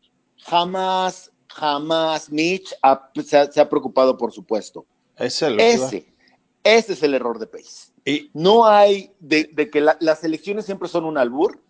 Jamás, 0.45 1.31
jamás 1.49 2.31
Mitch 2.31 2.75
ha- 2.83 3.11
se, 3.25 3.39
ha, 3.39 3.51
se 3.51 3.61
ha 3.61 3.69
preocupado 3.69 4.17
por 4.19 4.33
su 4.33 4.45
puesto. 4.45 4.87
Ese, 5.17 5.55
es. 5.59 5.81
Ese, 5.83 6.15
ese 6.65 6.93
es 6.95 7.03
el 7.03 7.15
error 7.15 7.39
de 7.39 7.47
Pace. 7.47 7.93
Y 8.05 8.31
No 8.35 8.67
hay 8.67 9.15
de, 9.21 9.45
de 9.53 9.71
que 9.71 9.81
la- 9.81 9.97
las 10.01 10.25
elecciones 10.25 10.65
siempre 10.67 10.89
son 10.89 11.05
un 11.05 11.17
albur 11.19 11.63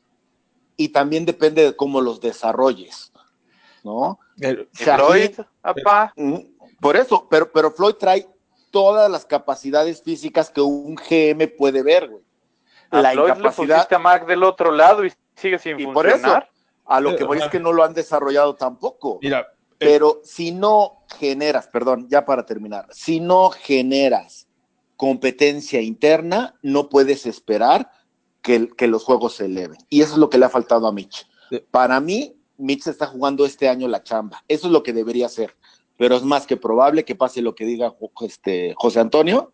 y 0.77 0.89
también 0.89 1.27
depende 1.27 1.63
de 1.65 1.77
cómo 1.77 2.01
los 2.01 2.21
desarrolles, 2.21 3.13
¿no? 3.85 4.19
el- 4.41 4.69
¿Y 4.73 4.77
Floyd, 4.85 5.31
Shaheen- 5.37 5.47
apá? 5.63 6.13
Mm, 6.17 6.37
Por 6.81 6.97
eso, 6.97 7.29
pero, 7.31 7.53
pero 7.53 7.71
Floyd 7.71 7.95
trae 7.95 8.27
todas 8.71 9.11
las 9.11 9.25
capacidades 9.27 10.03
físicas 10.03 10.49
que 10.51 10.61
un 10.63 10.97
GM 10.97 11.47
puede 11.49 11.83
ver, 11.83 12.09
güey. 12.09 12.25
A 12.91 13.03
La 13.03 13.13
Floyd 13.13 13.29
le 13.33 13.39
incapacidad, 13.39 13.77
pusiste 13.77 13.95
a 13.95 13.99
Mac 13.99 14.27
del 14.27 14.43
otro 14.43 14.73
lado 14.73 15.05
y 15.05 15.13
sigue 15.37 15.59
sin 15.59 15.79
y 15.81 15.87
por 15.87 16.07
eso, 16.07 16.43
a 16.85 17.01
lo 17.01 17.17
que 17.17 17.25
voy 17.25 17.39
es 17.39 17.49
que 17.49 17.61
no 17.61 17.73
lo 17.73 17.85
han 17.85 17.95
desarrollado 17.95 18.55
tampoco. 18.55 19.19
Mira, 19.23 19.41
eh, 19.41 19.75
Pero 19.79 20.21
si 20.25 20.53
no 20.53 21.05
generas, 21.19 21.67
perdón, 21.69 22.09
ya 22.09 22.25
para 22.25 22.47
terminar, 22.47 22.87
si 22.91 23.21
no 23.21 23.51
generas 23.51 24.47
competencia 24.97 25.81
interna, 25.81 26.55
no 26.63 26.89
puedes 26.89 27.27
esperar 27.27 27.91
que, 28.41 28.69
que 28.69 28.87
los 28.87 29.05
juegos 29.05 29.37
se 29.37 29.47
eleven. 29.47 29.79
Y 29.89 30.03
eso 30.03 30.13
es 30.13 30.19
lo 30.19 30.31
que 30.31 30.39
le 30.39 30.47
ha 30.47 30.51
faltado 30.51 30.87
a 30.87 30.93
Mitch. 30.93 31.27
Para 31.71 32.01
mí, 32.01 32.37
Mitch 32.57 32.87
está 32.87 33.07
jugando 33.07 33.45
este 33.45 33.69
año 33.69 33.89
la 33.89 34.03
chamba. 34.03 34.45
Eso 34.49 34.69
es 34.69 34.73
lo 34.73 34.83
que 34.83 34.93
debería 34.93 35.27
hacer. 35.27 35.57
Pero 35.99 36.17
es 36.17 36.23
más 36.23 36.47
que 36.47 36.57
probable 36.57 37.05
que 37.05 37.15
pase 37.15 37.43
lo 37.43 37.55
que 37.55 37.65
diga 37.65 37.95
este, 38.21 38.75
José 38.77 39.01
Antonio 39.01 39.52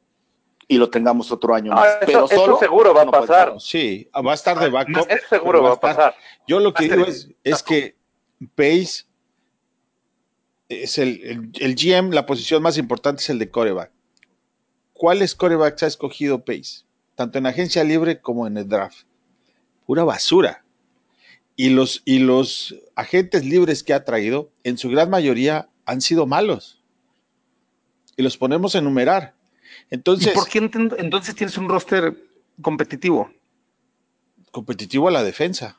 y 0.68 0.76
lo 0.76 0.90
tengamos 0.90 1.32
otro 1.32 1.54
año 1.54 1.72
más. 1.72 1.86
eso- 1.86 1.98
Pero 2.06 2.24
eso 2.26 2.34
solo 2.36 2.58
seguro 2.58 2.92
va 2.94 3.02
a 3.02 3.10
pasar. 3.10 3.54
sí, 3.58 4.08
va 4.14 4.32
a 4.32 4.34
estar 4.34 4.58
de 4.60 4.68
backup. 4.68 5.06
Eso 5.10 5.26
seguro 5.30 5.62
va 5.62 5.70
a 5.70 5.74
estar- 5.74 5.96
pasar. 5.96 6.14
Yo 6.46 6.60
lo 6.60 6.72
que 6.74 6.84
digo 6.84 7.04
es, 7.06 7.30
es 7.42 7.62
que 7.62 7.96
Pace 8.54 9.04
es 10.68 10.98
el, 10.98 11.20
el, 11.24 11.50
el 11.60 11.74
GM, 11.74 12.12
la 12.14 12.26
posición 12.26 12.62
más 12.62 12.76
importante 12.76 13.22
es 13.22 13.30
el 13.30 13.38
de 13.38 13.50
coreback. 13.50 13.90
¿Cuáles 14.92 15.34
corebacks 15.34 15.82
ha 15.82 15.86
escogido 15.86 16.44
Pace? 16.44 16.82
Tanto 17.14 17.38
en 17.38 17.46
agencia 17.46 17.82
libre 17.84 18.20
como 18.20 18.46
en 18.46 18.56
el 18.58 18.68
draft. 18.68 19.04
Pura 19.86 20.04
basura. 20.04 20.64
Y 21.56 21.70
los, 21.70 22.02
y 22.04 22.18
los 22.20 22.74
agentes 22.94 23.44
libres 23.44 23.82
que 23.82 23.94
ha 23.94 24.04
traído, 24.04 24.50
en 24.62 24.76
su 24.78 24.88
gran 24.90 25.10
mayoría, 25.10 25.68
han 25.86 26.00
sido 26.00 26.26
malos. 26.26 26.80
Y 28.16 28.22
los 28.22 28.36
ponemos 28.36 28.74
a 28.74 28.78
enumerar. 28.78 29.34
Entonces, 29.90 30.32
¿Y 30.32 30.34
por 30.34 30.48
qué 30.48 30.60
ent- 30.62 30.96
entonces 30.98 31.34
tienes 31.34 31.56
un 31.58 31.68
roster 31.68 32.16
competitivo? 32.62 33.30
competitivo 34.50 35.08
a 35.08 35.10
la 35.10 35.22
defensa. 35.22 35.78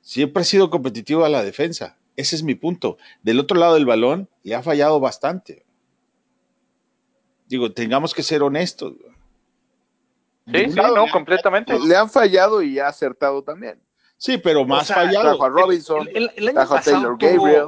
Siempre 0.00 0.42
ha 0.42 0.44
sido 0.44 0.70
competitivo 0.70 1.24
a 1.24 1.28
la 1.28 1.42
defensa. 1.42 1.98
Ese 2.16 2.36
es 2.36 2.42
mi 2.42 2.54
punto. 2.54 2.96
Del 3.22 3.40
otro 3.40 3.58
lado 3.58 3.74
del 3.74 3.86
balón 3.86 4.28
le 4.44 4.54
ha 4.54 4.62
fallado 4.62 5.00
bastante. 5.00 5.64
Digo, 7.48 7.72
tengamos 7.72 8.14
que 8.14 8.22
ser 8.22 8.42
honestos. 8.42 8.94
Sí, 10.46 10.64
sí, 10.70 10.74
no, 10.74 11.06
completamente. 11.10 11.78
Le 11.78 11.96
han 11.96 12.08
fallado 12.08 12.62
y 12.62 12.78
ha 12.78 12.88
acertado 12.88 13.42
también. 13.42 13.80
Sí, 14.16 14.38
pero 14.38 14.64
más 14.64 14.86
sea, 14.86 14.96
fallado. 14.96 15.36
Trajo 15.36 15.44
a 15.44 15.48
Robinson, 15.48 16.08
El, 16.08 16.16
el- 16.16 16.30
el 16.36 16.44
año 16.48 16.54
trajo 16.54 16.74
a 16.74 16.76
pasado 16.76 16.96
Taylor 16.96 17.18
tuvo- 17.18 17.44
Gabriel. 17.44 17.66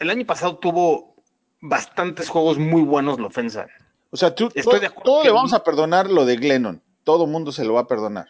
el 0.00 0.10
año 0.10 0.26
pasado 0.26 0.56
tuvo 0.58 1.14
bastantes 1.60 2.28
juegos 2.28 2.58
muy 2.58 2.82
buenos 2.82 3.18
la 3.20 3.28
ofensa. 3.28 3.66
O 4.14 4.16
sea, 4.16 4.32
tú, 4.32 4.46
Estoy 4.46 4.62
todo, 4.62 4.78
de 4.78 4.86
acuerdo 4.86 5.02
todo 5.02 5.24
le 5.24 5.30
vamos 5.32 5.50
no- 5.50 5.56
a 5.56 5.64
perdonar 5.64 6.08
lo 6.08 6.24
de 6.24 6.36
Glennon. 6.36 6.80
Todo 7.02 7.26
mundo 7.26 7.50
se 7.50 7.64
lo 7.64 7.72
va 7.74 7.80
a 7.80 7.88
perdonar. 7.88 8.28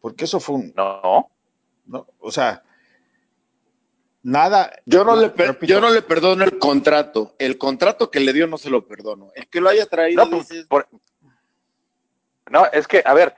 Porque 0.00 0.24
eso 0.24 0.40
fue 0.40 0.56
un. 0.56 0.72
No. 0.76 1.30
no, 1.86 2.04
o 2.18 2.32
sea, 2.32 2.64
nada. 4.24 4.72
Yo 4.86 5.04
no, 5.04 5.14
le 5.14 5.32
yo 5.62 5.80
no 5.80 5.90
le 5.90 6.02
perdono 6.02 6.42
el 6.42 6.58
contrato. 6.58 7.36
El 7.38 7.58
contrato 7.58 8.10
que 8.10 8.18
le 8.18 8.32
dio 8.32 8.48
no 8.48 8.58
se 8.58 8.70
lo 8.70 8.88
perdono. 8.88 9.30
El 9.36 9.46
que 9.48 9.60
lo 9.60 9.68
haya 9.68 9.86
traído, 9.86 10.24
No, 10.24 10.30
pues, 10.30 10.48
dices, 10.48 10.66
por- 10.66 10.88
no, 12.50 12.66
es 12.72 12.88
que, 12.88 13.02
a 13.06 13.14
ver, 13.14 13.36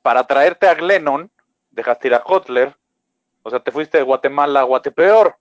para 0.00 0.26
traerte 0.26 0.68
a 0.68 0.74
Glennon, 0.74 1.30
dejaste 1.70 2.08
ir 2.08 2.14
a 2.14 2.22
Kotler, 2.22 2.74
o 3.42 3.50
sea, 3.50 3.60
te 3.60 3.72
fuiste 3.72 3.98
de 3.98 4.04
Guatemala 4.04 4.60
a 4.60 4.64
Guatepeor. 4.64 5.36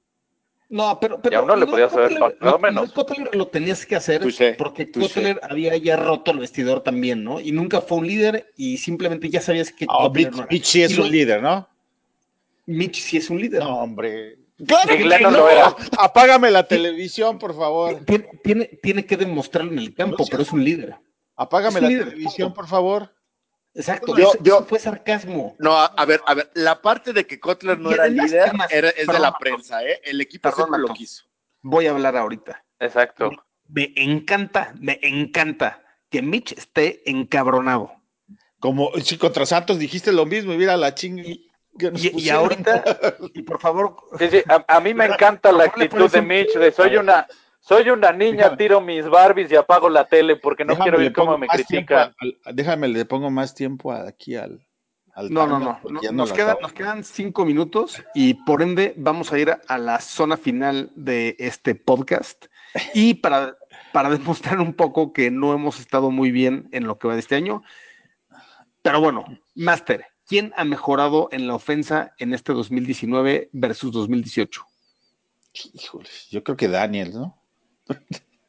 No, 0.72 1.00
pero, 1.00 1.20
pero 1.20 1.34
Y 1.34 1.36
aún 1.36 1.48
no 1.48 1.56
le 1.56 1.66
lo 1.66 1.72
podías 1.72 1.92
haber 1.94 2.12
Kotler- 2.12 2.38
pagado 2.38 2.58
lo- 2.58 2.60
menos. 2.60 2.92
Kotler 2.92 3.36
lo 3.36 3.48
tenías 3.48 3.86
que 3.88 3.96
hacer 3.96 4.22
Touché, 4.22 4.54
porque. 4.54 4.92
Kotler 4.92 5.40
había 5.50 5.76
ya 5.78 5.96
roto 5.96 6.30
el 6.32 6.40
vestidor 6.40 6.82
también, 6.84 7.24
¿no? 7.24 7.40
Y 7.40 7.52
nunca 7.52 7.82
fue 7.82 7.98
un 7.98 8.08
líder 8.08 8.52
y 8.56 8.78
simplemente 8.78 9.30
ya 9.30 9.42
sabías 9.42 9.72
que 9.72 9.88
Kotler 9.88 10.28
Mitch, 10.28 10.36
no 10.36 10.44
era. 10.44 10.48
Mitch 10.52 10.66
sí 10.66 10.84
es 10.84 10.92
Y 10.92 10.96
lo- 10.98 11.04
un 11.06 11.12
líder, 11.12 11.42
¿no? 11.42 11.68
Mitch 12.68 13.00
sí 13.02 13.18
es 13.18 13.30
un 13.32 13.42
líder. 13.42 13.64
No, 13.64 13.80
hombre. 13.80 14.38
claro 14.68 14.96
que 14.96 15.20
no. 15.24 15.32
lo 15.32 15.50
era. 15.50 15.76
Apágame 15.98 16.52
la 16.52 16.68
televisión, 16.68 17.40
por 17.40 17.56
favor. 17.56 18.00
Tiene, 18.06 18.30
tiene, 18.44 18.66
tiene 18.66 19.06
que 19.08 19.18
demostrarlo 19.18 19.72
en 19.72 19.80
el 19.80 19.94
campo, 19.96 20.24
pero 20.30 20.44
es 20.44 20.52
un 20.52 20.64
líder. 20.64 20.96
Apágame 21.36 21.78
Es 21.78 21.82
la 21.82 21.88
líder, 21.90 22.04
televisión, 22.10 22.54
por 22.54 22.68
favor. 22.68 23.12
Exacto. 23.74 24.18
Yo- 24.18 24.30
eso- 24.32 24.40
yo- 24.44 24.58
eso 24.58 24.66
fue 24.66 24.80
sarcasmo. 24.80 25.56
No, 25.60 25.74
a, 25.78 25.86
a 25.86 26.06
ver, 26.06 26.22
a 26.26 26.34
ver, 26.34 26.50
la 26.56 26.82
parte 26.82 27.14
de 27.14 27.26
que 27.28 27.40
Kotler 27.40 27.80
no 27.80 27.92
era 27.92 28.08
líder 28.08 28.52
era- 28.70 28.90
es 28.90 29.08
de 29.08 29.20
la 29.20 29.34
prensa, 29.38 29.84
¿eh? 29.84 30.02
El 30.04 30.20
equipo 30.22 30.50
Perdón, 30.50 30.82
lo 30.82 30.94
quiso. 30.94 31.24
Voy 31.62 31.88
a 31.88 31.92
hablar 31.92 32.18
ahorita. 32.18 32.64
Exacto. 32.80 33.32
Me 33.68 33.94
encanta, 33.96 34.74
me 34.80 35.00
encanta 35.04 35.84
que 36.10 36.22
Mitch 36.22 36.54
esté 36.54 37.04
encabronado. 37.10 37.92
Como 38.60 38.92
si 39.04 39.18
contra 39.18 39.46
Santos 39.46 39.78
dijiste 39.80 40.12
lo 40.12 40.26
mismo, 40.26 40.54
y 40.54 40.58
mira 40.58 40.76
la 40.76 40.90
nos 40.90 42.04
Y, 42.04 42.20
y 42.20 42.30
ahorita, 42.30 42.84
y 43.34 43.44
por 43.44 43.60
favor, 43.62 43.96
Sí, 44.18 44.30
sí, 44.32 44.44
a, 44.48 44.66
a 44.68 44.80
mí 44.82 44.94
me 44.94 45.06
encanta 45.06 45.52
la 45.52 45.66
actitud 45.66 46.12
de 46.12 46.22
Mitch 46.22 46.56
de 46.56 46.72
soy 46.72 46.98
una 46.98 47.28
soy 47.70 47.90
una 47.92 48.12
niña, 48.12 48.36
Déjame. 48.50 48.58
tiro 48.58 48.82
mis 48.82 49.08
Barbies 49.08 49.52
y 49.52 49.56
apago 49.56 49.90
la 49.90 50.06
tele 50.08 50.36
porque 50.36 50.66
no 50.66 50.74
Déjame, 50.74 50.84
quiero 50.90 50.98
ver 50.98 51.14
cómo 51.14 51.38
me 51.38 51.48
critican. 51.48 52.14
al- 52.20 52.56
déjame, 52.56 52.88
le 52.88 53.06
pongo 53.06 53.30
más 53.30 53.54
tiempo 53.54 53.92
a- 53.92 54.08
aquí 54.08 54.36
al. 54.36 54.66
al 55.14 55.32
no, 55.32 55.46
no, 55.48 55.60
no, 55.60 55.80
nos, 56.12 56.32
acabo. 56.32 56.60
nos 56.62 56.74
quedan 56.74 57.04
cinco 57.04 57.46
minutos 57.46 58.04
y 58.16 58.34
por 58.46 58.62
ende 58.64 58.94
vamos 58.98 59.32
a 59.32 59.38
ir 59.40 59.52
a, 59.52 59.62
a 59.68 59.78
la 59.78 60.00
zona 60.02 60.36
final 60.36 60.92
de 60.96 61.36
este 61.40 61.76
podcast 61.76 62.46
y 62.94 63.14
para, 63.16 63.56
para 63.94 64.10
demostrar 64.10 64.60
un 64.60 64.74
poco 64.74 65.14
que 65.14 65.30
no 65.32 65.54
hemos 65.54 65.80
estado 65.80 66.10
muy 66.12 66.32
bien 66.32 66.70
en 66.72 66.88
lo 66.88 66.98
que 66.98 67.08
va 67.08 67.14
de 67.14 67.20
este 67.20 67.36
año. 67.36 67.62
Pero 68.82 69.00
bueno, 69.02 69.26
Master, 69.56 70.06
¿quién 70.26 70.54
ha 70.56 70.64
mejorado 70.64 71.28
en 71.32 71.48
la 71.48 71.54
ofensa 71.56 72.14
en 72.18 72.34
este 72.34 72.54
2019 72.54 73.50
versus 73.52 73.92
2018? 73.92 74.64
Híjole, 75.74 76.10
yo 76.32 76.44
creo 76.44 76.56
que 76.58 76.68
Daniel, 76.68 77.14
¿no? 77.14 77.39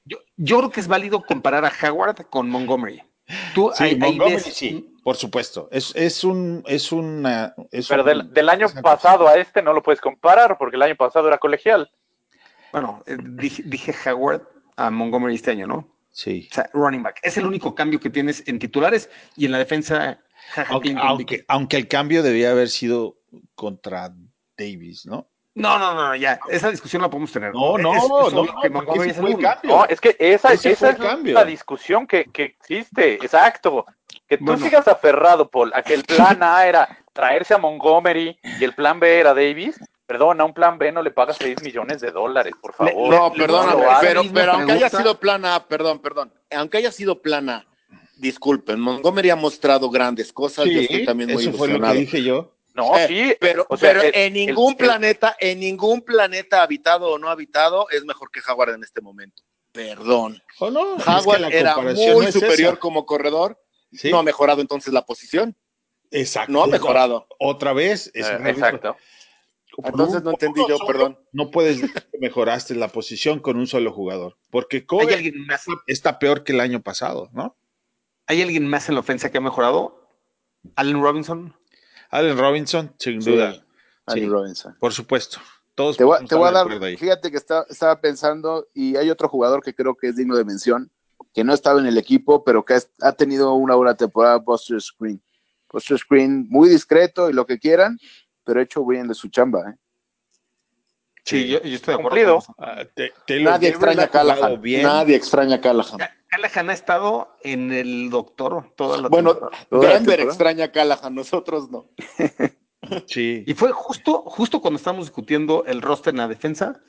Yo, 0.04 0.18
yo 0.36 0.58
creo 0.58 0.70
que 0.70 0.80
es 0.80 0.88
válido 0.88 1.22
comparar 1.22 1.64
a 1.64 1.72
Howard 1.82 2.26
con 2.30 2.48
Montgomery. 2.50 3.02
Tú 3.54 3.70
Sí, 3.74 3.84
ahí 3.84 3.96
Montgomery 3.96 4.40
sí, 4.40 4.94
por 5.04 5.16
supuesto. 5.16 5.68
Es, 5.70 5.94
es 5.94 6.24
un, 6.24 6.64
es 6.66 6.90
una, 6.90 7.54
es 7.70 7.86
Pero 7.88 8.02
un- 8.02 8.08
del, 8.08 8.32
del 8.32 8.48
año 8.48 8.66
pasado 8.82 9.28
a 9.28 9.36
este 9.36 9.62
no 9.62 9.72
lo 9.72 9.82
puedes 9.82 10.00
comparar 10.00 10.58
porque 10.58 10.76
el 10.76 10.82
año 10.82 10.96
pasado 10.96 11.28
era 11.28 11.38
colegial. 11.38 11.90
Bueno, 12.72 13.02
eh, 13.06 13.16
dije, 13.20 13.62
dije 13.66 13.94
Howard 14.10 14.42
a 14.76 14.90
Montgomery 14.90 15.34
este 15.36 15.52
año, 15.52 15.66
¿no? 15.66 15.88
Sí. 16.10 16.48
O 16.50 16.54
sea, 16.54 16.68
running 16.72 17.02
back. 17.04 17.20
Es 17.22 17.36
el 17.36 17.46
único 17.46 17.74
cambio 17.74 18.00
que 18.00 18.10
tienes 18.10 18.42
en 18.48 18.58
titulares 18.58 19.08
y 19.36 19.46
en 19.46 19.52
la 19.52 19.58
defensa. 19.58 20.20
Aunque, 20.68 21.44
aunque 21.46 21.76
el 21.76 21.86
cambio 21.86 22.22
debía 22.24 22.50
haber 22.50 22.68
sido 22.68 23.18
contra 23.54 24.12
Davis, 24.56 25.06
¿no? 25.06 25.28
No, 25.54 25.78
no, 25.78 25.94
no, 25.94 26.14
ya. 26.14 26.38
Esa 26.48 26.70
discusión 26.70 27.02
la 27.02 27.10
podemos 27.10 27.32
tener. 27.32 27.52
No, 27.52 27.76
no, 27.76 27.92
Es- 27.94 28.02
es 28.04 28.08
no, 28.08 28.30
no, 28.30 28.60
que 28.62 29.10
es 29.10 29.16
fue 29.16 29.30
el 29.30 29.38
cambio. 29.38 29.76
No, 29.76 29.84
es 29.86 30.00
que 30.00 30.16
esa, 30.18 30.52
es 30.52 30.78
cambio. 30.98 31.34
la 31.34 31.44
discusión 31.44 32.06
que, 32.06 32.26
que 32.26 32.44
existe. 32.44 33.14
Exacto. 33.14 33.84
Que 34.28 34.38
tú 34.38 34.44
Bueno. 34.44 34.62
sigas 34.64 34.86
aferrado, 34.86 35.48
Paul, 35.50 35.72
a 35.74 35.82
que 35.82 35.94
el 35.94 36.04
plan 36.04 36.42
A 36.42 36.66
era 36.66 36.98
traerse 37.12 37.54
a 37.54 37.58
Montgomery 37.58 38.38
y 38.60 38.64
el 38.64 38.74
plan 38.74 39.00
B 39.00 39.18
era 39.18 39.34
Davis. 39.34 39.78
Perdón, 40.06 40.40
a 40.40 40.44
un 40.44 40.54
plan 40.54 40.78
B 40.78 40.90
no 40.92 41.02
le 41.02 41.10
pagas 41.12 41.36
6 41.38 41.62
millones 41.62 42.00
de 42.00 42.10
dólares, 42.10 42.52
por 42.60 42.72
Le- 42.84 42.92
favor. 42.92 43.14
No, 43.14 43.30
le 43.32 43.36
perdóname, 43.40 43.84
hacer 43.86 44.16
la 44.16 44.22
pero, 44.22 44.22
pero 44.34 44.52
aunque 44.52 44.72
haya 44.72 44.88
sido 44.88 45.18
plan 45.20 45.44
A, 45.44 45.66
perdón, 45.66 46.00
perdón, 46.00 46.32
aunque 46.50 46.78
haya 46.78 46.90
sido 46.90 47.22
plan 47.22 47.48
A, 47.48 47.66
disculpen, 48.16 48.80
Montgomery 48.80 49.30
ha 49.30 49.36
mostrado 49.36 49.88
grandes 49.88 50.32
cosas, 50.32 50.66
yo 50.66 50.80
estoy 50.80 51.04
también 51.04 51.32
muy 51.32 51.42
eso 51.42 51.52
fue 51.52 51.68
lo 51.68 51.74
que 51.74 51.78
ilusionado. 51.78 51.94
dije 52.00 52.22
yo. 52.24 52.52
No, 52.74 52.96
Eh, 52.96 53.06
sí, 53.08 53.36
pero, 53.40 53.66
o 53.68 53.76
sea, 53.76 53.90
pero 53.92 54.02
el- 54.02 54.14
en 54.14 54.32
ningún 54.32 54.72
el- 54.72 54.76
planeta, 54.76 55.36
en 55.40 55.60
ningún 55.60 56.02
planeta 56.02 56.62
habitado 56.62 57.08
o 57.10 57.18
no 57.18 57.28
habitado 57.28 57.88
es 57.90 58.04
mejor 58.04 58.30
que 58.30 58.40
Howard 58.48 58.74
en 58.74 58.84
este 58.84 59.00
momento. 59.00 59.42
Perdón. 59.72 60.40
¿O 60.58 60.70
no? 60.70 60.96
Es 60.96 61.04
que 61.04 61.10
Howard 61.10 61.40
la 61.40 61.48
era 61.48 61.76
muy 61.76 61.94
no 61.94 62.22
es 62.22 62.32
superior 62.34 62.72
esa. 62.74 62.80
como 62.80 63.06
corredor. 63.06 63.60
Sí, 63.92 64.10
No 64.10 64.18
ha 64.18 64.22
mejorado 64.22 64.60
entonces 64.60 64.92
la 64.92 65.04
posición. 65.04 65.56
exacto. 66.12 66.52
No 66.52 66.62
ha 66.62 66.66
mejorado. 66.68 67.26
Otra 67.38 67.72
vez. 67.72 68.10
es 68.14 68.26
eh, 68.28 68.38
exacto. 68.46 68.96
por 69.76 69.86
Entonces 69.86 70.18
un- 70.18 70.24
no 70.24 70.30
entendí 70.30 70.60
yo, 70.68 70.76
solo, 70.76 70.86
perdón. 70.86 71.18
No 71.32 71.50
puedes 71.50 71.80
decir 71.80 71.94
que 72.10 72.18
mejoraste 72.18 72.74
la 72.74 72.88
posición 72.88 73.38
con 73.40 73.56
un 73.56 73.66
solo 73.66 73.92
jugador. 73.92 74.36
Porque 74.50 74.78
¿Hay 74.78 74.82
Kobe 74.86 75.14
alguien, 75.14 75.46
más, 75.46 75.64
está 75.86 76.18
peor 76.18 76.42
que 76.44 76.52
el 76.52 76.60
año 76.60 76.82
pasado, 76.82 77.30
¿no? 77.32 77.56
¿Hay 78.26 78.42
alguien 78.42 78.66
más 78.68 78.88
en 78.88 78.94
la 78.94 79.00
ofensa 79.00 79.30
que 79.30 79.38
ha 79.38 79.40
mejorado? 79.40 80.08
Allen 80.76 81.00
Robinson. 81.02 81.56
Allen 82.10 82.36
Robinson, 82.38 82.92
sin 82.98 83.22
Sí, 83.22 83.30
duda. 83.32 83.54
Sí. 84.08 84.26
Robinson. 84.26 84.76
Por 84.80 84.92
supuesto. 84.92 85.38
Todos 85.74 85.96
Te 85.96 86.04
voy, 86.04 86.14
podemos 86.14 86.28
te 86.28 86.34
voy 86.34 86.48
a 86.48 86.50
dar, 86.52 86.82
ahí. 86.84 86.96
fíjate 86.96 87.30
que 87.30 87.36
está- 87.36 87.64
estaba 87.70 88.00
pensando, 88.00 88.66
y 88.74 88.96
hay 88.96 89.08
otro 89.10 89.28
jugador 89.28 89.62
que 89.62 89.74
creo 89.74 89.94
que 89.94 90.08
es 90.08 90.16
digno 90.16 90.36
de 90.36 90.44
mención, 90.44 90.90
que 91.32 91.44
no 91.44 91.54
estaba 91.54 91.78
en 91.80 91.86
el 91.86 91.96
equipo, 91.96 92.42
pero 92.44 92.64
que 92.64 92.74
ha, 92.74 92.80
ha 93.02 93.12
tenido 93.12 93.54
una 93.54 93.76
buena 93.76 93.94
temporada, 93.94 94.36
Buster 94.38 94.80
Screen. 94.80 95.22
Buster 95.72 95.96
Screen, 95.98 96.46
muy 96.50 96.68
discreto 96.68 97.30
y 97.30 97.32
lo 97.32 97.46
que 97.46 97.58
quieran, 97.58 97.96
pero 98.44 98.60
hecho 98.60 98.84
bien 98.84 99.06
de 99.06 99.14
su 99.14 99.28
chamba. 99.28 99.70
¿eh? 99.70 99.74
Sí, 101.24 101.46
yo, 101.48 101.62
yo 101.62 101.76
estoy 101.76 101.94
de 101.94 102.00
acuerdo. 102.00 102.08
Cumplido. 102.08 102.32
con 102.40 102.42
eso. 102.42 102.54
Ah, 102.58 102.84
Nadie 103.42 103.68
extraña 103.68 104.08
Callahan. 104.08 104.60
Nadie 104.82 105.14
extraña 105.16 105.56
a 105.56 105.60
Callahan. 105.60 105.98
Ca- 106.30 106.36
Callahan 106.38 106.70
ha 106.70 106.72
estado 106.72 107.36
en 107.42 107.72
el 107.72 108.10
doctor 108.10 108.72
toda 108.76 108.98
la 109.00 109.08
Bueno, 109.08 109.38
Denver 109.70 110.20
extraña 110.20 110.66
a 110.66 110.72
Callahan, 110.72 111.14
nosotros 111.14 111.70
no. 111.70 111.88
Sí. 113.06 113.44
Y 113.46 113.54
fue 113.54 113.72
justo, 113.72 114.22
justo 114.22 114.60
cuando 114.60 114.78
estábamos 114.78 115.06
discutiendo 115.06 115.64
el 115.66 115.82
roster 115.82 116.14
en 116.14 116.18
la 116.18 116.28
defensa, 116.28 116.80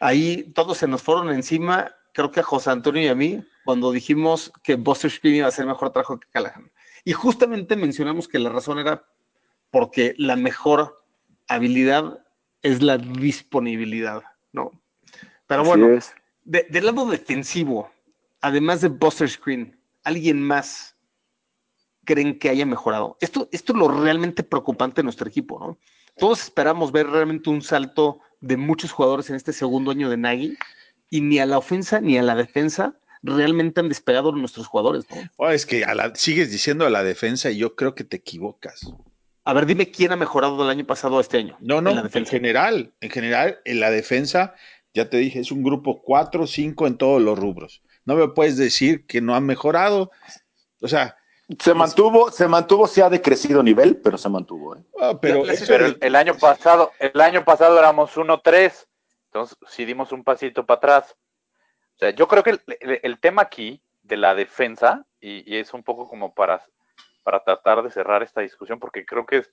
ahí 0.00 0.52
todos 0.52 0.78
se 0.78 0.88
nos 0.88 1.00
fueron 1.00 1.30
encima, 1.30 1.94
creo 2.12 2.30
que 2.32 2.40
a 2.40 2.42
José 2.42 2.70
Antonio 2.70 3.02
y 3.02 3.06
a 3.08 3.14
mí, 3.14 3.42
cuando 3.64 3.92
dijimos 3.92 4.52
que 4.64 4.74
Buster 4.74 5.10
Screen 5.10 5.36
iba 5.36 5.46
a 5.48 5.52
ser 5.52 5.64
mejor 5.64 5.90
trabajo 5.90 6.18
que 6.18 6.28
Callahan. 6.28 6.70
Y 7.04 7.12
justamente 7.12 7.76
mencionamos 7.76 8.26
que 8.26 8.38
la 8.40 8.50
razón 8.50 8.78
era 8.80 9.06
porque 9.70 10.14
la 10.18 10.34
mejor 10.36 11.02
habilidad 11.46 12.18
es 12.62 12.82
la 12.82 12.98
disponibilidad, 12.98 14.22
¿no? 14.52 14.72
Pero 15.46 15.60
Así 15.62 15.68
bueno, 15.70 15.90
es. 15.96 16.12
de- 16.44 16.66
del 16.68 16.84
lado 16.86 17.06
defensivo, 17.06 17.90
además 18.40 18.80
de 18.80 18.88
Buster 18.88 19.28
Screen, 19.28 19.78
¿alguien 20.04 20.42
más 20.42 20.96
creen 22.04 22.38
que 22.38 22.48
haya 22.48 22.66
mejorado? 22.66 23.16
Esto, 23.20 23.48
esto 23.52 23.72
es 23.72 23.78
lo 23.78 23.88
realmente 23.88 24.42
preocupante 24.42 24.96
de 25.00 25.04
nuestro 25.04 25.28
equipo, 25.28 25.58
¿no? 25.58 25.78
Todos 26.16 26.42
esperamos 26.42 26.92
ver 26.92 27.06
realmente 27.08 27.50
un 27.50 27.62
salto 27.62 28.20
de 28.40 28.56
muchos 28.56 28.92
jugadores 28.92 29.28
en 29.28 29.36
este 29.36 29.52
segundo 29.52 29.90
año 29.90 30.08
de 30.08 30.16
Nagy 30.16 30.56
y 31.10 31.20
ni 31.20 31.38
a 31.38 31.46
la 31.46 31.58
ofensa 31.58 32.00
ni 32.00 32.16
a 32.16 32.22
la 32.22 32.34
defensa 32.34 32.98
realmente 33.22 33.80
han 33.80 33.88
despegado 33.88 34.32
nuestros 34.32 34.66
jugadores, 34.66 35.04
¿no? 35.10 35.16
oh, 35.36 35.50
es 35.50 35.66
que 35.66 35.84
a 35.84 35.94
la- 35.94 36.14
sigues 36.14 36.50
diciendo 36.50 36.86
a 36.86 36.90
la 36.90 37.02
defensa 37.02 37.50
y 37.50 37.58
yo 37.58 37.74
creo 37.74 37.94
que 37.94 38.04
te 38.04 38.16
equivocas. 38.16 38.92
A 39.44 39.52
ver, 39.52 39.66
dime 39.66 39.90
quién 39.90 40.12
ha 40.12 40.16
mejorado 40.16 40.58
del 40.58 40.70
año 40.70 40.86
pasado 40.86 41.18
a 41.18 41.20
este 41.20 41.38
año. 41.38 41.56
No, 41.60 41.80
no, 41.80 41.90
en 41.90 41.96
la 41.96 42.10
en, 42.12 42.26
general, 42.26 42.92
en 43.00 43.10
general, 43.10 43.58
en 43.64 43.80
la 43.80 43.90
defensa, 43.90 44.54
ya 44.92 45.08
te 45.08 45.18
dije, 45.18 45.40
es 45.40 45.52
un 45.52 45.62
grupo 45.62 46.02
4 46.02 46.46
5 46.46 46.86
en 46.86 46.96
todos 46.96 47.22
los 47.22 47.38
rubros. 47.38 47.82
No 48.06 48.14
me 48.16 48.28
puedes 48.28 48.56
decir 48.56 49.06
que 49.06 49.20
no 49.20 49.34
han 49.34 49.44
mejorado. 49.44 50.10
O 50.80 50.88
sea, 50.88 51.16
Se 51.60 51.74
mantuvo, 51.74 52.30
se 52.32 52.48
mantuvo, 52.48 52.86
sí 52.86 53.00
ha 53.00 53.08
decrecido 53.10 53.62
nivel, 53.62 53.96
pero 53.98 54.16
se 54.18 54.28
mantuvo. 54.28 54.74
¿eh? 54.76 54.80
ah, 55.00 55.18
pero, 55.20 55.40
La- 55.42 55.46
la- 55.48 55.52
eso 55.52 55.64
Pero 55.68 55.84
de- 55.84 55.90
el, 55.90 55.98
el 56.00 56.16
año 56.16 56.34
pasado, 56.38 56.92
el 56.98 57.20
año 57.20 57.44
pasado 57.44 57.78
éramos 57.78 58.16
1-3, 58.16 58.86
entonces 59.26 59.56
sí 59.68 59.84
dimos 59.84 60.10
un 60.12 60.24
pasito 60.24 60.64
para 60.66 60.78
atrás. 60.78 61.16
O 61.94 61.98
sea, 61.98 62.10
yo 62.10 62.26
creo 62.26 62.42
que 62.42 62.50
el, 62.50 62.62
el- 62.80 63.00
el 63.02 63.20
tema 63.20 63.42
aquí 63.42 63.80
de 64.02 64.16
la 64.16 64.34
defensa, 64.34 65.04
y, 65.20 65.52
y 65.52 65.58
es 65.58 65.72
un 65.74 65.82
poco 65.82 66.08
como 66.08 66.34
para, 66.34 66.64
para 67.22 67.42
tratar 67.42 67.82
de 67.82 67.90
cerrar 67.90 68.22
esta 68.22 68.40
discusión, 68.40 68.78
porque 68.78 69.04
creo 69.04 69.24
que 69.26 69.38
es 69.38 69.50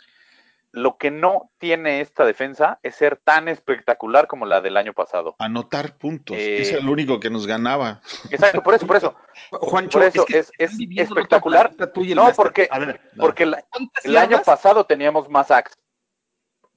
lo 0.76 0.98
que 0.98 1.12
no 1.12 1.52
tiene 1.60 2.02
esta 2.02 2.26
defensa 2.26 2.80
es 2.82 2.96
ser 2.96 3.18
tan 3.18 3.48
espectacular 3.48 4.26
como 4.26 4.48
la 4.48 4.60
del 4.60 4.76
año 4.76 4.92
pasado. 4.94 5.36
anotar 5.38 5.98
puntos, 6.00 6.36
Eh, 6.36 6.62
es 6.62 6.84
lo 6.84 6.92
único 6.92 7.20
que 7.20 7.30
nos 7.30 7.46
ganaba. 7.46 8.02
Exacto, 8.32 8.64
por 8.64 8.74
eso, 8.74 8.88
por 8.88 8.96
eso. 8.98 9.16
Juancho, 9.52 10.00
Por 10.00 10.08
eso 10.08 10.26
que 10.26 10.40
es- 10.40 10.52
es 10.58 10.72
espectacular. 10.98 11.72
el 11.78 12.16
No, 12.16 12.34
porque- 12.34 12.68
A 12.72 12.80
ver, 12.80 13.00
Porque 13.20 13.46
la- 13.46 13.64
¿cuántas 13.70 14.04
el 14.04 14.18
año 14.18 14.42
pasado 14.42 14.84
teníamos 14.86 15.30
más 15.30 15.48
sacks. 15.48 15.78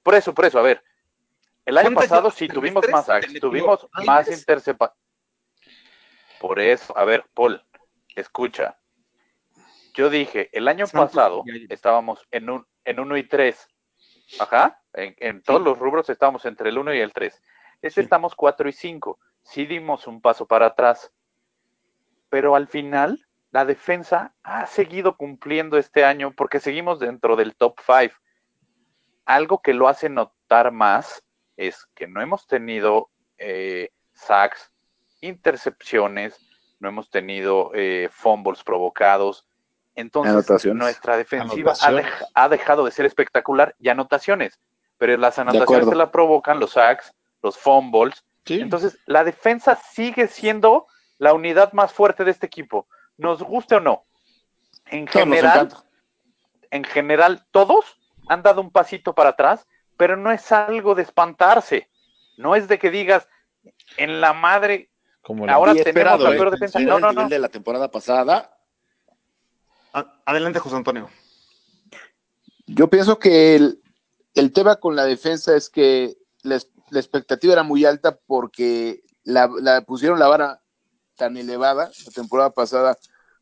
Por 0.03 0.13
eso, 0.13 0.31
por 0.33 0.45
eso, 0.45 0.59
a 0.59 0.61
ver. 0.61 0.83
El 1.65 1.77
año 1.79 1.87
¿Cuántas 1.87 2.03
pasado 2.09 2.29
sí 2.31 2.47
tuvimos 2.47 2.87
más 2.91 3.07
sacks, 3.07 3.33
tuvimos 3.41 3.87
más 4.05 4.27
interceptaciones. 4.29 4.95
Por 6.39 6.59
eso, 6.59 6.95
a 6.95 7.03
ver, 7.03 7.25
Paul, 7.33 7.61
escucha. 8.15 8.77
Yo 9.95 10.11
dije, 10.11 10.49
el 10.53 10.67
año 10.67 10.85
Santos 10.85 11.09
pasado 11.15 11.43
estábamos 11.69 12.25
en 12.29 12.51
un 12.51 12.67
en 12.85 12.99
1 12.99 13.17
y 13.17 13.23
3. 13.23 13.67
Ajá, 14.39 14.81
en, 14.93 15.15
en 15.19 15.41
todos 15.41 15.61
los 15.61 15.79
rubros 15.79 16.09
estábamos 16.09 16.45
entre 16.45 16.69
el 16.69 16.77
1 16.77 16.93
y 16.95 16.99
el 16.99 17.13
3. 17.13 17.41
Este 17.81 18.01
Sí. 18.01 18.05
estamos 18.05 18.35
4 18.35 18.67
y 18.69 18.73
5. 18.73 19.19
Sí 19.43 19.65
dimos 19.65 20.07
un 20.07 20.21
paso 20.21 20.45
para 20.45 20.67
atrás. 20.67 21.11
Pero 22.29 22.55
al 22.55 22.67
final, 22.67 23.25
la 23.51 23.65
defensa 23.65 24.33
ha 24.43 24.65
seguido 24.65 25.15
cumpliendo 25.15 25.77
este 25.77 26.03
año 26.03 26.33
porque 26.35 26.59
seguimos 26.59 26.99
dentro 26.99 27.35
del 27.35 27.55
top 27.55 27.79
5. 27.85 28.15
Algo 29.25 29.61
que 29.61 29.73
lo 29.73 29.87
hace 29.87 30.09
notar 30.09 30.71
más 30.71 31.23
es 31.55 31.85
que 31.95 32.07
no 32.07 32.21
hemos 32.21 32.47
tenido 32.47 33.09
eh, 33.37 33.91
sacks, 34.13 34.71
intercepciones, 35.21 36.39
no 36.79 36.89
hemos 36.89 37.09
tenido 37.09 37.71
eh, 37.73 38.09
fumbles 38.11 38.63
provocados. 38.63 39.47
Entonces, 39.97 40.31
Anotaciones. 40.31 40.79
nuestra 40.81 41.17
defensiva 41.17 41.71
ha, 41.81 41.91
dej- 41.91 42.27
ha 42.35 42.49
dejado 42.49 42.85
de 42.85 42.91
ser 42.91 43.05
espectacular 43.07 43.75
y 43.79 43.89
anotaciones. 43.89 44.59
Pero 44.99 45.17
las 45.17 45.37
anotaciones 45.39 45.89
se 45.89 45.95
la 45.95 46.11
provocan 46.11 46.59
los 46.59 46.71
sacks, 46.71 47.13
los 47.41 47.57
fumbles. 47.57 48.23
Sí. 48.45 48.59
Entonces, 48.61 48.97
la 49.07 49.23
defensa 49.23 49.75
sigue 49.75 50.27
siendo 50.27 50.85
la 51.17 51.33
unidad 51.33 51.73
más 51.73 51.91
fuerte 51.93 52.23
de 52.23 52.31
este 52.31 52.45
equipo. 52.45 52.87
Nos 53.17 53.41
guste 53.41 53.75
o 53.75 53.79
no. 53.79 54.05
En 54.85 55.05
No, 55.05 55.11
general, 55.11 55.69
en 56.71 56.83
general, 56.83 57.45
todos 57.51 57.97
han 58.29 58.43
dado 58.43 58.61
un 58.61 58.71
pasito 58.71 59.13
para 59.13 59.29
atrás, 59.31 59.67
pero 59.97 60.15
no 60.15 60.31
es 60.31 60.51
algo 60.51 60.93
de 60.95 61.01
espantarse. 61.03 61.89
No 62.37 62.55
es 62.55 62.67
de 62.67 62.77
que 62.77 62.91
digas, 62.91 63.27
en 63.97 64.21
la 64.21 64.33
madre, 64.33 64.91
como 65.23 65.49
ahora 65.49 65.71
tenemos 65.71 65.87
esperado, 65.87 66.23
la 66.23 66.31
¿eh? 66.35 66.37
peor 66.37 66.51
defensa. 66.51 66.79
Era 66.79 66.87
No, 66.91 66.95
el 66.97 67.01
no, 67.01 67.09
nivel 67.09 67.23
no. 67.25 67.29
de 67.29 67.39
la 67.39 67.49
temporada 67.49 67.89
pasada. 67.89 68.56
Adelante, 70.25 70.59
José 70.59 70.75
Antonio. 70.75 71.09
Yo 72.67 72.89
pienso 72.89 73.17
que 73.17 73.55
el, 73.55 74.53
tema 74.53 74.75
con 74.75 74.95
la 74.95 75.05
defensa 75.05 75.55
es 75.55 75.69
que 75.69 76.17
la, 76.43 76.55
expectativa 76.91 77.53
era 77.53 77.63
muy 77.63 77.85
alta 77.85 78.17
porque 78.27 79.03
la, 79.23 79.49
pusieron 79.85 80.19
la 80.19 80.27
vara 80.27 80.61
tan 81.15 81.37
elevada 81.37 81.89
la 82.05 82.11
temporada 82.11 82.51
pasada, 82.51 82.97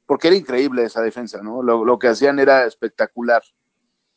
porque 0.05 0.27
era 0.27 0.37
increíble 0.37 0.83
esa 0.83 1.01
defensa, 1.01 1.41
¿no? 1.41 1.61
Lo, 1.61 1.99
que 1.99 2.07
hacían 2.07 2.39
era 2.39 2.65
espectacular. 2.65 3.43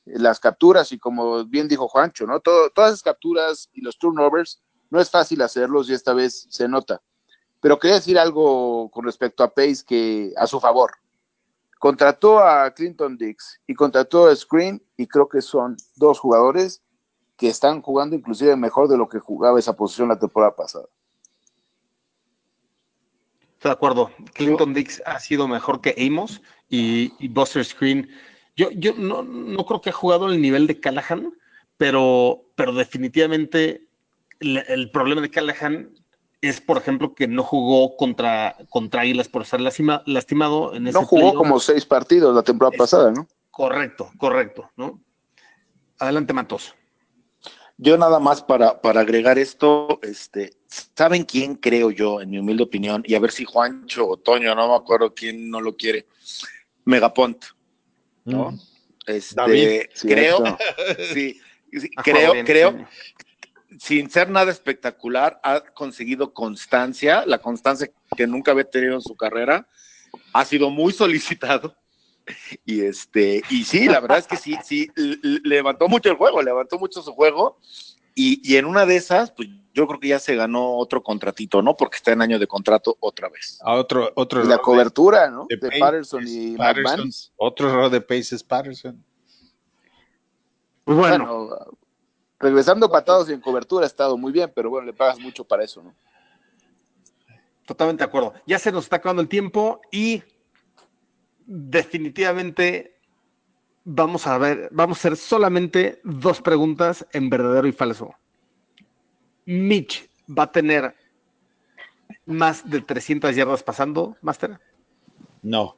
Las 0.05 0.41
capturas 0.41 0.93
y 0.93 0.99
como 0.99 1.45
bien 1.45 1.68
dijo 1.68 1.89
Juancho, 1.89 2.26
¿no? 2.26 2.41
Todas 2.41 2.91
las 2.93 3.03
capturas 3.03 3.68
y 3.72 3.82
los 3.82 3.99
turnovers 3.99 4.62
no 4.91 5.01
es 5.01 5.11
fácil 5.11 5.43
hacerlos 5.43 5.91
y 5.91 5.95
esta 5.95 6.14
vez 6.14 6.47
se 6.49 6.68
nota. 6.68 7.03
Pero 7.61 7.78
quería 7.78 7.97
decir 7.97 8.18
algo 8.18 8.91
con 8.91 9.05
respecto 9.05 9.43
a 9.43 9.53
Pace 9.53 9.84
que 9.86 10.32
a 10.36 10.47
su 10.47 10.61
favor 10.61 10.93
contrató 11.79 12.41
a 12.41 12.70
Clinton 12.72 13.16
Dix 13.16 13.61
y 13.66 13.74
contrató 13.74 14.26
a 14.26 14.37
Screen 14.37 14.83
y 14.97 15.07
creo 15.07 15.29
que 15.29 15.41
son 15.41 15.76
dos 15.97 16.18
jugadores 16.18 16.83
que 17.37 17.49
están 17.49 17.81
jugando 17.83 18.16
inclusive 18.16 18.57
mejor 18.57 18.89
de 18.89 18.97
lo 18.97 19.09
que 19.09 19.20
jugaba 19.20 19.59
esa 19.59 19.74
posición 19.74 20.09
la 20.09 20.18
temporada 20.18 20.55
pasada. 20.57 20.87
Estoy 23.55 23.70
de 23.70 23.72
acuerdo. 23.72 24.11
Clinton 24.35 24.74
Dix 24.74 25.03
ha 25.05 25.18
sido 25.18 25.49
mejor 25.49 25.81
que 25.81 25.95
Amos 25.99 26.43
y, 26.68 27.12
y 27.18 27.29
Buster 27.29 27.64
Screen. 27.64 28.09
Yo, 28.57 28.70
yo 28.70 28.95
no, 28.95 29.22
no 29.22 29.64
creo 29.64 29.81
que 29.81 29.91
ha 29.91 29.93
jugado 29.93 30.29
el 30.29 30.41
nivel 30.41 30.66
de 30.66 30.81
Callahan, 30.81 31.33
pero, 31.76 32.43
pero 32.55 32.72
definitivamente 32.72 33.89
el, 34.41 34.59
el 34.68 34.91
problema 34.91 35.20
de 35.20 35.31
Callahan 35.31 35.93
es, 36.41 36.61
por 36.61 36.76
ejemplo, 36.78 37.14
que 37.14 37.26
no 37.26 37.43
jugó 37.43 37.97
contra, 37.97 38.57
contra 38.68 39.03
Águilas 39.03 39.28
por 39.28 39.43
estar 39.43 39.61
lastima- 39.61 40.03
lastimado 40.07 40.74
en 40.74 40.86
ese 40.86 40.99
No 40.99 41.05
jugó 41.07 41.22
playoff. 41.32 41.36
como 41.36 41.61
seis 41.61 41.84
partidos 41.84 42.34
la 42.34 42.43
temporada 42.43 42.74
Es- 42.74 42.78
pasada, 42.78 43.11
¿no? 43.11 43.26
Correcto, 43.51 44.11
correcto, 44.18 44.70
¿no? 44.76 45.01
Adelante, 45.99 46.32
Matos. 46.32 46.74
Yo 47.76 47.97
nada 47.97 48.18
más 48.20 48.43
para, 48.43 48.80
para 48.80 49.01
agregar 49.01 49.39
esto, 49.39 49.99
este, 50.03 50.53
¿saben 50.97 51.24
quién 51.24 51.55
creo 51.55 51.91
yo, 51.91 52.20
en 52.20 52.30
mi 52.30 52.39
humilde 52.39 52.64
opinión? 52.64 53.03
Y 53.07 53.14
a 53.14 53.20
ver 53.20 53.30
si 53.30 53.45
Juancho 53.45 54.07
o 54.09 54.16
Toño, 54.16 54.55
no 54.55 54.68
me 54.68 54.74
acuerdo 54.74 55.14
quién 55.14 55.49
no 55.51 55.61
lo 55.61 55.76
quiere. 55.76 56.07
Megapont, 56.84 57.45
¿no? 58.24 58.51
Mm. 58.53 58.61
Este, 59.07 59.34
David, 59.36 59.80
creo, 60.03 60.39
sí, 61.14 61.41
creo, 62.03 62.32
creo. 62.45 62.86
Sin 63.79 64.11
ser 64.11 64.31
nada 64.31 64.51
espectacular, 64.51 65.41
ha 65.43 65.61
conseguido 65.61 66.33
constancia, 66.33 67.25
la 67.27 67.39
constancia 67.39 67.91
que 68.16 68.27
nunca 68.27 68.53
había 68.53 68.64
tenido 68.69 68.95
en 68.95 69.03
su 69.03 69.14
carrera, 69.16 69.69
ha 70.33 70.45
sido 70.45 70.71
muy 70.71 70.93
solicitado. 70.93 71.75
Y 72.66 72.83
este, 72.83 73.43
y 73.49 73.64
sí, 73.64 73.87
la 73.87 74.01
verdad 74.01 74.19
es 74.19 74.27
que 74.27 74.37
sí, 74.37 74.55
sí, 74.62 74.91
levantó 75.45 75.89
mucho 75.89 76.11
el 76.11 76.16
juego, 76.16 76.43
levantó 76.43 76.79
mucho 76.79 77.03
su 77.03 77.12
juego. 77.12 77.59
Y, 78.14 78.41
y 78.43 78.57
en 78.57 78.66
una 78.66 78.85
de 78.85 78.97
esas, 78.97 79.31
pues 79.31 79.49
yo 79.73 79.87
creo 79.87 80.01
que 80.01 80.09
ya 80.09 80.19
se 80.19 80.35
ganó 80.35 80.77
otro 80.77 81.03
contratito, 81.03 81.62
¿no? 81.62 81.77
Porque 81.77 81.97
está 81.97 82.12
en 82.12 82.21
año 82.21 82.39
de 82.39 82.47
contrato 82.49 82.97
otra 83.01 83.29
vez. 83.29 83.59
A 83.62 83.75
otro, 83.75 84.11
otro 84.16 84.45
Y 84.45 84.49
la 84.49 84.59
cobertura, 84.59 85.31
¿no? 85.31 85.47
de- 85.49 85.57
De, 85.57 85.79
Patterson 85.79 86.25
y 86.27 86.57
Patterson. 86.57 86.83
McManus. 86.97 87.33
Otro 87.37 87.71
error 87.71 87.89
de 87.91 88.01
Pace 88.01 88.35
es 88.35 88.43
Patterson. 88.43 89.03
Pues 90.85 90.99
bueno, 90.99 91.25
Bueno, 91.47 91.79
regresando 92.39 92.91
patados 92.91 93.28
y 93.28 93.32
en 93.32 93.41
cobertura 93.41 93.84
ha 93.84 93.86
estado 93.86 94.16
muy 94.16 94.32
bien, 94.32 94.51
pero 94.55 94.70
bueno, 94.70 94.86
le 94.86 94.93
pagas 94.93 95.18
mucho 95.18 95.45
para 95.45 95.64
eso, 95.64 95.82
¿no? 95.82 95.95
Totalmente 97.66 98.03
de 98.03 98.09
acuerdo. 98.09 98.32
Ya 98.47 98.59
se 98.59 98.72
nos 98.72 98.84
está 98.84 98.97
acabando 98.97 99.20
el 99.20 99.28
tiempo 99.28 99.80
y 99.91 100.22
definitivamente 101.45 102.99
vamos 103.84 104.26
a 104.26 104.39
ver, 104.39 104.68
vamos 104.72 104.99
a 104.99 105.01
hacer 105.01 105.16
solamente 105.16 106.01
dos 106.05 106.41
preguntas 106.41 107.07
en 107.12 107.28
verdadero 107.28 107.66
y 107.66 107.72
falso. 107.72 108.14
Mitch 109.45 110.09
va 110.26 110.45
a 110.45 110.53
tener 110.53 110.95
más 112.24 112.68
de 112.68 112.80
300 112.80 113.34
yardas 113.34 113.62
pasando, 113.62 114.16
Master. 114.22 114.59
No. 115.43 115.76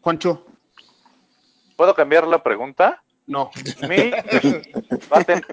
Juancho, 0.00 0.46
¿Puedo 1.76 1.94
cambiar 1.94 2.26
la 2.26 2.42
pregunta? 2.42 3.02
No. 3.26 3.50
Mitch 3.88 4.14
va 5.12 5.18
a, 5.18 5.24
ten- 5.24 5.44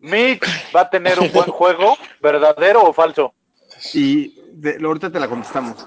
Mitch 0.00 0.46
va 0.74 0.80
a 0.82 0.90
tener 0.90 1.18
un 1.20 1.30
buen 1.32 1.50
juego, 1.50 1.96
¿verdadero 2.20 2.82
o 2.82 2.92
falso? 2.92 3.32
Y 3.92 4.34
de- 4.52 4.78
ahorita 4.84 5.10
te 5.10 5.20
la 5.20 5.28
contestamos. 5.28 5.86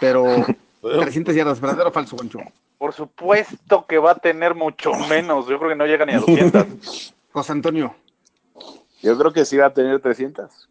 Pero 0.00 0.44
300 0.82 1.34
yardas, 1.34 1.60
¿verdadero 1.60 1.88
o 1.88 1.92
falso, 1.92 2.16
Juancho? 2.16 2.38
Por 2.78 2.92
supuesto 2.92 3.86
que 3.86 3.98
va 3.98 4.10
a 4.12 4.14
tener 4.16 4.54
mucho 4.54 4.92
menos. 5.08 5.46
Yo 5.48 5.58
creo 5.58 5.70
que 5.70 5.76
no 5.76 5.86
llega 5.86 6.04
ni 6.04 6.12
a 6.12 6.18
200. 6.20 7.14
José 7.32 7.52
Antonio, 7.52 7.94
Yo 9.02 9.16
creo 9.18 9.32
que 9.32 9.44
sí 9.44 9.56
va 9.56 9.66
a 9.66 9.72
tener 9.74 10.00
300. 10.00 10.68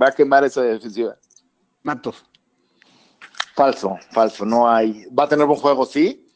Va 0.00 0.08
a 0.08 0.12
quemar 0.12 0.44
esa 0.44 0.62
defensiva. 0.62 1.16
Matos, 1.82 2.24
Falso, 3.54 3.96
falso, 4.10 4.44
no 4.44 4.68
hay. 4.68 5.06
Va 5.16 5.24
a 5.24 5.28
tener 5.28 5.46
buen 5.46 5.60
juego, 5.60 5.84
sí. 5.86 6.26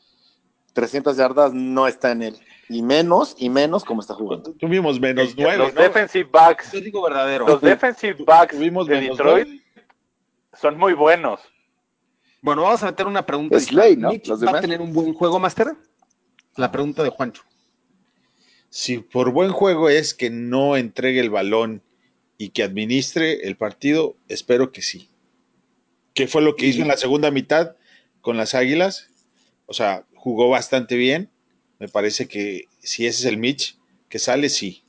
300 0.75 1.17
yardas 1.17 1.53
no 1.53 1.87
está 1.89 2.13
en 2.13 2.23
él. 2.23 2.39
Y 2.69 2.83
menos, 2.83 3.35
y 3.39 3.49
menos 3.49 3.85
como 3.85 4.01
está 4.03 4.15
jugando. 4.15 4.53
Tuvimos 4.53 5.01
menos 5.01 5.35
nueve, 5.37 5.57
Los 5.59 5.75
¿no? 5.75 5.81
defensive 5.83 6.29
backs, 6.31 6.73
yo 6.73 6.81
digo 6.81 7.03
verdadero. 7.03 7.47
los 7.47 7.61
defensive 7.61 8.23
backs 8.25 8.55
Tuvimos 8.55 8.87
de 8.87 9.01
Detroit 9.01 9.63
son 10.53 10.77
muy 10.77 10.93
buenos. 10.93 11.41
Bueno, 12.43 12.63
vamos 12.63 12.83
a 12.83 12.87
meter 12.87 13.07
una 13.07 13.25
pregunta. 13.25 13.59
Slay, 13.59 13.97
¿no? 13.97 14.11
¿Mitch 14.11 14.29
Los 14.29 14.41
va 14.41 14.45
a 14.45 14.47
demás. 14.47 14.61
tener 14.61 14.81
un 14.81 14.93
buen 14.93 15.15
juego, 15.15 15.39
Master? 15.39 15.69
La 16.57 16.71
pregunta 16.71 17.03
de 17.03 17.09
Juancho. 17.11 17.43
Si 18.71 18.99
por 18.99 19.33
buen 19.33 19.51
juego 19.51 19.89
es 19.89 20.13
que 20.15 20.29
no 20.31 20.77
entregue 20.77 21.21
el 21.21 21.31
balón 21.31 21.83
y 22.37 22.51
que 22.51 22.63
administre 22.63 23.47
el 23.49 23.57
partido, 23.57 24.17
espero 24.29 24.73
que 24.73 24.83
sí. 24.83 25.09
¿Qué 26.15 26.29
fue 26.29 26.43
lo 26.43 26.55
que 26.55 26.67
hizo 26.67 26.83
en 26.83 26.89
la 26.89 26.97
segunda 26.97 27.31
mitad 27.31 27.77
con 28.21 28.37
las 28.37 28.55
Águilas? 28.55 29.11
O 29.67 29.73
sea, 29.73 30.05
jugó 30.15 30.49
bastante 30.51 30.97
bien. 30.97 31.31
Me 31.79 31.89
parece 31.89 32.27
que 32.27 32.67
si 32.83 33.07
ese 33.07 33.21
es 33.21 33.25
el 33.27 33.37
Mitch 33.39 33.77
que 34.09 34.19
sale, 34.19 34.49
sí. 34.49 34.83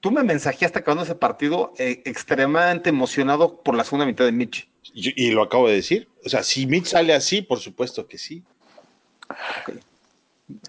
Tú 0.00 0.10
me 0.10 0.22
mensajeaste 0.22 0.78
acabando 0.78 1.04
ese 1.04 1.14
partido 1.14 1.72
eh, 1.78 2.02
extremadamente 2.04 2.88
emocionado 2.90 3.62
por 3.62 3.74
la 3.74 3.84
segunda 3.84 4.06
mitad 4.06 4.24
de 4.24 4.32
Mitch. 4.32 4.68
Y, 4.94 5.26
y 5.26 5.30
lo 5.30 5.42
acabo 5.42 5.68
de 5.68 5.74
decir. 5.74 6.08
O 6.24 6.28
sea, 6.28 6.42
si 6.42 6.66
Mitch 6.66 6.86
sale 6.86 7.14
así, 7.14 7.42
por 7.42 7.60
supuesto 7.60 8.06
que 8.06 8.18
sí. 8.18 8.42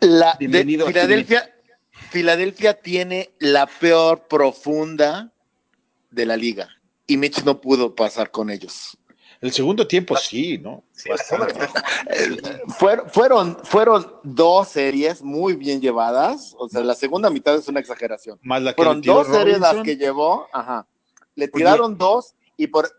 La 0.02 0.32
de- 0.34 0.38
Bienvenido 0.39 0.86
a 0.86 0.89
Filadelfia, 0.89 1.56
Filadelfia 2.12 2.74
tiene 2.82 3.32
la 3.39 3.66
peor 3.68 4.28
profunda 4.28 5.32
de 6.12 6.26
la 6.26 6.36
liga. 6.38 6.70
Y 7.08 7.18
Mitch 7.18 7.43
no 7.43 7.60
pudo 7.62 7.95
pasar 7.95 8.30
con 8.32 8.50
ellos. 8.50 8.97
El 9.42 9.52
segundo 9.54 9.88
tiempo 9.88 10.18
sí, 10.18 10.58
¿no? 10.58 10.84
Sí. 10.92 11.10
Fueron, 12.78 13.10
fueron, 13.10 13.58
fueron 13.64 14.14
dos 14.24 14.68
series 14.68 15.22
muy 15.22 15.56
bien 15.56 15.80
llevadas. 15.80 16.56
O 16.58 16.68
sea, 16.68 16.82
la 16.82 16.94
segunda 16.94 17.30
mitad 17.30 17.56
es 17.56 17.68
una 17.68 17.80
exageración. 17.80 18.38
Más 18.42 18.62
la 18.62 18.74
que 18.74 18.78
Fueron 18.78 19.02
dos 19.02 19.28
series 19.28 19.60
las 19.60 19.82
que 19.84 19.96
llevó. 19.96 20.48
Ajá. 20.52 20.88
Le 21.36 21.48
tiraron 21.48 21.98
dos 21.98 22.36
y 22.58 22.68
por. 22.68 22.92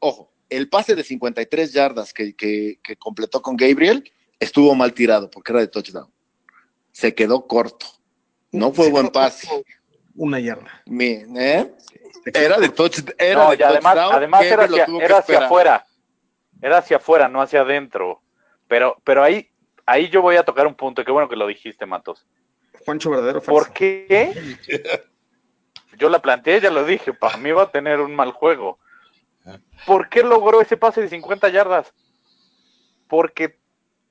Ojo, 0.00 0.32
el 0.48 0.68
pase 0.68 0.94
de 0.94 1.04
53 1.04 1.72
yardas 1.72 2.12
que, 2.12 2.34
que, 2.34 2.80
que 2.82 2.96
completó 2.96 3.40
con 3.40 3.56
Gabriel 3.56 4.10
estuvo 4.40 4.74
mal 4.74 4.92
tirado 4.92 5.30
porque 5.30 5.52
era 5.52 5.60
de 5.60 5.68
touchdown. 5.68 6.10
Se 6.92 7.14
quedó 7.14 7.46
corto. 7.46 7.86
No 8.50 8.72
fue 8.72 8.86
Se 8.86 8.90
buen 8.90 9.08
pase. 9.08 9.48
Una 10.16 10.38
yarda. 10.38 10.82
¿eh? 10.86 11.72
Era 12.32 12.58
de 12.58 12.68
touchdown. 12.68 13.14
Era 13.18 13.44
No, 13.44 13.50
de 13.50 13.56
y 13.58 13.62
además, 13.62 13.94
touchdown, 13.94 14.14
además 14.14 14.42
era 14.44 14.64
hacia, 14.64 14.86
era 15.00 15.18
afuera. 15.18 15.86
Era 16.62 16.78
hacia 16.78 16.96
afuera, 16.96 17.28
no 17.28 17.42
hacia 17.42 17.60
adentro. 17.60 18.22
Pero, 18.68 18.96
pero 19.04 19.22
ahí, 19.22 19.50
ahí 19.86 20.08
yo 20.08 20.22
voy 20.22 20.36
a 20.36 20.44
tocar 20.44 20.66
un 20.66 20.74
punto. 20.74 21.02
y 21.02 21.04
Qué 21.04 21.12
bueno 21.12 21.28
que 21.28 21.36
lo 21.36 21.46
dijiste, 21.46 21.84
Matos. 21.86 22.26
Juancho, 22.84 23.10
verdadero 23.10 23.40
falso. 23.40 23.50
¿Por 23.64 23.72
qué? 23.72 24.56
Yo 25.98 26.08
la 26.08 26.20
planteé, 26.20 26.60
ya 26.60 26.70
lo 26.70 26.84
dije, 26.84 27.12
para 27.12 27.36
mí 27.36 27.52
va 27.52 27.62
a 27.64 27.70
tener 27.70 28.00
un 28.00 28.14
mal 28.16 28.32
juego. 28.32 28.78
¿Por 29.86 30.08
qué 30.08 30.22
logró 30.22 30.60
ese 30.60 30.76
pase 30.76 31.00
de 31.02 31.08
50 31.08 31.48
yardas? 31.50 31.92
Porque 33.08 33.58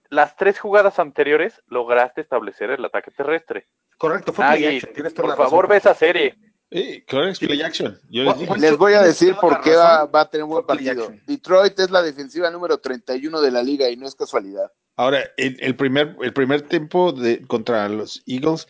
las 0.09 0.35
tres 0.35 0.59
jugadas 0.59 0.99
anteriores 0.99 1.61
lograste 1.67 2.21
establecer 2.21 2.69
el 2.69 2.85
ataque 2.85 3.11
terrestre. 3.11 3.67
Correcto, 3.97 4.31
fue 4.31 4.45
play 4.45 4.61
Nagy, 4.63 4.75
action, 4.77 4.93
tienes 4.93 5.13
toda 5.13 5.23
por 5.23 5.29
la 5.29 5.35
favor, 5.43 5.65
razón. 5.65 5.69
ve 5.71 5.77
esa 5.77 5.93
serie. 5.93 6.35
Play 6.73 7.61
action. 7.61 7.99
Yo 8.09 8.23
les 8.23 8.59
Les 8.59 8.77
voy 8.77 8.93
a 8.93 9.03
decir 9.03 9.35
por 9.39 9.61
qué 9.61 9.75
va, 9.75 10.09
a 10.11 10.29
tener 10.29 10.43
un 10.43 10.49
buen 10.49 10.65
partido. 10.65 11.13
Detroit 11.27 11.79
es 11.79 11.91
la 11.91 12.01
defensiva 12.01 12.49
número 12.49 12.79
31 12.79 13.41
de 13.41 13.51
la 13.51 13.61
liga 13.61 13.89
y 13.89 13.95
no 13.95 14.07
es 14.07 14.15
casualidad. 14.15 14.71
Ahora, 14.95 15.23
el, 15.37 15.57
el 15.59 15.75
primer, 15.75 16.15
el 16.21 16.33
primer 16.33 16.63
tiempo 16.63 17.11
de, 17.11 17.45
contra 17.45 17.87
los 17.89 18.23
Eagles 18.25 18.67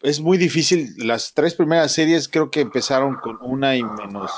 es 0.00 0.20
muy 0.20 0.38
difícil. 0.38 0.94
Las 0.98 1.34
tres 1.34 1.54
primeras 1.54 1.92
series 1.92 2.28
creo 2.28 2.50
que 2.50 2.60
empezaron 2.60 3.16
con 3.16 3.38
una 3.42 3.76
y 3.76 3.82
menos 3.82 4.30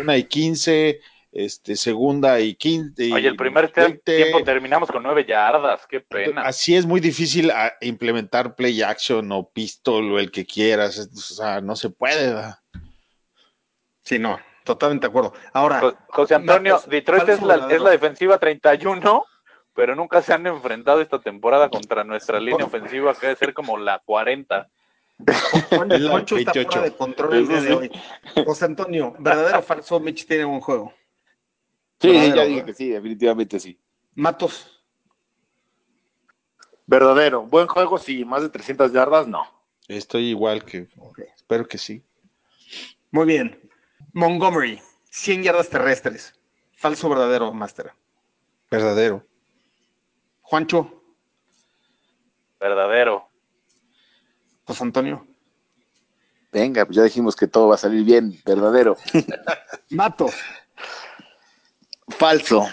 una 0.00 0.16
y 0.16 0.24
quince, 0.24 1.00
este, 1.32 1.76
segunda 1.76 2.40
y 2.40 2.54
quince. 2.54 3.12
Oye, 3.12 3.28
el 3.28 3.36
primer 3.36 3.70
te- 3.70 3.94
tiempo 4.04 4.42
terminamos 4.42 4.90
con 4.90 5.02
nueve 5.02 5.24
yardas, 5.26 5.86
qué 5.86 6.00
pena. 6.00 6.42
Así 6.42 6.74
es 6.74 6.86
muy 6.86 7.00
difícil 7.00 7.50
a- 7.50 7.74
implementar 7.80 8.54
play 8.54 8.82
action 8.82 9.30
o 9.32 9.48
pistol 9.50 10.12
o 10.12 10.18
el 10.18 10.30
que 10.30 10.46
quieras. 10.46 10.98
O 10.98 11.16
sea, 11.16 11.60
no 11.60 11.76
se 11.76 11.90
puede. 11.90 12.28
¿verdad? 12.34 12.58
Sí, 14.02 14.18
no, 14.18 14.38
totalmente 14.64 15.06
de 15.06 15.10
acuerdo. 15.10 15.34
Ahora, 15.52 15.80
Jo- 15.80 15.94
José 16.08 16.34
Antonio, 16.34 16.80
Detroit 16.88 17.28
es 17.28 17.42
la, 17.42 17.68
es 17.70 17.80
la 17.82 17.90
defensiva 17.90 18.38
31, 18.38 19.24
pero 19.74 19.94
nunca 19.94 20.22
se 20.22 20.32
han 20.32 20.46
enfrentado 20.46 21.00
esta 21.02 21.20
temporada 21.20 21.68
contra 21.68 22.04
nuestra 22.04 22.40
línea 22.40 22.64
ofensiva, 22.64 23.14
que 23.14 23.26
debe 23.26 23.38
ser 23.38 23.52
como 23.54 23.76
la 23.76 23.98
40. 24.04 24.68
Juan- 25.70 25.92
Es 25.92 26.00
la 26.00 26.10
Juancho 26.10 26.36
está 26.38 26.52
28. 26.52 26.70
fuera 26.70 26.84
de 26.90 26.96
control 26.96 27.34
el 27.34 27.48
día 27.48 27.60
de 27.60 27.72
hoy. 27.74 27.90
José 28.46 28.64
Antonio, 28.64 29.14
verdadero 29.18 29.58
o 29.58 29.62
falso, 29.62 30.00
Mitch 30.00 30.26
tiene 30.26 30.44
un 30.44 30.60
juego. 30.60 30.94
Sí, 32.00 32.08
Verdadero, 32.08 32.36
ya 32.36 32.44
dije 32.44 32.64
que 32.64 32.74
sí, 32.74 32.88
definitivamente 32.90 33.60
sí. 33.60 33.78
Matos, 34.14 34.78
Verdadero. 36.86 37.42
Buen 37.42 37.66
juego, 37.66 37.98
sí. 37.98 38.24
Más 38.24 38.40
de 38.40 38.48
300 38.48 38.92
yardas, 38.92 39.28
no. 39.28 39.44
Estoy 39.88 40.28
igual 40.28 40.64
que. 40.64 40.88
Espero 41.36 41.68
que 41.68 41.76
sí. 41.76 42.02
muy 43.10 43.26
bien. 43.26 43.60
Montgomery, 44.14 44.80
100 45.10 45.42
yardas 45.42 45.68
terrestres. 45.68 46.34
Falso 46.72 47.06
o 47.06 47.10
verdadero, 47.10 47.52
Master. 47.52 47.92
Verdadero. 48.70 49.22
Juancho, 50.40 51.02
Verdadero. 52.58 53.28
José 54.64 54.82
Antonio, 54.82 55.26
Venga, 56.50 56.86
pues 56.86 56.96
ya 56.96 57.02
dijimos 57.02 57.36
que 57.36 57.46
todo 57.46 57.68
va 57.68 57.74
a 57.74 57.78
salir 57.78 58.04
bien, 58.04 58.40
verdadero. 58.44 58.96
Matos, 59.90 60.34
Falso. 62.10 62.66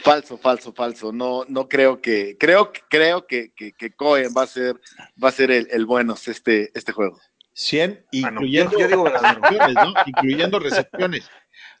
Falso, 0.00 0.36
falso, 0.36 0.72
falso. 0.72 1.12
No, 1.12 1.44
no 1.48 1.68
creo 1.68 2.00
que, 2.02 2.36
creo, 2.38 2.72
creo 2.90 3.26
que, 3.26 3.52
que, 3.54 3.72
que 3.72 3.92
Cohen 3.94 4.34
va 4.36 4.42
a 4.42 4.46
ser, 4.46 4.74
va 5.22 5.28
a 5.28 5.32
ser 5.32 5.50
el, 5.50 5.68
el 5.70 5.86
bueno 5.86 6.14
este, 6.14 6.70
este 6.76 6.92
juego. 6.92 7.18
100, 7.54 8.04
Ah, 8.24 8.30
no, 8.30 8.42
incluyendo 8.42 8.72
yo- 8.72 8.78
yo 8.80 8.88
digo 8.88 9.02
verdadero. 9.04 9.40
recepciones, 9.40 9.74
¿no? 9.76 9.94
Incluyendo 10.06 10.58
recepciones. 10.58 11.30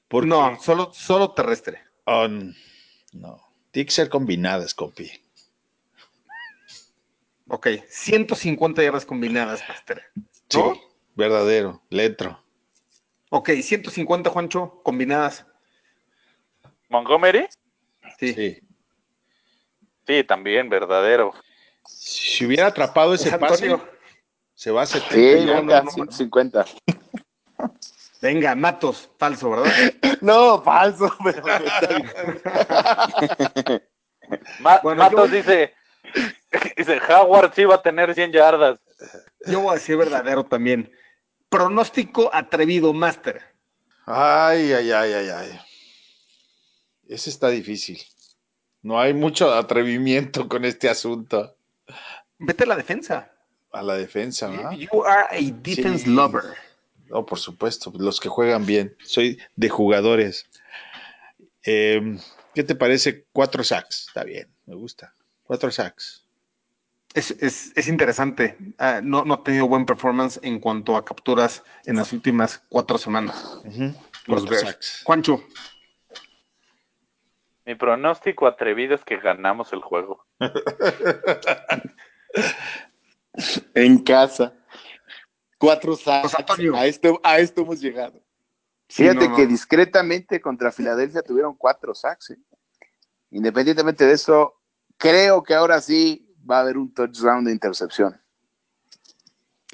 Porque, 0.08 0.28
no, 0.28 0.58
solo, 0.62 0.92
solo 0.94 1.32
terrestre. 1.32 1.80
oh, 2.04 2.28
no. 3.12 3.40
Tiene 3.72 3.86
que 3.86 3.92
ser 3.92 4.08
combinadas, 4.08 4.72
compi. 4.72 5.10
Ok, 7.48 7.66
150 7.88 8.82
yardas 8.82 9.04
combinadas, 9.04 9.62
Master. 9.68 10.02
Sí, 10.48 10.60
verdadero, 11.16 11.82
le 11.90 12.04
entro. 12.06 12.42
Ok, 13.30 13.50
150, 13.60 14.30
Juancho, 14.30 14.80
combinadas. 14.84 15.44
Montgomery, 16.88 17.46
Sí. 18.18 18.32
Sí. 18.34 18.60
sí, 20.06 20.24
también, 20.24 20.68
verdadero. 20.68 21.34
Si 21.86 22.44
hubiera 22.46 22.66
atrapado 22.68 23.14
ese 23.14 23.24
José 23.30 23.38
pase, 23.38 23.66
Antonio, 23.66 23.88
se 24.54 24.70
va 24.70 24.82
a 24.82 24.86
70 24.86 25.14
Sí, 25.14 25.44
venga, 25.46 25.78
no, 25.80 25.84
no. 25.84 25.90
150. 25.90 26.64
venga, 28.20 28.54
Matos, 28.54 29.10
falso, 29.18 29.50
¿verdad? 29.50 29.72
No, 30.20 30.62
falso, 30.62 31.14
pero 31.24 31.42
Ma- 34.60 34.80
Bueno, 34.82 35.02
Matos 35.02 35.30
yo- 35.30 35.36
dice, 35.36 35.74
dice, 36.76 37.00
Howard 37.10 37.52
sí 37.54 37.64
va 37.64 37.76
a 37.76 37.82
tener 37.82 38.14
100 38.14 38.32
yardas. 38.32 38.78
Yo 39.46 39.60
voy 39.60 39.72
a 39.72 39.74
decir 39.74 39.96
verdadero 39.96 40.44
también. 40.44 40.90
Pronóstico 41.48 42.30
atrevido, 42.32 42.92
Master. 42.92 43.42
Ay, 44.06 44.72
ay, 44.72 44.90
ay, 44.92 45.12
ay, 45.12 45.28
ay. 45.28 45.60
Ese 47.08 47.30
está 47.30 47.48
difícil. 47.50 47.98
No 48.82 49.00
hay 49.00 49.14
mucho 49.14 49.52
atrevimiento 49.52 50.48
con 50.48 50.64
este 50.64 50.88
asunto. 50.88 51.56
Vete 52.38 52.64
a 52.64 52.66
la 52.66 52.76
defensa. 52.76 53.30
A 53.72 53.82
la 53.82 53.94
defensa, 53.94 54.48
¿no? 54.48 54.72
You 54.72 55.04
are 55.04 55.26
a 55.30 55.50
defense 55.52 56.04
Sí. 56.04 56.10
lover. 56.10 56.44
Oh, 57.10 57.24
por 57.26 57.38
supuesto, 57.38 57.92
los 57.98 58.20
que 58.20 58.28
juegan 58.28 58.66
bien. 58.66 58.96
Soy 59.04 59.38
de 59.56 59.68
jugadores. 59.68 60.46
Eh, 61.64 62.18
¿Qué 62.54 62.62
te 62.62 62.74
parece? 62.74 63.24
Cuatro 63.32 63.64
sacks. 63.64 64.06
Está 64.08 64.24
bien, 64.24 64.48
me 64.66 64.74
gusta. 64.74 65.14
Cuatro 65.44 65.70
sacks. 65.70 66.24
Es, 67.14 67.30
es, 67.40 67.72
es 67.76 67.88
interesante. 67.88 68.56
Uh, 68.78 69.00
no, 69.02 69.24
no, 69.24 69.34
ha 69.34 69.44
tenido 69.44 69.68
buen 69.68 69.86
performance 69.86 70.40
en 70.42 70.58
cuanto 70.58 70.96
a 70.96 71.04
capturas 71.04 71.62
en 71.84 71.96
las 71.96 72.12
últimas 72.12 72.62
cuatro 72.68 72.98
semanas. 72.98 73.58
Uh 73.64 73.68
-huh. 73.68 73.94
Los 74.26 74.48
Bears. 74.48 75.02
Juancho. 75.04 75.44
Mi 77.66 77.74
pronóstico 77.74 78.46
atrevido 78.46 78.94
es 78.94 79.04
que 79.04 79.18
ganamos 79.18 79.72
el 79.72 79.80
juego. 79.80 80.26
en 83.74 83.98
casa. 84.02 84.54
Cuatro 85.58 85.96
sacks. 85.96 86.34
A 86.74 86.86
esto, 86.86 87.20
a 87.22 87.38
esto 87.38 87.62
hemos 87.62 87.80
llegado. 87.80 88.22
Fíjate 88.88 89.20
sí, 89.20 89.24
no, 89.24 89.30
no. 89.30 89.36
que 89.36 89.46
discretamente 89.46 90.40
contra 90.40 90.70
Filadelfia 90.70 91.22
tuvieron 91.22 91.56
cuatro 91.56 91.94
sacks. 91.94 92.30
¿eh? 92.30 92.38
Independientemente 93.30 94.04
de 94.04 94.12
eso, 94.12 94.60
creo 94.98 95.42
que 95.42 95.54
ahora 95.54 95.80
sí 95.80 96.30
va 96.48 96.58
a 96.58 96.60
haber 96.60 96.76
un 96.76 96.92
touchdown 96.92 97.44
de 97.44 97.52
intercepción. 97.52 98.20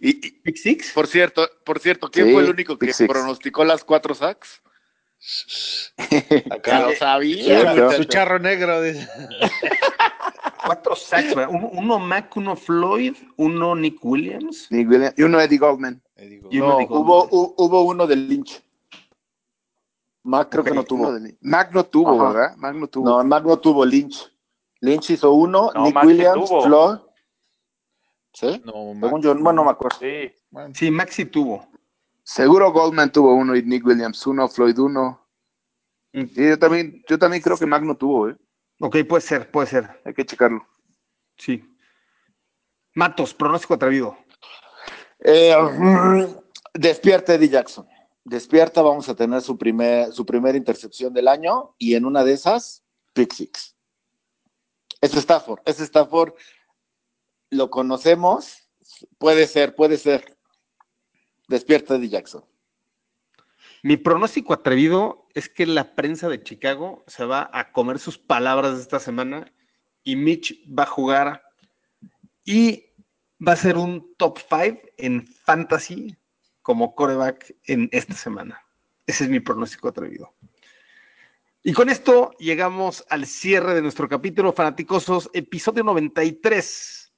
Y, 0.01 0.27
y 0.27 0.31
¿Pick 0.31 0.57
Six? 0.57 0.93
Por 0.93 1.09
cierto, 1.09 1.47
por 1.65 1.81
cierto, 1.81 2.11
¿quién 2.11 2.29
Sí, 2.29 2.33
fue 2.33 2.45
el 2.45 2.51
único 2.51 2.79
que 2.79 2.93
six. 2.93 3.09
pronosticó 3.09 3.65
las 3.65 3.85
cuatro 3.85 4.15
sacks? 4.15 4.63
Acá 6.51 6.81
lo 6.89 6.95
sabía. 6.97 7.91
Su 7.97 8.05
charro 8.05 8.39
negro. 8.39 8.81
dice. 8.83 9.07
Cuatro 10.65 10.95
sacks, 10.95 11.35
uno, 11.49 11.69
uno 11.73 11.99
Mac, 11.99 12.37
uno 12.37 12.55
Floyd, 12.55 13.15
uno 13.39 13.75
Nick 13.75 14.05
Williams. 14.05 14.69
Nick 14.71 14.89
Williams- 14.89 15.15
y 15.17 15.23
uno 15.23 15.41
Eddie 15.41 15.59
Goldman. 15.59 16.03
Digo, 16.17 16.49
Y 16.53 16.59
uno 16.61 16.69
No, 16.73 16.79
dijo- 16.79 16.99
hubo, 16.99 17.29
hu- 17.31 17.55
hubo 17.57 17.83
uno 17.85 18.07
del 18.07 18.29
Lynch. 18.29 18.63
Mac 20.23 20.51
creo 20.51 20.63
que 20.63 20.71
no 20.73 20.85
tuvo. 20.85 21.09
uno 21.09 21.19
de- 21.19 21.35
Mac 21.41 21.73
no 21.73 21.85
tuvo, 21.85 22.23
Ajá. 22.23 22.33
¿verdad? 22.33 22.57
Mac 22.57 22.75
no 22.75 22.87
tuvo. 22.89 23.09
No, 23.09 23.25
Mac 23.25 23.43
no 23.45 23.59
tuvo 23.59 23.85
Lynch. 23.87 24.31
Lynch 24.81 25.11
hizo 25.11 25.33
uno, 25.33 25.71
No, 25.75 25.85
Nick 25.85 25.95
Mac 25.95 26.05
Williams. 26.05 26.49
Floyd. 26.49 26.99
¿Sí? 28.35 28.63
No, 28.65 28.93
Mac- 28.95 29.05
Según 29.09 29.23
yo, 29.23 29.35
bueno, 29.35 29.53
no 29.55 29.65
me 29.65 29.71
acuerdo. 29.71 29.99
Sí. 29.99 30.31
Sí, 30.75 30.91
Mac 30.91 31.09
sí 31.11 31.25
tuvo. 31.25 31.67
Seguro 32.33 32.71
Goldman 32.71 33.11
tuvo 33.11 33.35
uno 33.35 33.57
y 33.57 33.63
Nick 33.65 33.85
Williams 33.85 34.25
uno, 34.25 34.47
Floyd 34.47 34.79
uno. 34.79 35.27
Mm. 36.13 36.27
Y 36.37 36.49
yo 36.51 36.59
también, 36.61 37.03
yo 37.09 37.19
también 37.19 37.43
creo 37.43 37.57
que 37.57 37.67
Mac 37.67 37.83
no 37.83 37.97
tuvo, 37.97 38.29
¿eh? 38.29 38.37
Ok, 38.79 38.99
puede 39.09 39.21
ser, 39.21 39.51
puede 39.51 39.67
ser. 39.67 40.01
Hay 40.05 40.15
que 40.15 40.25
checarlo. 40.25 40.65
Sí. 41.37 41.69
Matos, 42.95 43.35
pronóstico 43.35 43.75
atrevido. 43.75 44.17
Eh, 45.19 45.57
mm, 45.57 46.25
despierta 46.75 47.35
Eddie 47.35 47.49
Jackson. 47.49 47.89
Despierta, 48.23 48.81
vamos 48.81 49.09
a 49.09 49.17
tener 49.17 49.43
su 49.43 49.59
primer, 49.59 50.13
su 50.13 50.25
primera 50.25 50.57
intercepción 50.57 51.13
del 51.13 51.27
año 51.27 51.75
y 51.79 51.97
en 51.97 52.05
una 52.05 52.23
de 52.23 52.35
esas, 52.35 52.85
pick 53.13 53.33
six. 53.33 53.75
Es 55.01 55.15
Stafford, 55.15 55.63
es 55.65 55.81
Stafford, 55.81 56.35
lo 57.51 57.71
conocemos, 57.71 58.71
puede 59.19 59.49
ser, 59.49 59.75
puede 59.75 59.99
ser. 59.99 60.40
Despierta 61.51 61.97
Eddie 61.97 62.11
Jackson. 62.11 62.45
Mi 63.83 63.97
pronóstico 63.97 64.53
atrevido 64.53 65.27
es 65.35 65.49
que 65.49 65.67
la 65.67 65.97
prensa 65.97 66.29
de 66.29 66.41
Chicago 66.45 67.03
se 67.09 67.25
va 67.25 67.51
a 67.53 67.73
comer 67.73 67.99
sus 67.99 68.19
palabras 68.19 68.79
esta 68.79 69.01
semana 69.01 69.53
y 70.05 70.15
Mitch 70.15 70.63
va 70.67 70.85
a 70.85 70.87
jugar 70.87 71.43
y 72.45 72.85
va 73.45 73.55
a 73.55 73.57
ser 73.57 73.79
un 73.79 74.15
top 74.17 74.39
5 74.39 74.81
en 74.97 75.27
fantasy 75.27 76.17
como 76.63 76.95
coreback 76.95 77.57
en 77.65 77.89
esta 77.91 78.15
semana. 78.15 78.63
Ese 79.05 79.25
es 79.25 79.31
mi 79.31 79.41
pronóstico 79.41 79.89
atrevido. 79.89 80.33
Y 81.65 81.73
con 81.73 81.91
esto 81.91 82.31
llegamos 82.39 83.05
al 83.11 83.27
cierre 83.27 83.75
de 83.75 83.83
nuestro 83.83 84.09
capítulo 84.09 84.53
Fanaticosos, 84.53 85.29
episodio 85.33 85.83
93. 85.83 87.13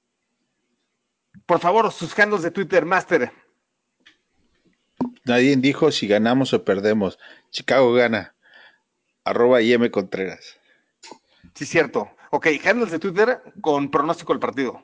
Por 1.44 1.60
favor, 1.60 1.92
sus 1.92 2.14
de 2.16 2.50
Twitter, 2.50 2.86
Master. 2.86 3.41
Nadie 5.24 5.56
dijo 5.56 5.90
si 5.90 6.06
ganamos 6.06 6.52
o 6.52 6.64
perdemos. 6.64 7.18
Chicago 7.50 7.92
gana. 7.92 8.34
Arroba 9.24 9.62
IM 9.62 9.88
Contreras. 9.90 10.58
Sí, 11.54 11.64
cierto. 11.66 12.10
Ok, 12.30 12.48
handles 12.64 12.90
de 12.90 12.98
Twitter 12.98 13.42
con 13.60 13.90
pronóstico 13.90 14.32
del 14.32 14.40
partido. 14.40 14.82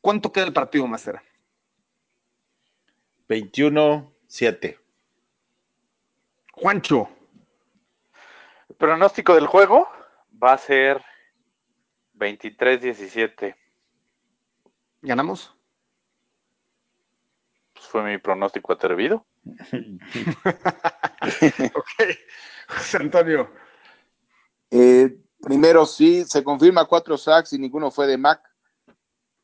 ¿Cuánto 0.00 0.32
queda 0.32 0.46
el 0.46 0.52
partido, 0.52 0.86
Master? 0.86 1.20
21-7. 3.28 4.78
Juancho, 6.52 7.08
El 8.68 8.76
pronóstico 8.76 9.34
del 9.34 9.46
juego 9.46 9.88
va 10.42 10.52
a 10.52 10.58
ser 10.58 11.02
23-17. 12.14 13.56
¿ganamos? 15.02 15.54
Fue 17.92 18.02
mi 18.02 18.16
pronóstico 18.16 18.72
atrevido. 18.72 19.26
Ok. 21.74 22.16
José 22.68 22.96
Antonio, 22.96 23.50
Eh, 24.70 25.18
primero 25.42 25.84
sí, 25.84 26.24
se 26.24 26.42
confirma 26.42 26.86
cuatro 26.86 27.18
sacks 27.18 27.52
y 27.52 27.58
ninguno 27.58 27.90
fue 27.90 28.06
de 28.06 28.16
Mac. 28.16 28.40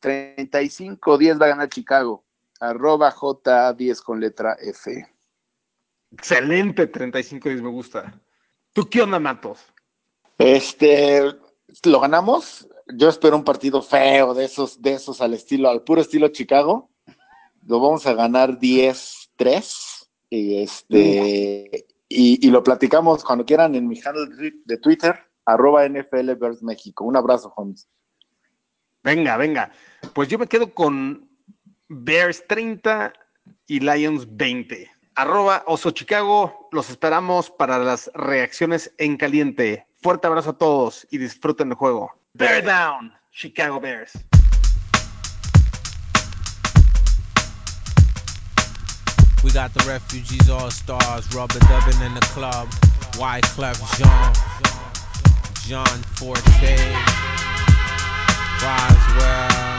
35-10 0.01 1.41
va 1.41 1.45
a 1.45 1.49
ganar 1.51 1.69
Chicago. 1.69 2.25
Arroba 2.59 3.13
J10 3.13 4.03
con 4.03 4.19
letra 4.19 4.57
F. 4.61 5.07
excelente 6.13 6.87
35 6.87 7.51
10 7.51 7.63
me 7.63 7.69
gusta. 7.69 8.19
¿Tú 8.73 8.89
qué 8.89 9.03
onda, 9.03 9.19
Matos? 9.19 9.61
Este, 10.39 11.23
¿lo 11.85 12.01
ganamos? 12.01 12.67
Yo 12.95 13.11
espero 13.11 13.37
un 13.37 13.45
partido 13.45 13.83
feo 13.83 14.33
de 14.33 14.47
esos, 14.47 14.81
de 14.81 14.95
esos 14.95 15.21
al 15.21 15.35
estilo, 15.35 15.69
al 15.69 15.83
puro 15.83 16.01
estilo 16.01 16.29
Chicago. 16.29 16.91
Lo 17.69 17.81
vamos 17.81 18.07
a 18.07 18.15
ganar 18.15 18.59
10-3. 18.59 20.09
Y 20.31 20.63
este, 20.63 21.87
y, 22.09 22.47
y 22.47 22.51
lo 22.51 22.63
platicamos 22.63 23.23
cuando 23.23 23.45
quieran 23.45 23.75
en 23.75 23.87
mi 23.87 24.01
handle 24.03 24.53
de 24.65 24.79
Twitter, 24.79 25.19
arroba 25.45 25.87
NFL 25.87 26.31
México. 26.63 27.05
Un 27.05 27.17
abrazo, 27.17 27.53
Holmes. 27.55 27.87
Venga, 29.03 29.37
venga. 29.37 29.71
Pues 30.15 30.29
yo 30.29 30.39
me 30.39 30.47
quedo 30.47 30.73
con 30.73 31.31
Bears 31.89 32.43
30 32.49 33.13
y 33.67 33.81
Lions 33.81 34.27
20. 34.35 34.91
Arroba 35.15 35.63
Oso 35.67 35.91
Chicago. 35.91 36.69
Los 36.73 36.89
esperamos 36.89 37.51
para 37.51 37.79
las 37.79 38.11
reacciones 38.15 38.95
en 38.97 39.19
caliente. 39.19 39.87
Fuerte 40.01 40.27
abrazo 40.27 40.51
a 40.51 40.59
todos 40.59 41.07
y 41.11 41.19
disfruten 41.19 41.69
el 41.69 41.75
juego. 41.75 42.13
Bear 42.33 42.65
down, 42.65 43.13
Chicago 43.31 43.79
Bears. 43.79 44.13
We 49.45 49.53
got 49.53 49.73
the 49.73 49.85
refugees 49.87 50.51
all 50.51 50.71
stars, 50.71 51.33
rubber 51.35 51.61
dubbing 51.61 52.01
in 52.03 52.15
the 52.15 52.21
club. 52.35 52.69
Wyclef 53.15 53.79
Jean, 53.97 54.33
John 55.67 56.03
Forte, 56.19 56.75
Roswell. 58.59 59.79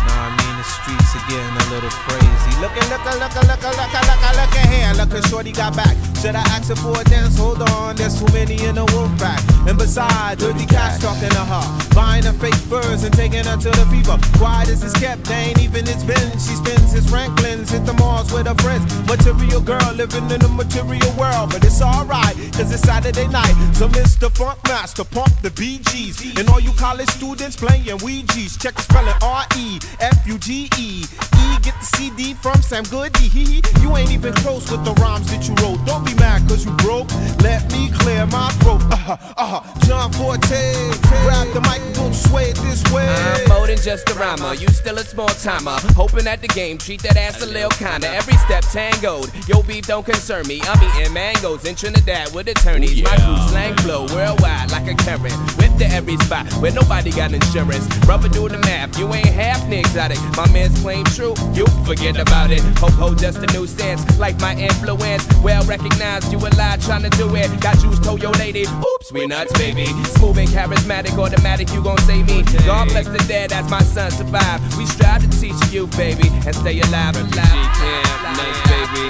What 0.00 0.16
I 0.16 0.32
mean? 0.32 0.56
The 0.56 0.64
streets 0.64 1.14
are 1.14 1.26
getting 1.28 1.56
a 1.56 1.66
little 1.74 1.90
crazy. 1.90 2.60
Look 2.60 2.72
at, 2.72 2.88
look 2.88 3.04
at, 3.04 3.18
look 3.20 3.36
at, 3.36 3.46
look 3.48 3.64
at, 3.64 3.76
look 3.76 3.94
at, 3.94 4.06
look 4.06 4.22
at, 4.22 4.36
look 4.36 4.56
at 4.56 4.66
here. 4.72 4.92
Look 4.94 5.14
at 5.14 5.28
Shorty 5.28 5.52
got 5.52 5.76
back. 5.76 6.13
Should 6.24 6.36
I 6.36 6.56
ask 6.56 6.70
her 6.70 6.76
for 6.76 6.98
a 6.98 7.04
dance? 7.04 7.36
Hold 7.36 7.60
on, 7.60 7.96
there's 7.96 8.18
too 8.18 8.32
many 8.32 8.56
in 8.64 8.76
the 8.76 8.86
wolf 8.96 9.12
pack. 9.18 9.44
And 9.68 9.76
besides, 9.76 10.42
dirty 10.42 10.64
cats 10.64 11.04
talking 11.04 11.28
to 11.28 11.44
her. 11.44 11.94
Buying 11.94 12.24
her 12.24 12.32
fake 12.32 12.54
furs 12.54 13.04
and 13.04 13.12
taking 13.12 13.44
her 13.44 13.58
to 13.58 13.68
the 13.68 13.84
fever. 13.92 14.16
Quiet 14.38 14.70
as 14.70 14.82
it's 14.82 14.98
kept, 14.98 15.24
they 15.24 15.52
ain't 15.52 15.60
even 15.60 15.86
it's 15.86 16.02
been. 16.02 16.32
She 16.40 16.56
spends 16.56 16.92
his 16.92 17.10
Franklin's, 17.10 17.68
hit 17.70 17.84
the 17.84 17.92
malls 17.92 18.32
with 18.32 18.46
her 18.46 18.54
friends. 18.54 18.88
Material 19.06 19.60
girl 19.60 19.92
living 19.92 20.30
in 20.30 20.40
a 20.40 20.48
material 20.48 21.12
world. 21.18 21.52
But 21.52 21.62
it's 21.62 21.82
alright, 21.82 22.34
cause 22.56 22.72
it's 22.72 22.80
Saturday 22.80 23.28
night. 23.28 23.52
So 23.74 23.86
Mr. 23.88 24.32
Funk 24.32 24.64
Master, 24.64 25.04
pump 25.04 25.28
the 25.42 25.50
BGs. 25.50 26.40
And 26.40 26.48
all 26.48 26.60
you 26.60 26.72
college 26.72 27.10
students 27.10 27.56
playing 27.56 27.98
Ouija's. 28.00 28.56
Check 28.56 28.76
the 28.76 28.82
spelling 28.82 29.20
R 29.20 29.44
E 29.58 29.78
F 30.00 30.26
U 30.26 30.38
G 30.38 30.70
E. 30.78 31.04
E 31.04 31.58
get 31.60 31.76
the 31.80 31.86
CD 31.96 32.32
from 32.32 32.62
Sam 32.62 32.84
Goody. 32.84 33.60
You 33.84 33.96
ain't 33.96 34.12
even 34.12 34.32
close 34.32 34.70
with 34.70 34.84
the 34.84 34.94
rhymes 34.94 35.30
that 35.30 35.46
you 35.46 35.54
wrote. 35.60 35.84
Don't 35.84 36.04
be 36.06 36.13
mad 36.16 36.48
cause 36.48 36.64
you 36.64 36.72
broke. 36.72 37.12
Let 37.42 37.70
me 37.72 37.90
clear 37.90 38.26
my 38.26 38.50
throat. 38.60 38.82
Uh-huh, 38.92 39.16
uh-huh. 39.36 39.80
John 39.86 40.12
Forte, 40.12 40.62
grab 41.02 41.48
the 41.52 41.60
mic 41.60 41.80
and 41.80 41.94
don't 41.94 42.14
sway 42.14 42.50
it 42.50 42.56
this 42.56 42.82
way. 42.92 43.06
I'm 43.06 43.48
more 43.48 43.66
than 43.66 43.78
just 43.78 44.08
a 44.10 44.14
rhymer. 44.14 44.54
You 44.54 44.68
still 44.68 44.98
a 44.98 45.04
small 45.04 45.28
timer. 45.28 45.76
Hoping 45.94 46.26
at 46.26 46.40
the 46.40 46.48
game, 46.48 46.78
treat 46.78 47.02
that 47.02 47.16
ass 47.16 47.42
a 47.42 47.46
little 47.46 47.70
kinda. 47.70 48.08
Every 48.08 48.36
step 48.38 48.64
tangoed. 48.64 49.30
Yo, 49.48 49.62
beef 49.62 49.86
don't 49.86 50.06
concern 50.06 50.46
me. 50.46 50.60
I'm 50.62 50.82
eating 50.82 51.12
mangoes 51.12 51.64
in 51.64 51.74
Trinidad 51.74 52.34
with 52.34 52.48
attorneys. 52.48 53.02
My 53.02 53.16
crew 53.16 53.48
slang 53.48 53.76
flow 53.76 54.06
worldwide 54.06 54.70
like 54.70 54.88
a 54.88 54.94
current. 54.94 55.34
Whip 55.58 55.76
to 55.78 55.86
every 55.86 56.16
spot 56.18 56.50
where 56.54 56.72
nobody 56.72 57.10
got 57.10 57.32
insurance. 57.32 57.84
Rubber 58.06 58.28
do 58.28 58.48
the 58.48 58.58
math. 58.58 58.98
You 58.98 59.12
ain't 59.12 59.26
half 59.26 59.64
exotic. 59.72 60.18
My 60.36 60.50
man's 60.52 60.80
claim 60.80 61.04
true. 61.04 61.34
you 61.54 61.66
forget 61.86 62.18
about 62.18 62.50
it. 62.50 62.60
Ho 62.78 62.88
ho, 62.88 63.14
just 63.14 63.38
a 63.38 63.46
nuisance, 63.52 64.18
like 64.18 64.38
my 64.40 64.54
influence. 64.54 65.26
Well 65.42 65.64
recognized, 65.64 66.03
you 66.30 66.38
a 66.38 66.50
lie 66.56 66.76
trying 66.80 67.02
to 67.02 67.10
do 67.10 67.34
it. 67.34 67.48
Got 67.60 67.78
juice, 67.78 67.98
told 68.00 68.22
your 68.22 68.32
lady. 68.32 68.64
Oops, 68.64 69.12
we 69.12 69.26
nuts, 69.26 69.52
baby. 69.54 69.86
Smooth 70.16 70.38
and 70.38 70.48
charismatic, 70.48 71.16
automatic, 71.18 71.72
you 71.72 71.82
gon' 71.82 71.98
save 71.98 72.26
me. 72.26 72.42
God 72.66 72.88
bless 72.88 73.06
the 73.06 73.24
dead 73.26 73.52
as 73.52 73.70
my 73.70 73.82
son 73.82 74.10
survive. 74.10 74.60
We 74.76 74.86
strive 74.86 75.22
to 75.22 75.40
teach 75.40 75.56
you, 75.72 75.86
baby, 75.96 76.28
and 76.46 76.54
stay 76.54 76.78
alive. 76.80 77.16
Refugee 77.16 77.68
camp, 77.80 78.36
nuts, 78.36 78.60
baby. 78.68 79.04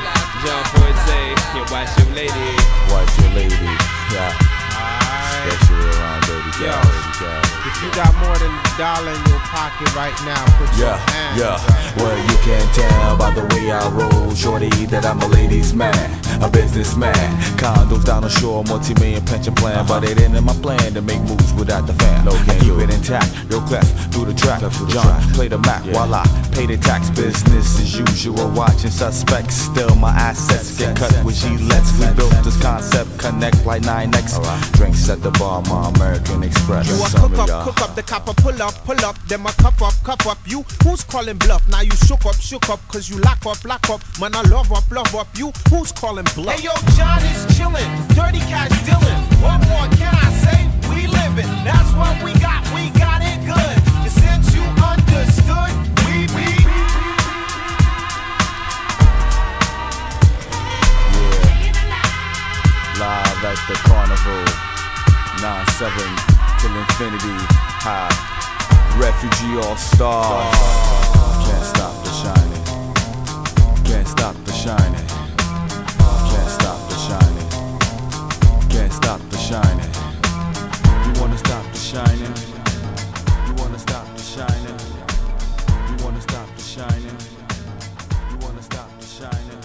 John 0.45 0.65
Forte, 0.73 1.21
yeah, 1.55 1.67
watch 1.73 1.91
your 1.99 2.11
lady. 2.15 2.51
Watch 2.91 3.19
your 3.19 3.31
lady. 3.35 3.77
Yeah. 4.13 4.54
Alright. 5.45 5.61
Especially 5.61 5.91
around 6.01 6.21
baby 6.27 6.51
Yo. 6.61 6.73
cow, 6.73 6.83
baby 6.83 7.13
cow. 7.21 7.41
If 7.67 7.83
you 7.83 7.91
got 7.93 8.13
more 8.17 8.37
than 8.39 8.53
a 8.53 8.79
dollar 8.79 9.13
in 9.13 9.23
your 9.29 9.41
pocket 9.41 9.89
right 9.95 10.15
now, 10.25 10.45
put 10.59 10.69
your 10.77 10.89
Yeah, 10.89 10.99
hands 11.11 11.41
yeah. 11.41 11.55
up. 11.57 11.97
Well, 11.97 12.17
you 12.19 12.37
can 12.45 12.65
tell 12.75 13.17
by 13.17 13.31
the 13.31 13.45
way 13.55 13.71
I 13.71 13.89
roll, 13.91 14.35
shorty, 14.35 14.69
that 14.87 15.05
I'm 15.07 15.21
a 15.21 15.27
ladies' 15.29 15.75
man, 15.75 15.95
a 16.43 16.49
businessman. 16.49 17.15
Condos 17.57 18.05
down 18.05 18.23
the 18.23 18.29
shore, 18.29 18.65
multi-million 18.65 19.25
pension 19.25 19.55
plan, 19.55 19.79
uh-huh. 19.79 20.01
but 20.01 20.09
it 20.09 20.21
ain't 20.21 20.35
in 20.35 20.45
my 20.45 20.55
plan 20.55 20.95
to 20.95 21.03
make 21.03 21.21
moves 21.23 21.53
without 21.55 21.87
the 21.87 21.95
fam. 21.95 22.29
I 22.29 22.59
keep 22.61 22.75
it 22.75 22.91
intact, 22.91 23.33
yo 23.51 23.61
clef 23.61 23.87
through 24.13 24.27
the 24.27 24.35
track. 24.35 24.61
John, 24.89 25.23
play 25.33 25.49
the 25.49 25.59
Mac 25.59 25.85
while 25.95 26.13
I 26.15 26.25
pay 26.53 26.67
the 26.67 26.77
tax. 26.77 27.11
Business 27.11 27.81
as 27.81 27.99
usual, 27.99 28.51
watching 28.51 28.91
suspects. 28.91 29.55
Still, 29.57 29.95
my 29.97 30.11
assets 30.11 30.79
get 30.79 30.97
cut 30.97 31.13
with 31.25 31.43
lets. 31.69 31.93
We 31.99 32.07
built 32.15 32.33
this 32.45 32.61
concept, 32.61 33.19
connect 33.19 33.65
like 33.65 33.83
9x. 33.83 34.73
Drinks 34.73 35.09
at 35.09 35.23
the 35.23 35.31
bar, 35.39 35.63
my 35.63 35.89
American 35.91 36.43
Express. 36.43 36.89
You 36.89 36.97
a 36.97 37.09
cook 37.09 37.39
up, 37.39 37.65
cook 37.65 37.81
up, 37.83 37.95
the 37.95 38.03
copper 38.03 38.35
pull 38.35 38.61
up, 38.63 38.75
pull 38.85 39.05
up, 39.05 39.17
them 39.29 39.47
a 39.47 39.53
cuff 39.53 39.81
up, 39.83 39.95
cuff 40.03 40.27
up. 40.27 40.39
You 40.47 40.65
who's 40.83 41.05
calling 41.05 41.39
bluff? 41.39 41.67
Now 41.69 41.81
you 41.81 41.93
shook 41.93 42.25
up, 42.27 42.35
shook 42.37 42.69
up, 42.69 42.81
cause 42.89 43.09
you 43.09 43.19
lock 43.19 43.47
up, 43.47 43.65
lock 43.65 43.89
up. 43.91 44.01
Man, 44.21 44.35
I 44.35 44.43
love 44.43 44.73
up, 44.73 44.91
love 44.91 45.15
up. 45.15 45.29
You 45.37 45.53
who's 45.71 45.93
calling 45.93 46.27
bluff? 46.35 46.55
Hey 46.55 46.65
yo, 46.65 46.73
John 46.97 47.23
is 47.23 47.47
chillin', 47.57 48.09
dirty 48.15 48.41
cash 48.51 48.71
dealin'. 48.87 49.21
What 49.43 49.61
more 49.69 49.89
can 49.99 50.15
I 50.15 50.31
say? 50.45 50.69
We 50.91 51.07
livin', 51.07 51.51
that's 51.65 51.93
what 51.95 52.23
we 52.23 52.33
got, 52.41 52.65
we 52.75 52.91
got 52.99 53.23
it 53.23 53.41
good. 53.45 53.77
And 54.05 54.13
since 54.13 54.55
you 54.55 54.63
understood, 54.63 55.73
we 56.07 56.27
we. 56.35 56.47
Yeah. 61.15 61.75
Live 62.99 63.45
at 63.45 63.59
the 63.69 63.75
carnival. 63.89 64.74
9-7 65.45 65.93
till 66.59 66.75
infinity. 66.75 67.37
High. 67.85 68.09
Refugee 68.97 69.61
all 69.61 69.77
stars. 69.77 70.57
Can't 71.45 71.67
stop 71.69 71.93
the 72.01 72.13
shining. 72.17 72.65
Can't 73.85 74.09
stop 74.09 74.35
the 74.49 74.53
shining. 74.53 75.05
Can't 76.33 76.49
stop 76.49 76.81
the 76.89 76.97
shining. 76.97 77.49
Can't 78.73 78.91
stop 78.91 79.21
the 79.29 79.37
shining. 79.37 79.93
You 81.05 81.21
wanna 81.21 81.37
stop 81.37 81.65
the 81.73 81.79
shining? 81.79 82.33
You 83.45 83.53
wanna 83.61 83.79
stop 83.79 84.07
the 84.17 84.23
shining? 84.23 84.79
You 85.89 86.05
wanna 86.05 86.23
stop 86.23 86.49
the 86.57 86.63
shining? 86.63 87.19
You 88.31 88.37
wanna 88.41 88.63
stop 88.63 88.89
the 88.97 89.05
shining? 89.05 89.61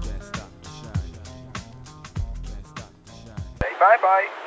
Can't 0.00 0.24
stop 0.24 0.48
the 0.64 0.70
shining. 0.80 1.20
Can't 2.48 2.64
stop 2.64 2.92
the 3.04 3.12
shining. 3.12 3.76
Bye 3.78 3.98
bye. 4.00 4.43